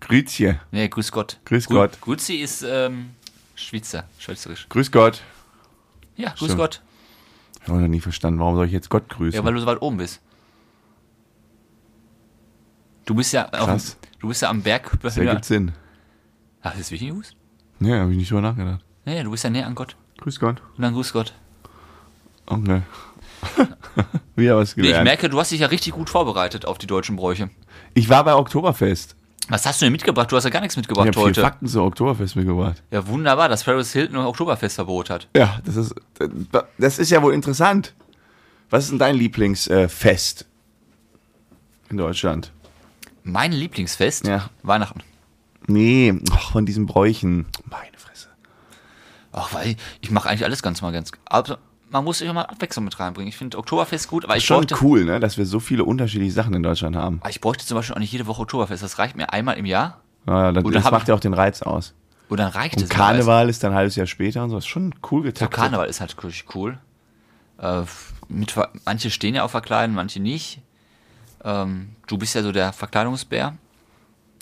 Grüßje. 0.00 0.60
Nee, 0.70 0.88
grüß 0.88 1.10
Gott. 1.12 1.40
Grüß 1.44 1.66
Gru- 1.66 1.74
Gott. 1.74 2.00
Grüezi 2.00 2.36
ist 2.36 2.62
ähm, 2.62 3.10
Schweizer, 3.54 4.04
schweizerisch. 4.18 4.66
Grüß 4.68 4.92
Gott. 4.92 5.22
Ja, 6.16 6.30
grüß 6.30 6.38
Stimmt. 6.38 6.58
Gott. 6.58 6.82
Ich 7.62 7.68
habe 7.68 7.80
noch 7.80 7.88
nie 7.88 8.00
verstanden, 8.00 8.38
warum 8.40 8.54
soll 8.54 8.66
ich 8.66 8.72
jetzt 8.72 8.88
Gott 8.88 9.08
grüßen? 9.08 9.38
Ja, 9.38 9.44
weil 9.44 9.54
du 9.54 9.60
so 9.60 9.66
weit 9.66 9.82
oben 9.82 9.96
bist. 9.96 10.20
Du 13.04 13.14
bist 13.14 13.32
ja, 13.32 13.46
auf, 13.48 13.66
Krass. 13.66 13.96
Du 14.20 14.28
bist 14.28 14.42
ja 14.42 14.50
am 14.50 14.62
Berg. 14.62 14.90
das 15.02 15.16
ergibt 15.16 15.44
Sinn. 15.44 15.72
Ach, 16.62 16.72
das 16.72 16.80
ist 16.80 16.90
wichtig, 16.90 17.08
Jungs? 17.08 17.34
Nee, 17.78 17.94
habe 17.98 18.10
ich 18.12 18.16
nicht 18.18 18.30
drüber 18.30 18.42
nachgedacht. 18.42 18.80
Nee, 19.04 19.22
du 19.22 19.30
bist 19.30 19.44
ja 19.44 19.50
näher 19.50 19.66
an 19.66 19.74
Gott. 19.74 19.96
Grüß 20.18 20.40
Gott. 20.40 20.60
Und 20.76 20.82
dann 20.82 20.94
grüß 20.94 21.12
Gott. 21.12 21.32
Okay. 22.46 22.82
Wieder 24.36 24.56
was 24.56 24.76
Nee, 24.76 24.82
ich 24.82 24.86
gelernt. 24.88 25.04
merke, 25.04 25.28
du 25.28 25.38
hast 25.38 25.52
dich 25.52 25.60
ja 25.60 25.68
richtig 25.68 25.92
gut 25.92 26.10
vorbereitet 26.10 26.66
auf 26.66 26.78
die 26.78 26.86
deutschen 26.86 27.16
Bräuche. 27.16 27.50
ich 27.94 28.08
war 28.08 28.24
bei 28.24 28.34
Oktoberfest. 28.34 29.14
Was 29.50 29.64
hast 29.64 29.80
du 29.80 29.86
denn 29.86 29.92
mitgebracht? 29.92 30.30
Du 30.30 30.36
hast 30.36 30.44
ja 30.44 30.50
gar 30.50 30.60
nichts 30.60 30.74
Ich 30.74 30.78
mitgebracht 30.78 31.06
habe 31.06 31.14
vier 31.14 31.22
heute. 31.24 31.40
Fakten 31.40 31.66
zu 31.68 31.80
Oktoberfest 31.82 32.36
mitgebracht. 32.36 32.82
Ja, 32.90 33.06
wunderbar, 33.06 33.48
dass 33.48 33.64
Paris 33.64 33.92
Hilton 33.92 34.16
ein 34.18 34.26
Oktoberfestverbot 34.26 35.08
hat. 35.08 35.28
Ja, 35.34 35.58
das 35.64 35.76
ist, 35.76 35.94
das 36.78 36.98
ist 36.98 37.10
ja 37.10 37.22
wohl 37.22 37.32
interessant. 37.32 37.94
Was 38.68 38.84
ist 38.84 38.90
denn 38.90 38.98
dein 38.98 39.14
Lieblingsfest 39.14 40.46
in 41.88 41.96
Deutschland? 41.96 42.52
Mein 43.32 43.52
Lieblingsfest? 43.52 44.26
Ja. 44.26 44.48
Weihnachten. 44.62 45.00
Nee, 45.66 46.14
ach, 46.32 46.52
von 46.52 46.64
diesen 46.66 46.86
Bräuchen. 46.86 47.46
Meine 47.70 47.96
Fresse. 47.98 48.28
Ach, 49.32 49.52
weil 49.52 49.76
ich 50.00 50.10
mache 50.10 50.28
eigentlich 50.28 50.44
alles 50.44 50.62
ganz 50.62 50.80
mal 50.80 50.92
ganz. 50.92 51.10
Also, 51.26 51.56
man 51.90 52.04
muss 52.04 52.18
sich 52.18 52.28
auch 52.28 52.34
mal 52.34 52.42
Abwechslung 52.42 52.84
mit 52.86 52.98
reinbringen. 52.98 53.28
Ich 53.28 53.36
finde 53.36 53.58
Oktoberfest 53.58 54.08
gut, 54.08 54.24
aber 54.24 54.36
ich 54.36 54.44
Schon 54.44 54.58
bräuchte, 54.66 54.76
cool, 54.82 55.04
ne, 55.04 55.20
dass 55.20 55.36
wir 55.36 55.44
so 55.46 55.60
viele 55.60 55.84
unterschiedliche 55.84 56.32
Sachen 56.32 56.54
in 56.54 56.62
Deutschland 56.62 56.96
haben. 56.96 57.18
aber 57.20 57.30
ich 57.30 57.40
bräuchte 57.40 57.64
zum 57.66 57.76
Beispiel 57.76 57.94
auch 57.94 58.00
nicht 58.00 58.12
jede 58.12 58.26
Woche 58.26 58.42
Oktoberfest. 58.42 58.82
Das 58.82 58.98
reicht 58.98 59.16
mir 59.16 59.32
einmal 59.32 59.56
im 59.58 59.66
Jahr 59.66 60.00
Ja, 60.26 60.52
das, 60.52 60.64
das 60.64 60.90
macht 60.90 61.08
ja 61.08 61.14
auch 61.14 61.20
den 61.20 61.34
Reiz 61.34 61.62
aus. 61.62 61.94
und 62.28 62.38
dann 62.38 62.48
reicht 62.50 62.76
Und 62.76 62.82
es. 62.84 62.88
Karneval 62.88 63.48
ist 63.48 63.62
dann 63.62 63.72
ein 63.72 63.76
halbes 63.76 63.96
Jahr 63.96 64.06
später 64.06 64.42
und 64.44 64.50
so. 64.50 64.56
Das 64.56 64.64
ist 64.64 64.68
schon 64.68 64.94
cool 65.10 65.20
So, 65.20 65.26
getaktet. 65.26 65.58
Karneval 65.58 65.88
ist 65.88 66.00
halt 66.00 66.16
wirklich 66.16 66.44
cool. 66.54 66.78
Äh, 67.58 67.82
mit, 68.28 68.54
manche 68.84 69.10
stehen 69.10 69.34
ja 69.34 69.44
auf 69.44 69.50
Verkleiden, 69.50 69.94
manche 69.94 70.20
nicht. 70.20 70.60
Ähm, 71.44 71.96
du 72.06 72.18
bist 72.18 72.34
ja 72.34 72.42
so 72.42 72.52
der 72.52 72.72
Verkleidungsbär. 72.72 73.56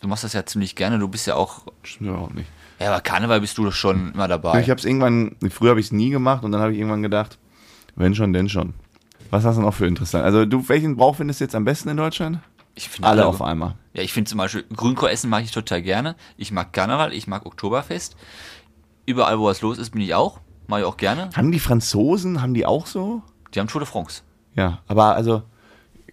Du 0.00 0.08
machst 0.08 0.24
das 0.24 0.32
ja 0.32 0.44
ziemlich 0.44 0.76
gerne. 0.76 0.98
Du 0.98 1.08
bist 1.08 1.26
ja 1.26 1.34
auch. 1.34 1.62
Stimmt 1.82 2.10
überhaupt 2.10 2.34
nicht. 2.34 2.48
Ja, 2.78 2.92
aber 2.92 3.00
Karneval 3.00 3.40
bist 3.40 3.56
du 3.56 3.64
doch 3.64 3.72
schon 3.72 4.12
immer 4.12 4.28
dabei. 4.28 4.60
Ich 4.60 4.68
habe 4.68 4.78
es 4.78 4.84
irgendwann, 4.84 5.36
früher 5.50 5.70
habe 5.70 5.80
ich 5.80 5.86
es 5.86 5.92
nie 5.92 6.10
gemacht 6.10 6.44
und 6.44 6.52
dann 6.52 6.60
habe 6.60 6.72
ich 6.72 6.78
irgendwann 6.78 7.02
gedacht, 7.02 7.38
wenn 7.94 8.14
schon, 8.14 8.32
denn 8.32 8.48
schon. 8.48 8.74
Was 9.30 9.44
hast 9.44 9.56
du 9.56 9.62
noch 9.62 9.74
für 9.74 9.86
interessant? 9.86 10.24
Also 10.24 10.44
du, 10.44 10.68
welchen 10.68 10.96
Brauch 10.96 11.16
findest 11.16 11.40
du 11.40 11.44
jetzt 11.44 11.54
am 11.54 11.64
besten 11.64 11.88
in 11.88 11.96
Deutschland? 11.96 12.40
Ich 12.74 12.90
finde 12.90 13.08
Alle 13.08 13.26
auf 13.26 13.40
einmal. 13.40 13.74
Ja, 13.94 14.02
ich 14.02 14.12
finde 14.12 14.28
zum 14.28 14.36
Beispiel 14.36 14.64
Grünkohl 14.74 15.08
essen 15.08 15.30
mag 15.30 15.42
ich 15.42 15.50
total 15.50 15.80
gerne. 15.80 16.14
Ich 16.36 16.52
mag 16.52 16.74
Karneval, 16.74 17.14
ich 17.14 17.26
mag 17.26 17.46
Oktoberfest. 17.46 18.16
Überall, 19.06 19.38
wo 19.38 19.46
was 19.46 19.62
los 19.62 19.78
ist, 19.78 19.90
bin 19.90 20.02
ich 20.02 20.14
auch. 20.14 20.40
Mag 20.66 20.80
ich 20.80 20.84
auch 20.84 20.98
gerne. 20.98 21.30
Haben 21.34 21.52
die 21.52 21.60
Franzosen, 21.60 22.42
haben 22.42 22.52
die 22.52 22.66
auch 22.66 22.86
so? 22.86 23.22
Die 23.54 23.60
haben 23.60 23.68
Tour 23.68 23.80
de 23.80 23.88
France. 23.88 24.22
Ja, 24.54 24.80
aber 24.86 25.14
also 25.14 25.42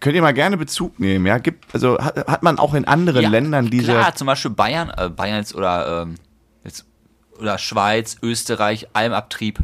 könnt 0.03 0.17
ihr 0.17 0.21
mal 0.21 0.33
gerne 0.33 0.57
Bezug 0.57 0.99
nehmen, 0.99 1.25
ja? 1.25 1.37
Gibt, 1.37 1.73
also 1.73 1.97
hat, 1.97 2.27
hat 2.27 2.43
man 2.43 2.59
auch 2.59 2.73
in 2.73 2.85
anderen 2.85 3.23
Ja, 3.23 3.29
Ländern 3.29 3.69
diese. 3.69 3.93
Klar, 3.93 4.13
zum 4.13 4.27
Beispiel 4.27 4.51
Bayern, 4.51 4.91
äh, 4.97 5.09
Bayern 5.09 5.37
jetzt 5.37 5.55
oder, 5.55 6.03
ähm, 6.03 6.15
jetzt, 6.65 6.85
oder 7.39 7.57
Schweiz, 7.57 8.17
Österreich, 8.21 8.89
Almabtrieb. 8.91 9.59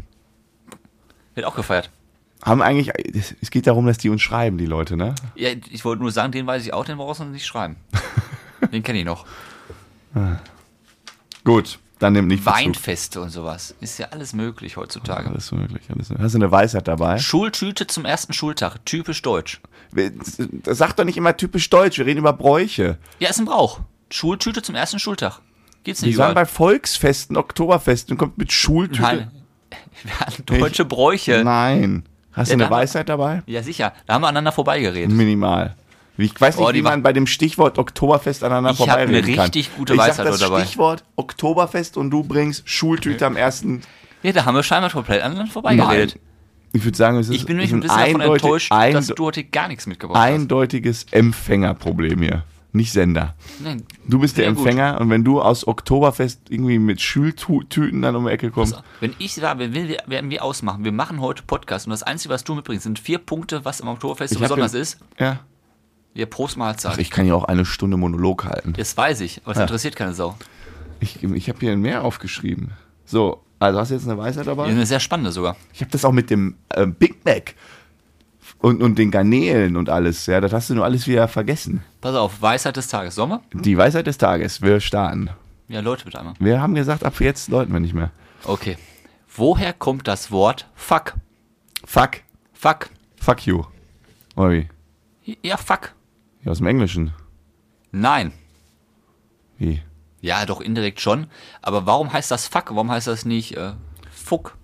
Wird 1.34 1.46
auch 1.46 1.54
gefeiert. 1.54 1.90
Haben 2.42 2.62
eigentlich, 2.62 2.90
es 3.42 3.50
geht 3.50 3.66
darum, 3.66 3.86
dass 3.86 3.98
die 3.98 4.08
uns 4.08 4.22
schreiben, 4.22 4.56
die 4.56 4.64
Leute, 4.64 4.96
ne? 4.96 5.14
Ja, 5.34 5.50
ich 5.70 5.84
wollte 5.84 6.00
nur 6.00 6.10
sagen, 6.10 6.32
den 6.32 6.46
weiß 6.46 6.64
ich 6.64 6.72
auch, 6.72 6.86
den 6.86 6.96
brauchst 6.96 7.20
du 7.20 7.24
nicht 7.24 7.44
schreiben. 7.44 7.76
den 8.72 8.82
kenne 8.82 9.00
ich 9.00 9.04
noch. 9.04 9.26
Gut, 11.44 11.78
dann 12.00 12.14
nimm 12.14 12.26
nicht 12.26 12.44
Bezug. 12.44 12.58
Weinfeste 12.58 13.20
und 13.20 13.30
sowas. 13.30 13.74
Ist 13.80 13.98
ja 13.98 14.08
alles 14.10 14.32
möglich 14.32 14.76
heutzutage. 14.76 15.28
Alles 15.28 15.52
möglich, 15.52 15.82
alles 15.94 16.08
möglich. 16.08 16.24
Hast 16.24 16.34
du 16.34 16.38
eine 16.38 16.50
Weisheit 16.50 16.88
dabei? 16.88 17.18
Schultüte 17.18 17.86
zum 17.86 18.04
ersten 18.04 18.32
Schultag. 18.32 18.84
Typisch 18.84 19.22
deutsch. 19.22 19.60
Sag 20.66 20.96
doch 20.96 21.04
nicht 21.04 21.16
immer 21.16 21.36
typisch 21.36 21.68
deutsch, 21.70 21.98
wir 21.98 22.06
reden 22.06 22.18
über 22.18 22.32
Bräuche. 22.32 22.98
Ja, 23.18 23.28
ist 23.28 23.38
ein 23.38 23.44
Brauch. 23.44 23.80
Schultüte 24.10 24.62
zum 24.62 24.74
ersten 24.74 24.98
Schultag. 24.98 25.40
Geht's 25.84 26.02
Wir 26.02 26.08
nicht 26.08 26.16
sagen 26.16 26.34
bei 26.34 26.42
überall. 26.42 26.46
Volksfesten, 26.46 27.36
Oktoberfesten 27.36 28.14
und 28.14 28.18
kommt 28.18 28.38
mit 28.38 28.52
Schultüte. 28.52 29.02
Nein. 29.02 29.30
Wir 30.02 30.20
hatten 30.20 30.46
deutsche 30.46 30.84
Bräuche. 30.84 31.42
Nein. 31.44 32.04
Hast 32.32 32.50
Ja, 32.50 32.56
du 32.56 32.64
eine 32.64 32.70
Weisheit 32.70 33.08
dabei? 33.08 33.42
Ja, 33.46 33.62
sicher. 33.62 33.92
Da 34.06 34.14
haben 34.14 34.22
wir 34.22 34.28
aneinander 34.28 34.52
vorbeigeredet. 34.52 35.10
Minimal. 35.10 35.74
Ich 36.20 36.40
weiß 36.40 36.56
nicht, 36.58 36.66
Oh, 36.68 36.72
wie 36.72 36.82
man 36.82 37.02
bei 37.02 37.12
dem 37.12 37.26
Stichwort 37.26 37.78
Oktoberfest 37.78 38.44
aneinander 38.44 38.70
Ich 38.72 38.80
hab 38.80 38.96
eine 38.96 39.06
vorbeireden 39.06 39.34
kann. 39.34 39.44
richtig 39.44 39.74
gute 39.76 39.94
ich 39.94 39.98
Weisheit 39.98 40.16
sag 40.16 40.24
das 40.26 40.38
dabei. 40.40 40.64
Stichwort 40.64 41.04
Oktoberfest 41.16 41.96
und 41.96 42.10
du 42.10 42.22
bringst 42.22 42.68
Schultüte 42.68 43.26
am 43.26 43.36
ersten. 43.36 43.82
Ja, 44.22 44.32
da 44.32 44.44
haben 44.44 44.54
wir 44.54 44.62
scheinbar 44.62 44.90
komplett 44.90 45.22
aneinander 45.22 45.50
vorbeigeredet. 45.52 46.18
Ich 46.72 46.84
würde 46.84 46.96
sagen, 46.96 47.16
es 47.18 47.28
ist, 47.28 47.34
Ich 47.34 47.46
bin 47.46 47.56
nämlich 47.56 47.72
ein 47.72 47.80
bisschen 47.80 47.98
davon 47.98 48.20
enttäuscht, 48.20 48.70
dass 48.70 49.06
du 49.08 49.24
heute 49.24 49.42
gar 49.44 49.66
nichts 49.68 49.86
mitgebracht 49.86 50.18
hast. 50.20 50.24
eindeutiges 50.26 51.06
Empfängerproblem 51.10 52.20
hier. 52.22 52.44
Nicht 52.72 52.92
Sender. 52.92 53.34
Nein. 53.58 53.82
Du 54.06 54.20
bist 54.20 54.36
der 54.36 54.44
Ja, 54.44 54.50
gut. 54.52 54.58
Empfänger 54.60 55.00
und 55.00 55.10
wenn 55.10 55.24
du 55.24 55.40
aus 55.42 55.66
Oktoberfest 55.66 56.42
irgendwie 56.50 56.78
mit 56.78 57.00
Schultüten 57.00 58.00
dann 58.02 58.14
um 58.14 58.26
die 58.26 58.30
Ecke 58.30 58.52
kommst, 58.52 58.74
So, 58.76 58.80
wenn 59.00 59.12
ich 59.18 59.34
sage, 59.34 59.58
wenn 59.58 59.74
wir, 59.74 59.96
werden 60.06 60.30
wir 60.30 60.44
ausmachen, 60.44 60.84
wir 60.84 60.92
machen 60.92 61.20
heute 61.20 61.42
Podcast 61.42 61.86
und 61.86 61.90
das 61.90 62.04
Einzige, 62.04 62.32
was 62.32 62.44
du 62.44 62.54
mitbringst, 62.54 62.84
sind 62.84 63.00
vier 63.00 63.18
Punkte, 63.18 63.64
was 63.64 63.80
am 63.80 63.88
Oktoberfest 63.88 64.34
so 64.34 64.38
Ich 64.38 64.42
besonders 64.42 64.74
ist. 64.74 64.98
ja. 65.18 65.40
Ja, 66.14 66.26
Prost 66.26 66.56
Mahlzeit. 66.56 66.92
Ach, 66.94 66.98
ich 66.98 67.10
kann 67.10 67.26
ja 67.26 67.34
auch 67.34 67.44
eine 67.44 67.64
Stunde 67.64 67.96
Monolog 67.96 68.44
halten. 68.44 68.72
das 68.76 68.96
weiß 68.96 69.20
ich, 69.20 69.40
aber 69.44 69.52
es 69.52 69.58
Ja. 69.58 69.62
interessiert 69.62 69.96
keine 69.96 70.12
Sau. 70.12 70.36
Ich, 70.98 71.22
ich 71.22 71.48
habe 71.48 71.58
hier 71.60 71.76
mehr 71.76 72.02
aufgeschrieben. 72.04 72.72
So, 73.04 73.42
also 73.58 73.78
hast 73.78 73.90
du 73.90 73.94
jetzt 73.94 74.08
eine 74.08 74.18
Weisheit 74.18 74.46
dabei? 74.46 74.66
Ja, 74.66 74.72
eine 74.72 74.86
sehr 74.86 75.00
spannende 75.00 75.32
sogar. 75.32 75.56
Ich 75.72 75.80
habe 75.80 75.90
das 75.90 76.04
auch 76.04 76.12
mit 76.12 76.30
dem 76.30 76.56
äh, 76.70 76.86
Big 76.86 77.24
Mac 77.24 77.54
und, 78.58 78.82
und 78.82 78.98
den 78.98 79.10
Garnelen 79.10 79.76
und 79.76 79.88
alles. 79.88 80.26
Ja, 80.26 80.40
das 80.40 80.52
hast 80.52 80.68
du 80.70 80.74
nur 80.74 80.84
alles 80.84 81.06
wieder 81.06 81.28
vergessen. 81.28 81.82
Pass 82.00 82.14
auf, 82.16 82.42
Weisheit 82.42 82.76
des 82.76 82.88
Tages. 82.88 83.14
Sommer? 83.14 83.42
Die 83.52 83.76
Weisheit 83.78 84.06
des 84.06 84.18
Tages. 84.18 84.60
Wir 84.62 84.80
starten. 84.80 85.30
Ja, 85.68 85.80
Leute, 85.80 86.04
bitte 86.04 86.18
einmal. 86.18 86.34
Wir 86.40 86.60
haben 86.60 86.74
gesagt, 86.74 87.04
ab 87.04 87.20
jetzt 87.20 87.48
läuten 87.48 87.72
wir 87.72 87.80
nicht 87.80 87.94
mehr. 87.94 88.10
Okay. 88.44 88.76
Woher 89.34 89.72
kommt 89.72 90.08
das 90.08 90.30
Wort 90.32 90.66
Fuck? 90.74 91.14
Fuck. 91.84 92.16
Fuck. 92.52 92.90
Fuck 93.20 93.46
you. 93.46 93.62
Oder 94.36 94.50
wie? 94.50 94.68
Ja, 95.42 95.56
fuck. 95.56 95.92
Ja, 96.42 96.50
aus 96.52 96.58
dem 96.58 96.66
Englischen. 96.66 97.12
Nein. 97.92 98.32
Wie? 99.58 99.82
Ja, 100.20 100.44
doch 100.46 100.60
indirekt 100.60 101.00
schon. 101.00 101.26
Aber 101.62 101.86
warum 101.86 102.12
heißt 102.12 102.30
das 102.30 102.46
Fuck? 102.46 102.70
Warum 102.70 102.90
heißt 102.90 103.06
das 103.06 103.24
nicht 103.24 103.56
äh, 103.56 103.72
Fuck? 104.10 104.56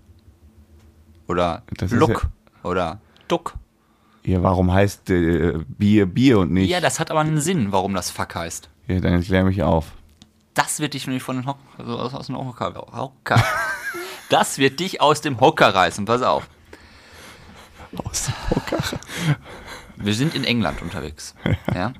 Oder 1.27 1.63
Das 1.77 1.91
Look? 1.91 2.27
Oder 2.63 2.99
Duck? 3.27 3.55
Ja, 4.23 4.43
warum 4.43 4.71
heißt 4.71 5.09
äh, 5.09 5.59
Bier 5.67 6.05
Bier 6.05 6.39
und 6.39 6.51
nicht? 6.51 6.69
Ja, 6.69 6.79
das 6.81 6.99
hat 6.99 7.11
aber 7.11 7.21
einen 7.21 7.39
Sinn, 7.39 7.71
warum 7.71 7.93
das 7.93 8.11
Fuck 8.11 8.35
heißt. 8.35 8.69
Ja, 8.87 8.99
dann 8.99 9.21
klär 9.21 9.43
mich 9.43 9.63
auf. 9.63 9.93
Das 10.53 10.79
wird 10.79 10.93
dich 10.95 11.05
nämlich 11.05 11.23
von 11.23 11.37
den 11.37 11.45
Hock 11.45 11.59
also 11.77 11.97
aus, 11.99 12.13
aus 12.13 12.27
dem 12.27 12.37
Hocker, 12.37 12.73
Hocker. 12.91 13.43
Das 14.29 14.57
wird 14.57 14.81
dich 14.81 14.99
aus 14.99 15.21
dem 15.21 15.39
Hocker 15.39 15.73
reißen, 15.73 16.03
pass 16.03 16.21
auf. 16.21 16.49
Aus. 18.03 18.29
Wir 20.07 20.13
sind 20.13 20.33
in 20.35 20.45
England 20.45 20.81
unterwegs. 20.81 21.35
Ja. 21.75 21.93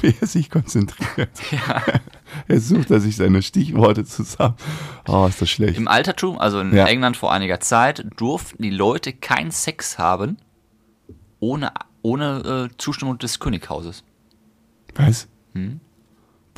Wie 0.00 0.14
er 0.20 0.26
sich 0.26 0.48
konzentriert. 0.48 1.30
Er 2.46 2.60
sucht 2.60 2.92
er 2.92 3.00
sich 3.00 3.16
seine 3.16 3.42
Stichworte 3.42 4.04
zusammen. 4.04 4.54
Oh, 5.08 5.26
ist 5.26 5.42
das 5.42 5.50
schlecht. 5.50 5.76
Im 5.76 5.88
Altertum, 5.88 6.38
also 6.38 6.60
in 6.60 6.72
Ja. 6.72 6.86
England 6.86 7.16
vor 7.16 7.32
einiger 7.32 7.58
Zeit, 7.58 8.06
durften 8.16 8.62
die 8.62 8.70
Leute 8.70 9.12
keinen 9.12 9.50
Sex 9.50 9.98
haben 9.98 10.36
ohne, 11.40 11.72
ohne 12.02 12.68
äh, 12.70 12.76
Zustimmung 12.78 13.18
des 13.18 13.40
Könighauses. 13.40 14.04
Was? 14.94 15.26
Hm? 15.54 15.80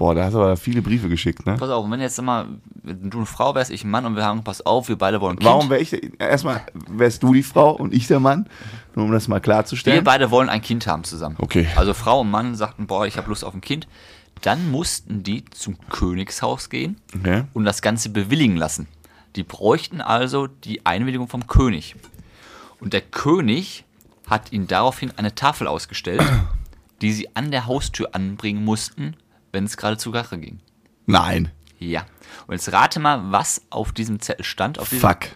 Boah, 0.02 0.16
da 0.16 0.24
hast 0.24 0.32
du 0.32 0.40
aber 0.40 0.56
viele 0.56 0.82
Briefe 0.82 1.08
geschickt, 1.08 1.46
ne? 1.46 1.54
Pass 1.56 1.70
auf, 1.70 1.88
wenn 1.88 2.00
jetzt 2.00 2.20
mal, 2.20 2.48
du 2.82 3.18
eine 3.18 3.24
Frau 3.26 3.54
wärst, 3.54 3.70
ich 3.70 3.84
ein 3.84 3.90
Mann 3.90 4.04
und 4.04 4.16
wir 4.16 4.24
haben, 4.24 4.42
pass 4.42 4.60
auf, 4.66 4.88
wir 4.88 4.98
beide 4.98 5.20
wollen 5.20 5.36
ein 5.36 5.38
Kind. 5.38 5.48
Warum 5.48 5.70
wäre 5.70 5.80
ich, 5.80 5.96
erstmal 6.20 6.62
wärst 6.88 7.22
du 7.22 7.32
die 7.32 7.44
Frau 7.44 7.70
und 7.70 7.94
ich 7.94 8.08
der 8.08 8.18
Mann? 8.18 8.48
Nur 8.96 9.04
um 9.04 9.12
das 9.12 9.28
mal 9.28 9.36
Wir 9.36 9.40
klarzustellen. 9.42 10.02
beide 10.02 10.32
wollen 10.32 10.48
ein 10.48 10.60
Kind 10.60 10.88
haben 10.88 11.04
zusammen. 11.04 11.36
Okay. 11.38 11.68
Also 11.76 11.94
Frau 11.94 12.22
und 12.22 12.32
Mann 12.32 12.56
sagten, 12.56 12.88
boah, 12.88 13.06
ich 13.06 13.16
habe 13.16 13.28
Lust 13.28 13.44
auf 13.44 13.54
ein 13.54 13.60
Kind. 13.60 13.86
Dann 14.40 14.72
mussten 14.72 15.22
die 15.22 15.44
zum 15.52 15.76
Königshaus 15.88 16.68
gehen 16.68 16.96
Okay. 17.16 17.44
und 17.52 17.64
das 17.64 17.80
Ganze 17.80 18.08
bewilligen 18.08 18.56
lassen. 18.56 18.88
Die 19.36 19.44
bräuchten 19.44 20.00
also 20.00 20.48
die 20.48 20.84
Einwilligung 20.84 21.28
vom 21.28 21.46
König. 21.46 21.94
Und 22.80 22.92
der 22.92 23.02
König 23.02 23.84
hat 24.28 24.50
ihnen 24.50 24.66
daraufhin 24.66 25.12
eine 25.16 25.36
Tafel 25.36 25.68
ausgestellt, 25.68 26.24
die 27.02 27.12
sie 27.12 27.36
an 27.36 27.52
der 27.52 27.66
Haustür 27.66 28.16
anbringen 28.16 28.64
mussten, 28.64 29.14
wenn 29.52 29.64
es 29.64 29.76
gerade 29.76 29.96
zu 29.96 30.10
Gache 30.10 30.38
ging. 30.38 30.60
Nein. 31.06 31.52
Ja. 31.78 32.06
Und 32.46 32.54
jetzt 32.54 32.72
rate 32.72 33.00
mal, 33.00 33.30
was 33.30 33.62
auf 33.70 33.92
diesem 33.92 34.20
Zettel 34.20 34.44
stand. 34.44 34.78
Auf 34.78 34.88
diesem 34.88 35.08
Fuck. 35.08 35.28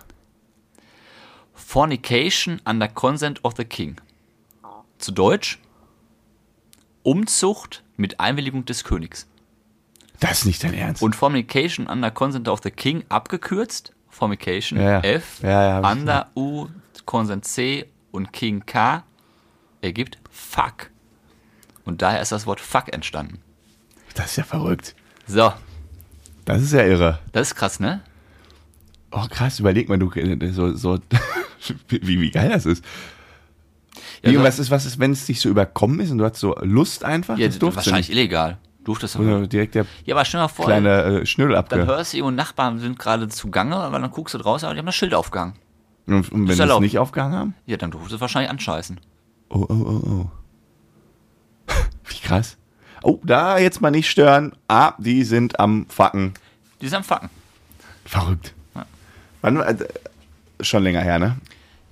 Fornication 1.54 2.60
under 2.64 2.88
consent 2.88 3.44
of 3.44 3.54
the 3.56 3.64
king. 3.64 3.96
Zu 4.98 5.12
Deutsch 5.12 5.60
Umzucht 7.02 7.84
mit 7.96 8.18
Einwilligung 8.18 8.64
des 8.64 8.82
Königs. 8.82 9.28
Das 10.20 10.38
ist 10.38 10.44
nicht 10.46 10.64
dein 10.64 10.74
Ernst. 10.74 11.02
Und 11.02 11.14
Fornication 11.14 11.86
under 11.86 12.10
consent 12.10 12.48
of 12.48 12.60
the 12.62 12.70
king 12.70 13.04
abgekürzt. 13.08 13.92
Fornication 14.08 14.80
Ja, 14.80 14.90
ja. 14.90 15.00
F, 15.00 15.42
Ja, 15.42 15.78
under 15.90 16.30
U, 16.34 16.68
Consent 17.04 17.44
C 17.44 17.88
und 18.10 18.32
King 18.32 18.64
K 18.66 19.04
ergibt 19.82 20.18
Fuck. 20.30 20.90
Und 21.84 22.02
daher 22.02 22.20
ist 22.20 22.32
das 22.32 22.46
Wort 22.46 22.60
Fuck 22.60 22.92
entstanden. 22.92 23.40
Das 24.16 24.26
ist 24.30 24.36
ja 24.36 24.44
verrückt. 24.44 24.94
So, 25.26 25.52
Das 26.44 26.62
ist 26.62 26.72
ja 26.72 26.82
irre. 26.84 27.18
das 27.32 27.48
ist 27.48 27.54
krass, 27.54 27.80
ne? 27.80 28.00
Oh, 29.12 29.24
krass, 29.30 29.60
überleg 29.60 29.88
mal, 29.88 29.98
du, 29.98 30.10
äh, 30.10 30.52
so, 30.52 30.74
so, 30.74 30.98
wie, 31.88 32.20
wie 32.20 32.30
geil 32.30 32.50
das 32.50 32.66
ist. 32.66 32.84
Ja, 34.22 34.32
Wie, 34.32 34.38
was 34.42 34.58
ist, 34.58 34.70
was 34.70 34.86
ist, 34.86 34.98
wenn 34.98 35.12
es 35.12 35.26
dich 35.26 35.40
so 35.40 35.48
überkommen 35.48 36.00
ist 36.00 36.10
und 36.10 36.18
du 36.18 36.24
hast 36.24 36.36
so 36.36 36.54
Lust 36.62 37.04
einfach? 37.04 37.38
Ja, 37.38 37.48
das 37.48 37.60
wahrscheinlich 37.60 38.08
nicht. 38.08 38.16
illegal. 38.18 38.58
Durftest 38.84 39.16
du. 39.16 39.20
Oder 39.20 39.46
direkt 39.46 39.74
der 39.74 39.84
Ja, 40.04 40.14
aber 40.14 40.24
stell 40.24 40.40
mal 40.40 40.48
vor, 40.48 40.66
kleine 40.66 41.20
äh, 41.20 41.26
Schnürdel 41.26 41.54
dann 41.54 41.64
abge... 41.80 41.86
hörst 41.86 42.12
du, 42.12 42.18
irgendwo 42.18 42.36
Nachbarn 42.36 42.78
sind 42.78 42.98
gerade 42.98 43.28
zugange, 43.28 43.76
aber 43.76 43.98
dann 43.98 44.10
guckst 44.10 44.34
du 44.34 44.38
draußen, 44.38 44.66
aber 44.66 44.74
die 44.74 44.78
haben 44.78 44.86
das 44.86 44.94
Schild 44.94 45.12
aufgehangen. 45.14 45.54
Und, 46.06 46.30
und 46.30 46.48
wenn 46.48 46.56
sie 46.56 46.62
es 46.62 46.80
nicht 46.80 46.98
aufgehangen 46.98 47.36
haben? 47.36 47.54
Ja, 47.66 47.76
dann 47.76 47.90
durftest 47.90 48.14
du 48.14 48.20
wahrscheinlich 48.20 48.50
anscheißen. 48.50 49.00
Oh, 49.50 49.66
oh, 49.68 49.74
oh, 49.74 50.08
oh. 50.08 50.30
Wie 52.04 52.20
krass. 52.20 52.56
Oh, 53.06 53.20
da 53.22 53.58
jetzt 53.58 53.80
mal 53.80 53.92
nicht 53.92 54.10
stören. 54.10 54.52
Ah, 54.66 54.94
die 54.98 55.22
sind 55.22 55.60
am 55.60 55.86
Facken. 55.88 56.34
Die 56.80 56.88
sind 56.88 56.96
am 56.96 57.04
Fucken. 57.04 57.30
Verrückt. 58.04 58.52
Ja. 58.74 58.84
Wann, 59.42 59.60
äh, 59.60 59.76
schon 60.60 60.82
länger 60.82 61.02
her, 61.02 61.20
ne? 61.20 61.36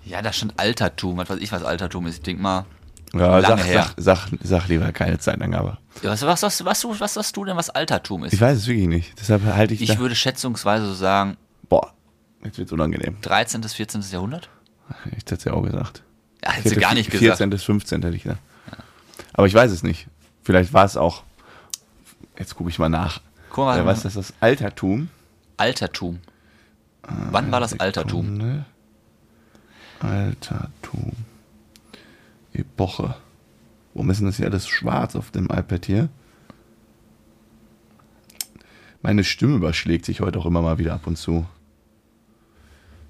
Ja, 0.05 0.23
da 0.23 0.33
stand 0.33 0.59
Altertum. 0.59 1.17
Was 1.19 1.31
weiß 1.31 1.39
ich, 1.39 1.53
was 1.53 1.63
Altertum 1.63 2.07
ist. 2.09 2.17
Ich 2.17 2.23
denk 2.23 2.41
mal. 2.41 2.65
Ja, 3.13 3.39
Lange 3.39 3.63
sag, 3.63 3.67
her. 3.67 3.87
Sag, 3.97 4.27
sag, 4.29 4.39
sag 4.43 4.69
lieber 4.69 4.91
keine 4.91 5.21
Zeitangabe. 5.21 5.79
Ja, 6.03 6.11
Was, 6.11 6.23
was, 6.23 6.43
was, 6.43 6.65
was, 6.65 6.85
was, 6.85 7.01
was 7.01 7.15
sagst 7.15 7.37
du 7.37 7.45
denn, 7.45 7.57
was 7.57 7.71
Altertum 7.71 8.25
ist? 8.25 8.33
Ich 8.33 8.41
weiß 8.41 8.59
es 8.59 8.67
wirklich 8.67 8.89
nicht. 8.89 9.15
Deshalb 9.21 9.45
halte 9.45 9.73
ich, 9.73 9.83
Ich 9.83 9.99
würde 10.01 10.17
schätzungsweise 10.17 10.87
so 10.87 10.95
sagen, 10.95 11.37
Boah, 11.69 11.93
jetzt 12.43 12.59
wird's 12.59 12.73
unangenehm. 12.73 13.19
13. 13.23 13.61
bis 13.61 13.75
14. 13.75 14.03
Jahrhundert? 14.11 14.49
Ich 15.13 15.19
hätte 15.19 15.37
es 15.37 15.45
ja 15.45 15.53
auch 15.53 15.63
gesagt. 15.63 16.03
Ja, 16.45 16.51
hätte 16.51 16.75
gar 16.75 16.95
nicht 16.95 17.09
14. 17.11 17.31
gesagt. 17.31 17.51
bis 17.51 17.63
15. 17.63 18.03
hätte 18.03 18.17
ich 18.17 18.25
gesagt. 18.25 18.41
Aber 19.33 19.47
ich 19.47 19.55
weiß 19.55 19.71
es 19.71 19.85
nicht. 19.85 20.09
Vielleicht 20.45 20.73
war 20.73 20.85
es 20.85 20.97
auch. 20.97 21.25
Jetzt 22.39 22.55
gucke 22.55 22.71
ich 22.71 22.79
mal 22.79 22.89
nach. 22.89 23.21
Guck 23.51 23.65
mal, 23.65 23.81
Äh, 23.81 23.87
was 23.87 24.05
ist 24.05 24.17
das? 24.17 24.35
Altertum. 24.41 25.09
Altertum. 25.57 26.21
Wann 27.31 27.51
war 27.53 27.61
das 27.61 27.79
Altertum? 27.79 28.25
Sekunde. 28.37 28.65
Altertum. 30.01 31.13
Epoche. 32.53 33.15
Warum 33.95 34.11
ist 34.11 34.19
denn 34.19 34.27
das 34.27 34.37
hier 34.37 34.47
alles 34.47 34.67
schwarz 34.69 35.15
auf 35.17 35.31
dem 35.31 35.45
iPad 35.47 35.87
hier? 35.87 36.09
Meine 39.03 39.23
Stimme 39.25 39.57
überschlägt 39.57 40.05
sich 40.07 40.21
heute 40.21 40.39
auch 40.39 40.47
immer 40.47 40.63
mal 40.63 40.79
wieder 40.79 40.95
ab 40.95 41.07
und 41.07 41.17
zu. 41.17 41.47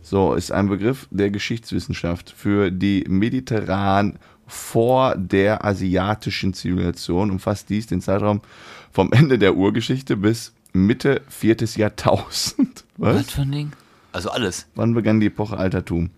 So, 0.02 0.34
ist 0.34 0.52
ein 0.52 0.68
Begriff 0.68 1.08
der 1.10 1.30
Geschichtswissenschaft 1.30 2.30
für 2.30 2.70
die 2.70 3.04
mediterran 3.08 4.18
vor 4.46 5.14
der 5.16 5.64
asiatischen 5.64 6.54
Zivilisation, 6.54 7.30
umfasst 7.30 7.70
dies 7.70 7.86
den 7.86 8.00
Zeitraum 8.00 8.40
vom 8.92 9.12
Ende 9.12 9.38
der 9.38 9.56
Urgeschichte 9.56 10.16
bis 10.16 10.52
Mitte 10.72 11.22
viertes 11.28 11.76
Jahrtausend. 11.76 12.84
Was? 12.96 13.16
Was 13.16 13.30
für 13.30 13.42
ein 13.42 13.52
Ding? 13.52 13.72
Also 14.12 14.30
alles. 14.30 14.66
Wann 14.74 14.94
begann 14.94 15.20
die 15.20 15.26
Epoche 15.26 15.56
Altertum? 15.56 16.10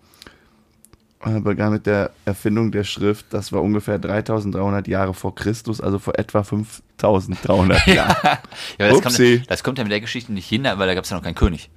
Äh, 1.25 1.39
begann 1.39 1.73
mit 1.73 1.85
der 1.87 2.11
Erfindung 2.25 2.71
der 2.71 2.83
Schrift. 2.83 3.27
Das 3.31 3.51
war 3.51 3.61
ungefähr 3.63 3.97
3300 3.97 4.87
Jahre 4.87 5.13
vor 5.13 5.33
Christus, 5.33 5.81
also 5.81 5.97
vor 5.97 6.17
etwa 6.19 6.43
5300 6.43 7.87
Jahren. 7.87 8.15
Ja, 8.23 8.39
aber 8.79 8.89
das, 8.89 9.01
kommt, 9.01 9.49
das 9.49 9.63
kommt 9.63 9.77
ja 9.79 9.83
mit 9.83 9.91
der 9.91 10.01
Geschichte 10.01 10.31
nicht 10.31 10.47
hin, 10.47 10.63
weil 10.63 10.87
da 10.87 10.93
gab 10.93 11.03
es 11.05 11.09
ja 11.09 11.17
noch 11.17 11.23
keinen 11.23 11.35
König. 11.35 11.69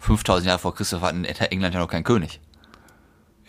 5000 0.00 0.46
Jahre 0.46 0.58
vor 0.58 0.74
Christus 0.74 1.00
war 1.00 1.10
in 1.10 1.24
England 1.24 1.74
ja 1.74 1.80
noch 1.80 1.88
kein 1.88 2.04
König. 2.04 2.40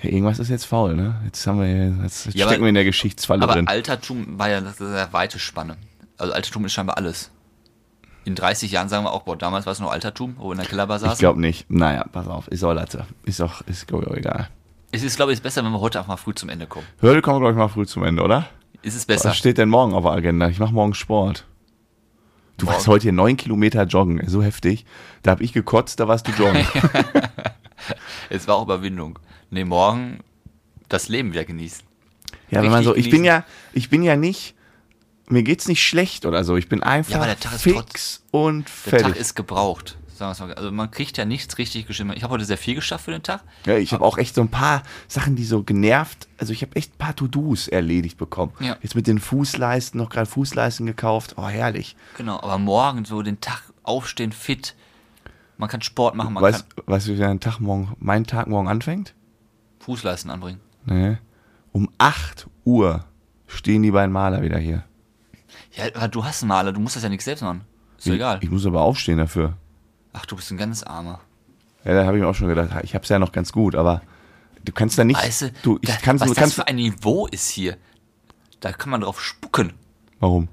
Irgendwas 0.02 0.40
ist 0.40 0.50
jetzt 0.50 0.66
faul, 0.66 0.96
ne? 0.96 1.20
Jetzt 1.26 1.46
haben 1.46 1.60
wir 1.60 2.04
jetzt 2.04 2.26
Ja, 2.28 2.32
stecken 2.32 2.52
aber- 2.54 2.62
wir 2.62 2.70
in 2.70 2.76
der 2.76 2.84
Geschichtsfalle 2.86 3.44
Aber 3.44 3.54
drin. 3.54 3.68
Altertum 3.68 4.40
war 4.40 4.50
ja 4.50 4.58
eine 4.58 4.72
sehr 4.72 5.12
weite 5.12 5.40
Spanne. 5.40 5.78
Also 6.18 6.34
Altertum 6.34 6.66
ist 6.66 6.74
scheinbar 6.74 6.98
alles. 6.98 7.32
In 8.26 8.36
30 8.36 8.72
Jahren 8.72 8.90
sagen 8.90 9.04
wir 9.06 9.12
auch, 9.12 9.24
boah, 9.24 9.36
damals 9.38 9.66
war 9.66 9.74
es 9.74 9.80
noch 9.80 9.92
Altertum, 9.92 10.36
wo 10.38 10.48
wir 10.50 10.52
in 10.54 10.58
der 10.60 10.68
Kellerbar 10.68 10.98
Ich 10.98 11.02
saßen. 11.04 11.20
glaube 11.20 11.42
nicht. 11.42 11.70
Naja, 11.70 12.06
pass 12.12 12.28
auf, 12.28 12.48
ist 12.50 12.64
auch 12.64 12.74
Latte. 12.74 13.06
Ist 13.26 13.42
auch, 13.42 13.62
ist 13.62 13.88
glaub 13.88 14.04
ich, 14.04 14.08
auch 14.10 14.16
egal. 14.16 14.50
es 14.92 15.04
ist, 15.04 15.16
glaube 15.16 15.34
ich, 15.34 15.42
besser, 15.42 15.64
wenn 15.66 15.72
wir 15.72 15.80
heute 15.82 16.00
einfach 16.00 16.10
mal 16.10 16.18
früh 16.18 16.34
zum 16.34 16.50
Ende 16.50 16.66
kommen. 16.68 16.86
Heute 17.02 17.22
kommen 17.22 17.38
wir, 17.38 17.40
glaube 17.42 17.54
ich, 17.54 17.58
mal 17.58 17.68
früh 17.70 17.86
zum 17.86 18.04
Ende, 18.04 18.22
oder? 18.24 18.48
Ist 18.82 18.96
es 18.96 19.06
besser? 19.06 19.30
Was 19.30 19.38
steht 19.38 19.58
denn 19.58 19.70
morgen 19.70 19.94
auf 19.94 20.04
der 20.04 20.12
Agenda? 20.14 20.48
Ich 20.48 20.60
mache 20.60 20.74
morgen 20.74 20.94
Sport. 20.94 21.46
Du 22.58 22.66
Morgen? 22.66 22.76
warst 22.76 22.88
heute 22.88 23.04
hier 23.04 23.12
neun 23.14 23.36
Kilometer 23.38 23.84
joggen, 23.84 24.22
so 24.28 24.44
heftig. 24.44 24.86
Da 25.24 25.32
habe 25.32 25.44
ich 25.44 25.52
gekotzt, 25.54 26.00
da 26.00 26.08
warst 26.08 26.28
du 26.28 26.32
joggen. 26.32 26.66
Es 28.30 28.48
war 28.48 28.56
auch 28.58 28.64
Überwindung. 28.64 29.18
Nee, 29.50 29.66
morgen 29.66 30.20
das 30.90 31.08
Leben 31.10 31.32
wieder 31.32 31.46
genießen. 31.46 31.84
Ja, 32.50 32.62
wenn 32.64 32.72
man 32.72 32.84
so, 32.84 32.96
ich 32.96 33.10
bin 33.10 33.24
ja, 33.24 33.44
ich 33.74 33.90
bin 33.90 34.02
ja 34.04 34.16
nicht, 34.16 34.56
mir 35.28 35.44
geht's 35.44 35.68
nicht 35.68 35.84
schlecht 35.84 36.26
oder 36.26 36.44
so. 36.44 36.58
Ich 36.58 36.68
bin 36.70 36.82
einfach 36.84 37.16
aber 37.16 37.26
der 37.26 37.40
Tag 37.40 37.54
ist 37.54 37.62
fix 37.62 38.24
und 38.32 38.66
Der 38.66 38.92
fertig. 38.92 39.08
Tag 39.08 39.16
ist 39.18 39.36
gebraucht. 39.36 39.98
Sagen 40.16 40.32
wir's 40.32 40.40
mal. 40.40 40.54
Also 40.54 40.72
man 40.72 40.92
kriegt 40.92 41.18
ja 41.18 41.26
nichts 41.26 41.58
richtig 41.58 41.88
geschrieben. 41.88 42.12
Ich 42.16 42.24
habe 42.24 42.34
heute 42.34 42.46
sehr 42.46 42.58
viel 42.58 42.76
geschafft 42.76 43.06
für 43.06 43.12
den 43.12 43.24
Tag. 43.24 43.42
ja, 43.66 43.78
ich 43.78 43.94
habe 43.94 44.04
auch 44.04 44.18
echt 44.18 44.36
so 44.36 44.42
ein 44.42 44.50
paar 44.50 44.84
Sachen, 45.08 45.36
die 45.36 45.46
so 45.46 45.64
genervt. 45.64 46.28
Also 46.38 46.52
ich 46.52 46.62
habe 46.62 46.76
echt 46.76 46.96
ein 46.96 46.98
paar 46.98 47.16
To-Dos 47.16 47.68
erledigt 47.68 48.18
bekommen. 48.18 48.52
Ja. 48.60 48.78
Jetzt 48.82 48.96
mit 48.96 49.08
den 49.08 49.20
Fußleisten 49.20 49.98
noch 50.00 50.10
gerade 50.10 50.30
Fußleisten 50.30 50.86
gekauft. 50.86 51.36
Oh, 51.38 51.48
herrlich. 51.48 51.96
Genau, 52.18 52.38
aber 52.38 52.58
morgen 52.58 53.06
so 53.06 53.22
den 53.22 53.40
Tag 53.40 53.62
aufstehen, 53.84 54.32
fit. 54.32 54.76
Man 55.58 55.70
kann 55.70 55.82
Sport 55.82 56.16
machen, 56.16 56.34
man 56.34 56.44
Weißt 56.44 56.76
kann 56.76 56.84
weißt 56.88 57.08
du, 57.08 57.14
wie 57.14 57.18
dein 57.18 57.40
Tag 57.40 57.60
morgen, 57.60 57.96
mein 58.00 58.26
Tag 58.26 58.48
morgen 58.48 58.68
anfängt? 58.68 59.14
Fußleisten 59.90 60.30
anbringen. 60.30 60.60
Nee. 60.86 61.18
Um 61.72 61.90
8 61.98 62.46
Uhr 62.64 63.06
stehen 63.48 63.82
die 63.82 63.90
beiden 63.90 64.12
Maler 64.12 64.44
wieder 64.44 64.60
hier. 64.60 64.84
Ja, 65.74 65.86
aber 65.96 66.08
du 66.08 66.24
hast 66.24 66.44
einen 66.44 66.50
Maler, 66.50 66.72
du 66.72 66.80
musst 66.80 66.96
das 66.96 67.02
ja 67.02 67.10
nicht 67.10 67.24
selbst 67.24 67.42
machen. 67.42 67.62
Ist 67.98 68.06
ich, 68.06 68.14
egal. 68.14 68.38
Ich 68.44 68.52
muss 68.52 68.68
aber 68.68 68.82
aufstehen 68.82 69.18
dafür. 69.18 69.58
Ach, 70.14 70.28
du 70.28 70.36
bist 70.36 70.52
ein 70.52 70.58
ganz 70.58 70.84
armer. 70.84 71.22
Ja, 71.84 71.96
da 71.96 72.06
habe 72.06 72.18
ich 72.18 72.22
mir 72.22 72.30
auch 72.30 72.36
schon 72.36 72.50
gedacht, 72.50 72.70
ich 72.84 72.94
habe 72.94 73.02
es 73.02 73.10
ja 73.10 73.18
noch 73.18 73.32
ganz 73.32 73.52
gut, 73.52 73.74
aber 73.74 74.04
du 74.64 74.72
kannst 74.72 75.00
da 75.00 75.04
nicht. 75.04 75.20
Weißt 75.20 75.42
du, 75.42 75.52
du, 75.64 75.80
ich 75.82 75.90
da, 75.90 75.96
kannst, 75.96 76.22
was 76.24 76.36
du 76.36 76.40
das 76.40 76.54
für 76.54 76.68
ein 76.68 76.76
Niveau 76.76 77.26
ist 77.26 77.50
hier. 77.50 77.76
Da 78.60 78.72
kann 78.72 78.92
man 78.92 79.02
drauf 79.02 79.20
spucken. 79.20 79.74
Warum? 80.20 80.50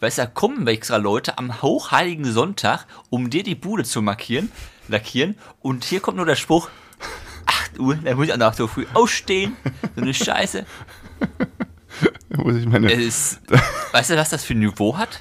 Weißt 0.00 0.18
du, 0.18 0.22
da 0.22 0.26
kommen 0.26 0.66
extra 0.66 0.98
Leute 0.98 1.38
am 1.38 1.62
hochheiligen 1.62 2.30
Sonntag, 2.30 2.86
um 3.08 3.30
dir 3.30 3.42
die 3.42 3.54
Bude 3.54 3.84
zu 3.84 4.02
markieren, 4.02 4.52
lackieren. 4.88 5.36
Und 5.62 5.84
hier 5.84 6.00
kommt 6.00 6.18
nur 6.18 6.26
der 6.26 6.36
Spruch, 6.36 6.68
8 7.76 7.80
Uhr, 7.80 7.94
dann 7.96 8.16
muss 8.16 8.26
ich 8.26 8.32
auch 8.32 8.38
noch 8.38 8.54
so 8.54 8.66
früh 8.66 8.86
aufstehen. 8.94 9.56
So 9.94 10.02
eine 10.02 10.14
Scheiße. 10.14 10.64
Da 12.28 12.42
muss 12.42 12.56
ich 12.56 12.66
meine, 12.66 12.92
ist, 12.92 13.40
weißt 13.92 14.10
du, 14.10 14.16
was 14.16 14.28
das 14.28 14.44
für 14.44 14.52
ein 14.52 14.58
Niveau 14.58 14.98
hat? 14.98 15.18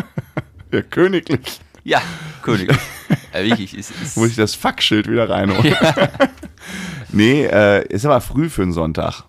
ja, 0.72 0.80
königlich, 0.80 1.60
Ja, 1.84 2.00
König. 2.40 2.72
Ja, 3.34 3.44
wirklich, 3.44 3.76
ist, 3.76 3.90
ist, 4.02 4.16
muss 4.16 4.30
ich 4.30 4.36
das 4.36 4.54
Fuckschild 4.54 5.10
wieder 5.10 5.28
reinholen. 5.28 5.76
Nee, 7.12 7.44
äh, 7.44 7.86
ist 7.88 8.06
aber 8.06 8.20
früh 8.22 8.48
für 8.48 8.62
einen 8.62 8.72
Sonntag. 8.72 9.24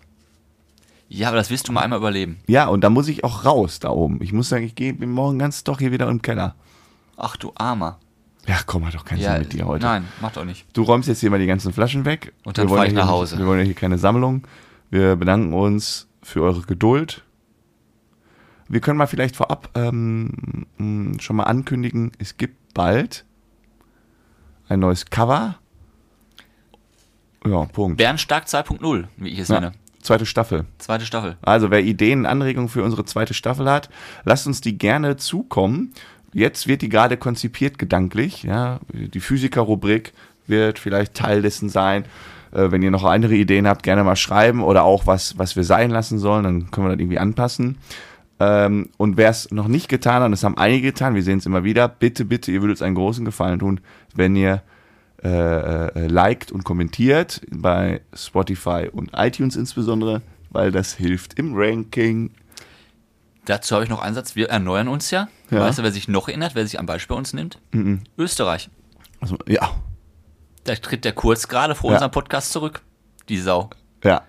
ja, 1.09 1.28
aber 1.28 1.38
das 1.38 1.49
wirst 1.49 1.68
du 1.68 1.72
mal 1.74 1.82
einmal 1.82 1.99
überleben. 1.99 2.38
Ja, 2.47 2.68
und 2.68 2.82
da 2.82 2.89
muss 2.89 3.07
ich 3.09 3.24
auch 3.26 3.43
raus 3.43 3.80
da 3.80 3.89
oben. 3.89 4.22
Ich 4.22 4.32
muss 4.32 4.47
sagen, 4.49 4.63
ich 4.63 4.76
gehe 4.76 4.93
morgen 4.93 5.39
ganz 5.39 5.63
doch 5.65 5.80
hier 5.80 5.91
wieder 5.91 6.07
im 6.07 6.22
Keller. 6.22 6.55
Ach 7.18 7.36
du 7.36 7.51
Armer. 7.55 7.99
Ja, 8.47 8.59
komm, 8.65 8.85
hat 8.85 8.95
doch 8.95 9.03
keinen 9.05 9.19
Ja, 9.19 9.33
Sinn 9.33 9.41
mit 9.41 9.53
dir 9.53 9.65
heute. 9.65 9.85
Nein, 9.85 10.07
macht 10.21 10.37
auch 10.37 10.45
nicht. 10.45 10.65
Du 10.73 10.83
räumst 10.83 11.09
jetzt 11.09 11.19
hier 11.19 11.29
mal 11.29 11.39
die 11.39 11.47
ganzen 11.47 11.73
Flaschen 11.73 12.05
weg. 12.05 12.33
Und 12.45 12.57
dann 12.57 12.65
Wir 12.65 12.69
wollen 12.69 12.77
fahr 12.79 12.87
ich 12.87 12.93
nach 12.93 13.03
nicht- 13.03 13.11
Hause. 13.11 13.37
Wir 13.37 13.45
wollen 13.45 13.59
ja 13.59 13.65
hier 13.65 13.73
keine 13.75 13.97
Sammlung. 13.97 14.47
Wir 14.89 15.15
bedanken 15.17 15.53
uns 15.53 16.07
für 16.23 16.41
eure 16.43 16.61
Geduld. 16.61 17.23
Wir 18.69 18.79
können 18.81 18.97
mal 18.97 19.07
vielleicht 19.07 19.35
vorab 19.35 19.69
ähm, 19.75 20.65
mh, 20.77 21.21
schon 21.21 21.35
mal 21.37 21.43
ankündigen, 21.43 22.11
es 22.19 22.35
gibt 22.37 22.73
bald 22.73 23.25
ein 24.69 24.79
neues 24.79 25.05
Cover. 25.05 25.55
Ja, 27.45 27.65
Punkt. 27.65 27.97
Bernstark 27.97 28.45
2.0, 28.45 29.05
wie 29.17 29.29
ich 29.29 29.39
es 29.39 29.47
Ja, 29.47 29.59
nenne. 29.61 29.73
zweite 30.01 30.25
Staffel. 30.25 30.65
Zweite 30.79 31.05
Staffel. 31.05 31.37
Also 31.41 31.71
wer 31.71 31.81
Ideen, 31.81 32.25
Anregungen 32.25 32.67
für 32.67 32.83
unsere 32.83 33.05
zweite 33.05 33.33
Staffel 33.33 33.69
hat, 33.69 33.89
lasst 34.25 34.47
uns 34.47 34.59
die 34.59 34.77
gerne 34.77 35.15
zukommen. 35.17 35.93
Jetzt 36.38 36.67
wird 36.67 36.83
die 36.83 36.89
gerade 36.89 37.17
konzipiert 37.17 37.79
gedanklich. 37.79 38.43
Ja, 38.43 38.79
die 38.93 39.19
Physiker-Rubrik 39.19 40.13
wird 40.45 40.77
vielleicht 40.77 41.15
Teil 41.15 41.41
dessen 41.41 41.67
sein. 41.67 42.03
Äh, 42.51 42.69
wenn 42.69 42.83
ihr 42.83 42.91
noch 42.91 43.03
andere 43.03 43.33
Ideen 43.33 43.67
habt, 43.67 43.81
gerne 43.81 44.03
mal 44.03 44.15
schreiben 44.15 44.61
oder 44.61 44.83
auch 44.83 45.07
was, 45.07 45.39
was 45.39 45.55
wir 45.55 45.63
sein 45.63 45.89
lassen 45.89 46.19
sollen, 46.19 46.43
dann 46.43 46.69
können 46.69 46.85
wir 46.85 46.91
das 46.91 46.99
irgendwie 46.99 47.17
anpassen. 47.17 47.79
Ähm, 48.39 48.89
und 48.97 49.17
wer 49.17 49.31
es 49.31 49.49
noch 49.49 49.67
nicht 49.67 49.89
getan 49.89 50.17
hat, 50.17 50.25
und 50.25 50.31
das 50.31 50.43
haben 50.43 50.59
einige 50.59 50.91
getan, 50.91 51.15
wir 51.15 51.23
sehen 51.23 51.39
es 51.39 51.47
immer 51.47 51.63
wieder, 51.63 51.88
bitte, 51.88 52.23
bitte, 52.23 52.51
ihr 52.51 52.61
würdet 52.61 52.75
uns 52.75 52.81
einen 52.83 52.93
großen 52.93 53.25
Gefallen 53.25 53.57
tun, 53.57 53.79
wenn 54.13 54.35
ihr 54.35 54.61
äh, 55.23 55.88
äh, 55.88 56.05
liked 56.05 56.51
und 56.51 56.63
kommentiert 56.63 57.41
bei 57.49 58.01
Spotify 58.13 58.89
und 58.91 59.09
iTunes 59.15 59.55
insbesondere, 59.55 60.21
weil 60.51 60.71
das 60.71 60.93
hilft 60.93 61.39
im 61.39 61.55
Ranking. 61.55 62.29
Dazu 63.47 63.73
habe 63.75 63.83
ich 63.85 63.89
noch 63.89 64.01
einen 64.01 64.13
Satz. 64.13 64.35
Wir 64.35 64.49
erneuern 64.49 64.87
uns 64.87 65.09
ja. 65.11 65.27
Ja. 65.49 65.61
Weißt 65.61 65.79
du, 65.79 65.83
wer 65.83 65.91
sich 65.91 66.07
noch 66.07 66.27
erinnert, 66.27 66.53
wer 66.55 66.65
sich 66.67 66.77
am 66.79 66.85
Beispiel 66.85 67.15
bei 67.15 67.17
uns 67.17 67.33
nimmt? 67.33 67.57
Österreich. 68.17 68.69
Also, 69.19 69.37
ja, 69.47 69.71
Da 70.65 70.75
tritt 70.75 71.05
der 71.05 71.13
kurz 71.13 71.47
gerade 71.47 71.73
vor 71.75 71.89
Ja. 71.91 71.95
unserem 71.95 72.11
Podcast 72.11 72.51
zurück. 72.51 72.81
Die 73.29 73.39
Sau. 73.39 73.69
ja, 74.03 74.21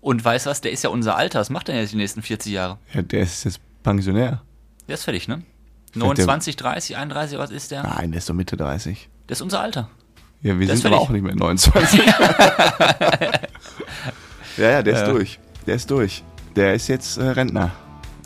Und 0.00 0.24
weißt 0.24 0.46
was, 0.46 0.60
der 0.62 0.72
ist 0.72 0.82
ja 0.84 0.90
unser 0.90 1.16
Alter. 1.16 1.38
Was 1.40 1.50
macht 1.50 1.68
er 1.68 1.78
jetzt 1.80 1.92
die 1.92 1.96
nächsten 1.96 2.22
40 2.22 2.52
Jahre? 2.52 2.78
ja, 2.94 3.02
der 3.02 3.20
ist 3.22 3.44
jetzt 3.44 3.60
Pensionär. 3.82 4.42
Der 4.88 4.94
ist 4.94 5.04
fertig, 5.04 5.28
ne? 5.28 5.42
der- 5.94 6.00
29, 6.02 6.56
30, 6.56 6.96
31, 6.96 7.38
was 7.38 7.50
ist 7.50 7.70
der? 7.70 7.82
Nein, 7.82 8.10
der 8.12 8.18
ist 8.18 8.28
doch 8.28 8.34
Mitte 8.34 8.56
30. 8.56 9.08
Der 9.28 9.32
ist 9.32 9.42
unser 9.42 9.60
Alter. 9.60 9.88
Ja, 10.40 10.58
wir 10.58 10.66
Der 10.66 10.76
sind 10.76 10.86
aber 10.86 10.98
auch 11.00 11.10
nicht 11.10 11.22
mehr 11.22 11.34
29. 11.36 12.00
ja, 14.56 14.70
ja, 14.70 14.82
der 14.82 14.94
ist 14.94 15.00
Ja. 15.00 15.08
durch. 15.12 15.38
Der 15.66 15.74
ist 15.76 15.90
durch. 15.90 16.24
Der 16.56 16.74
ist 16.74 16.88
jetzt 16.88 17.18
äh, 17.18 17.22
Rentner. 17.28 17.70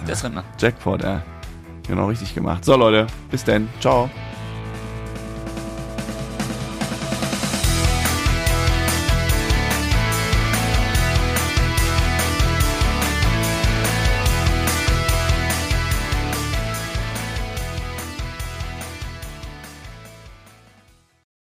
Der 0.04 0.12
ist 0.12 0.24
Rentner. 0.24 0.44
Jackpot, 0.58 1.02
ja. 1.02 1.22
Genau 1.86 2.08
richtig 2.08 2.34
gemacht. 2.34 2.64
So, 2.64 2.76
Leute, 2.76 3.06
bis 3.30 3.44
dann. 3.44 3.68
Ciao. 3.80 4.10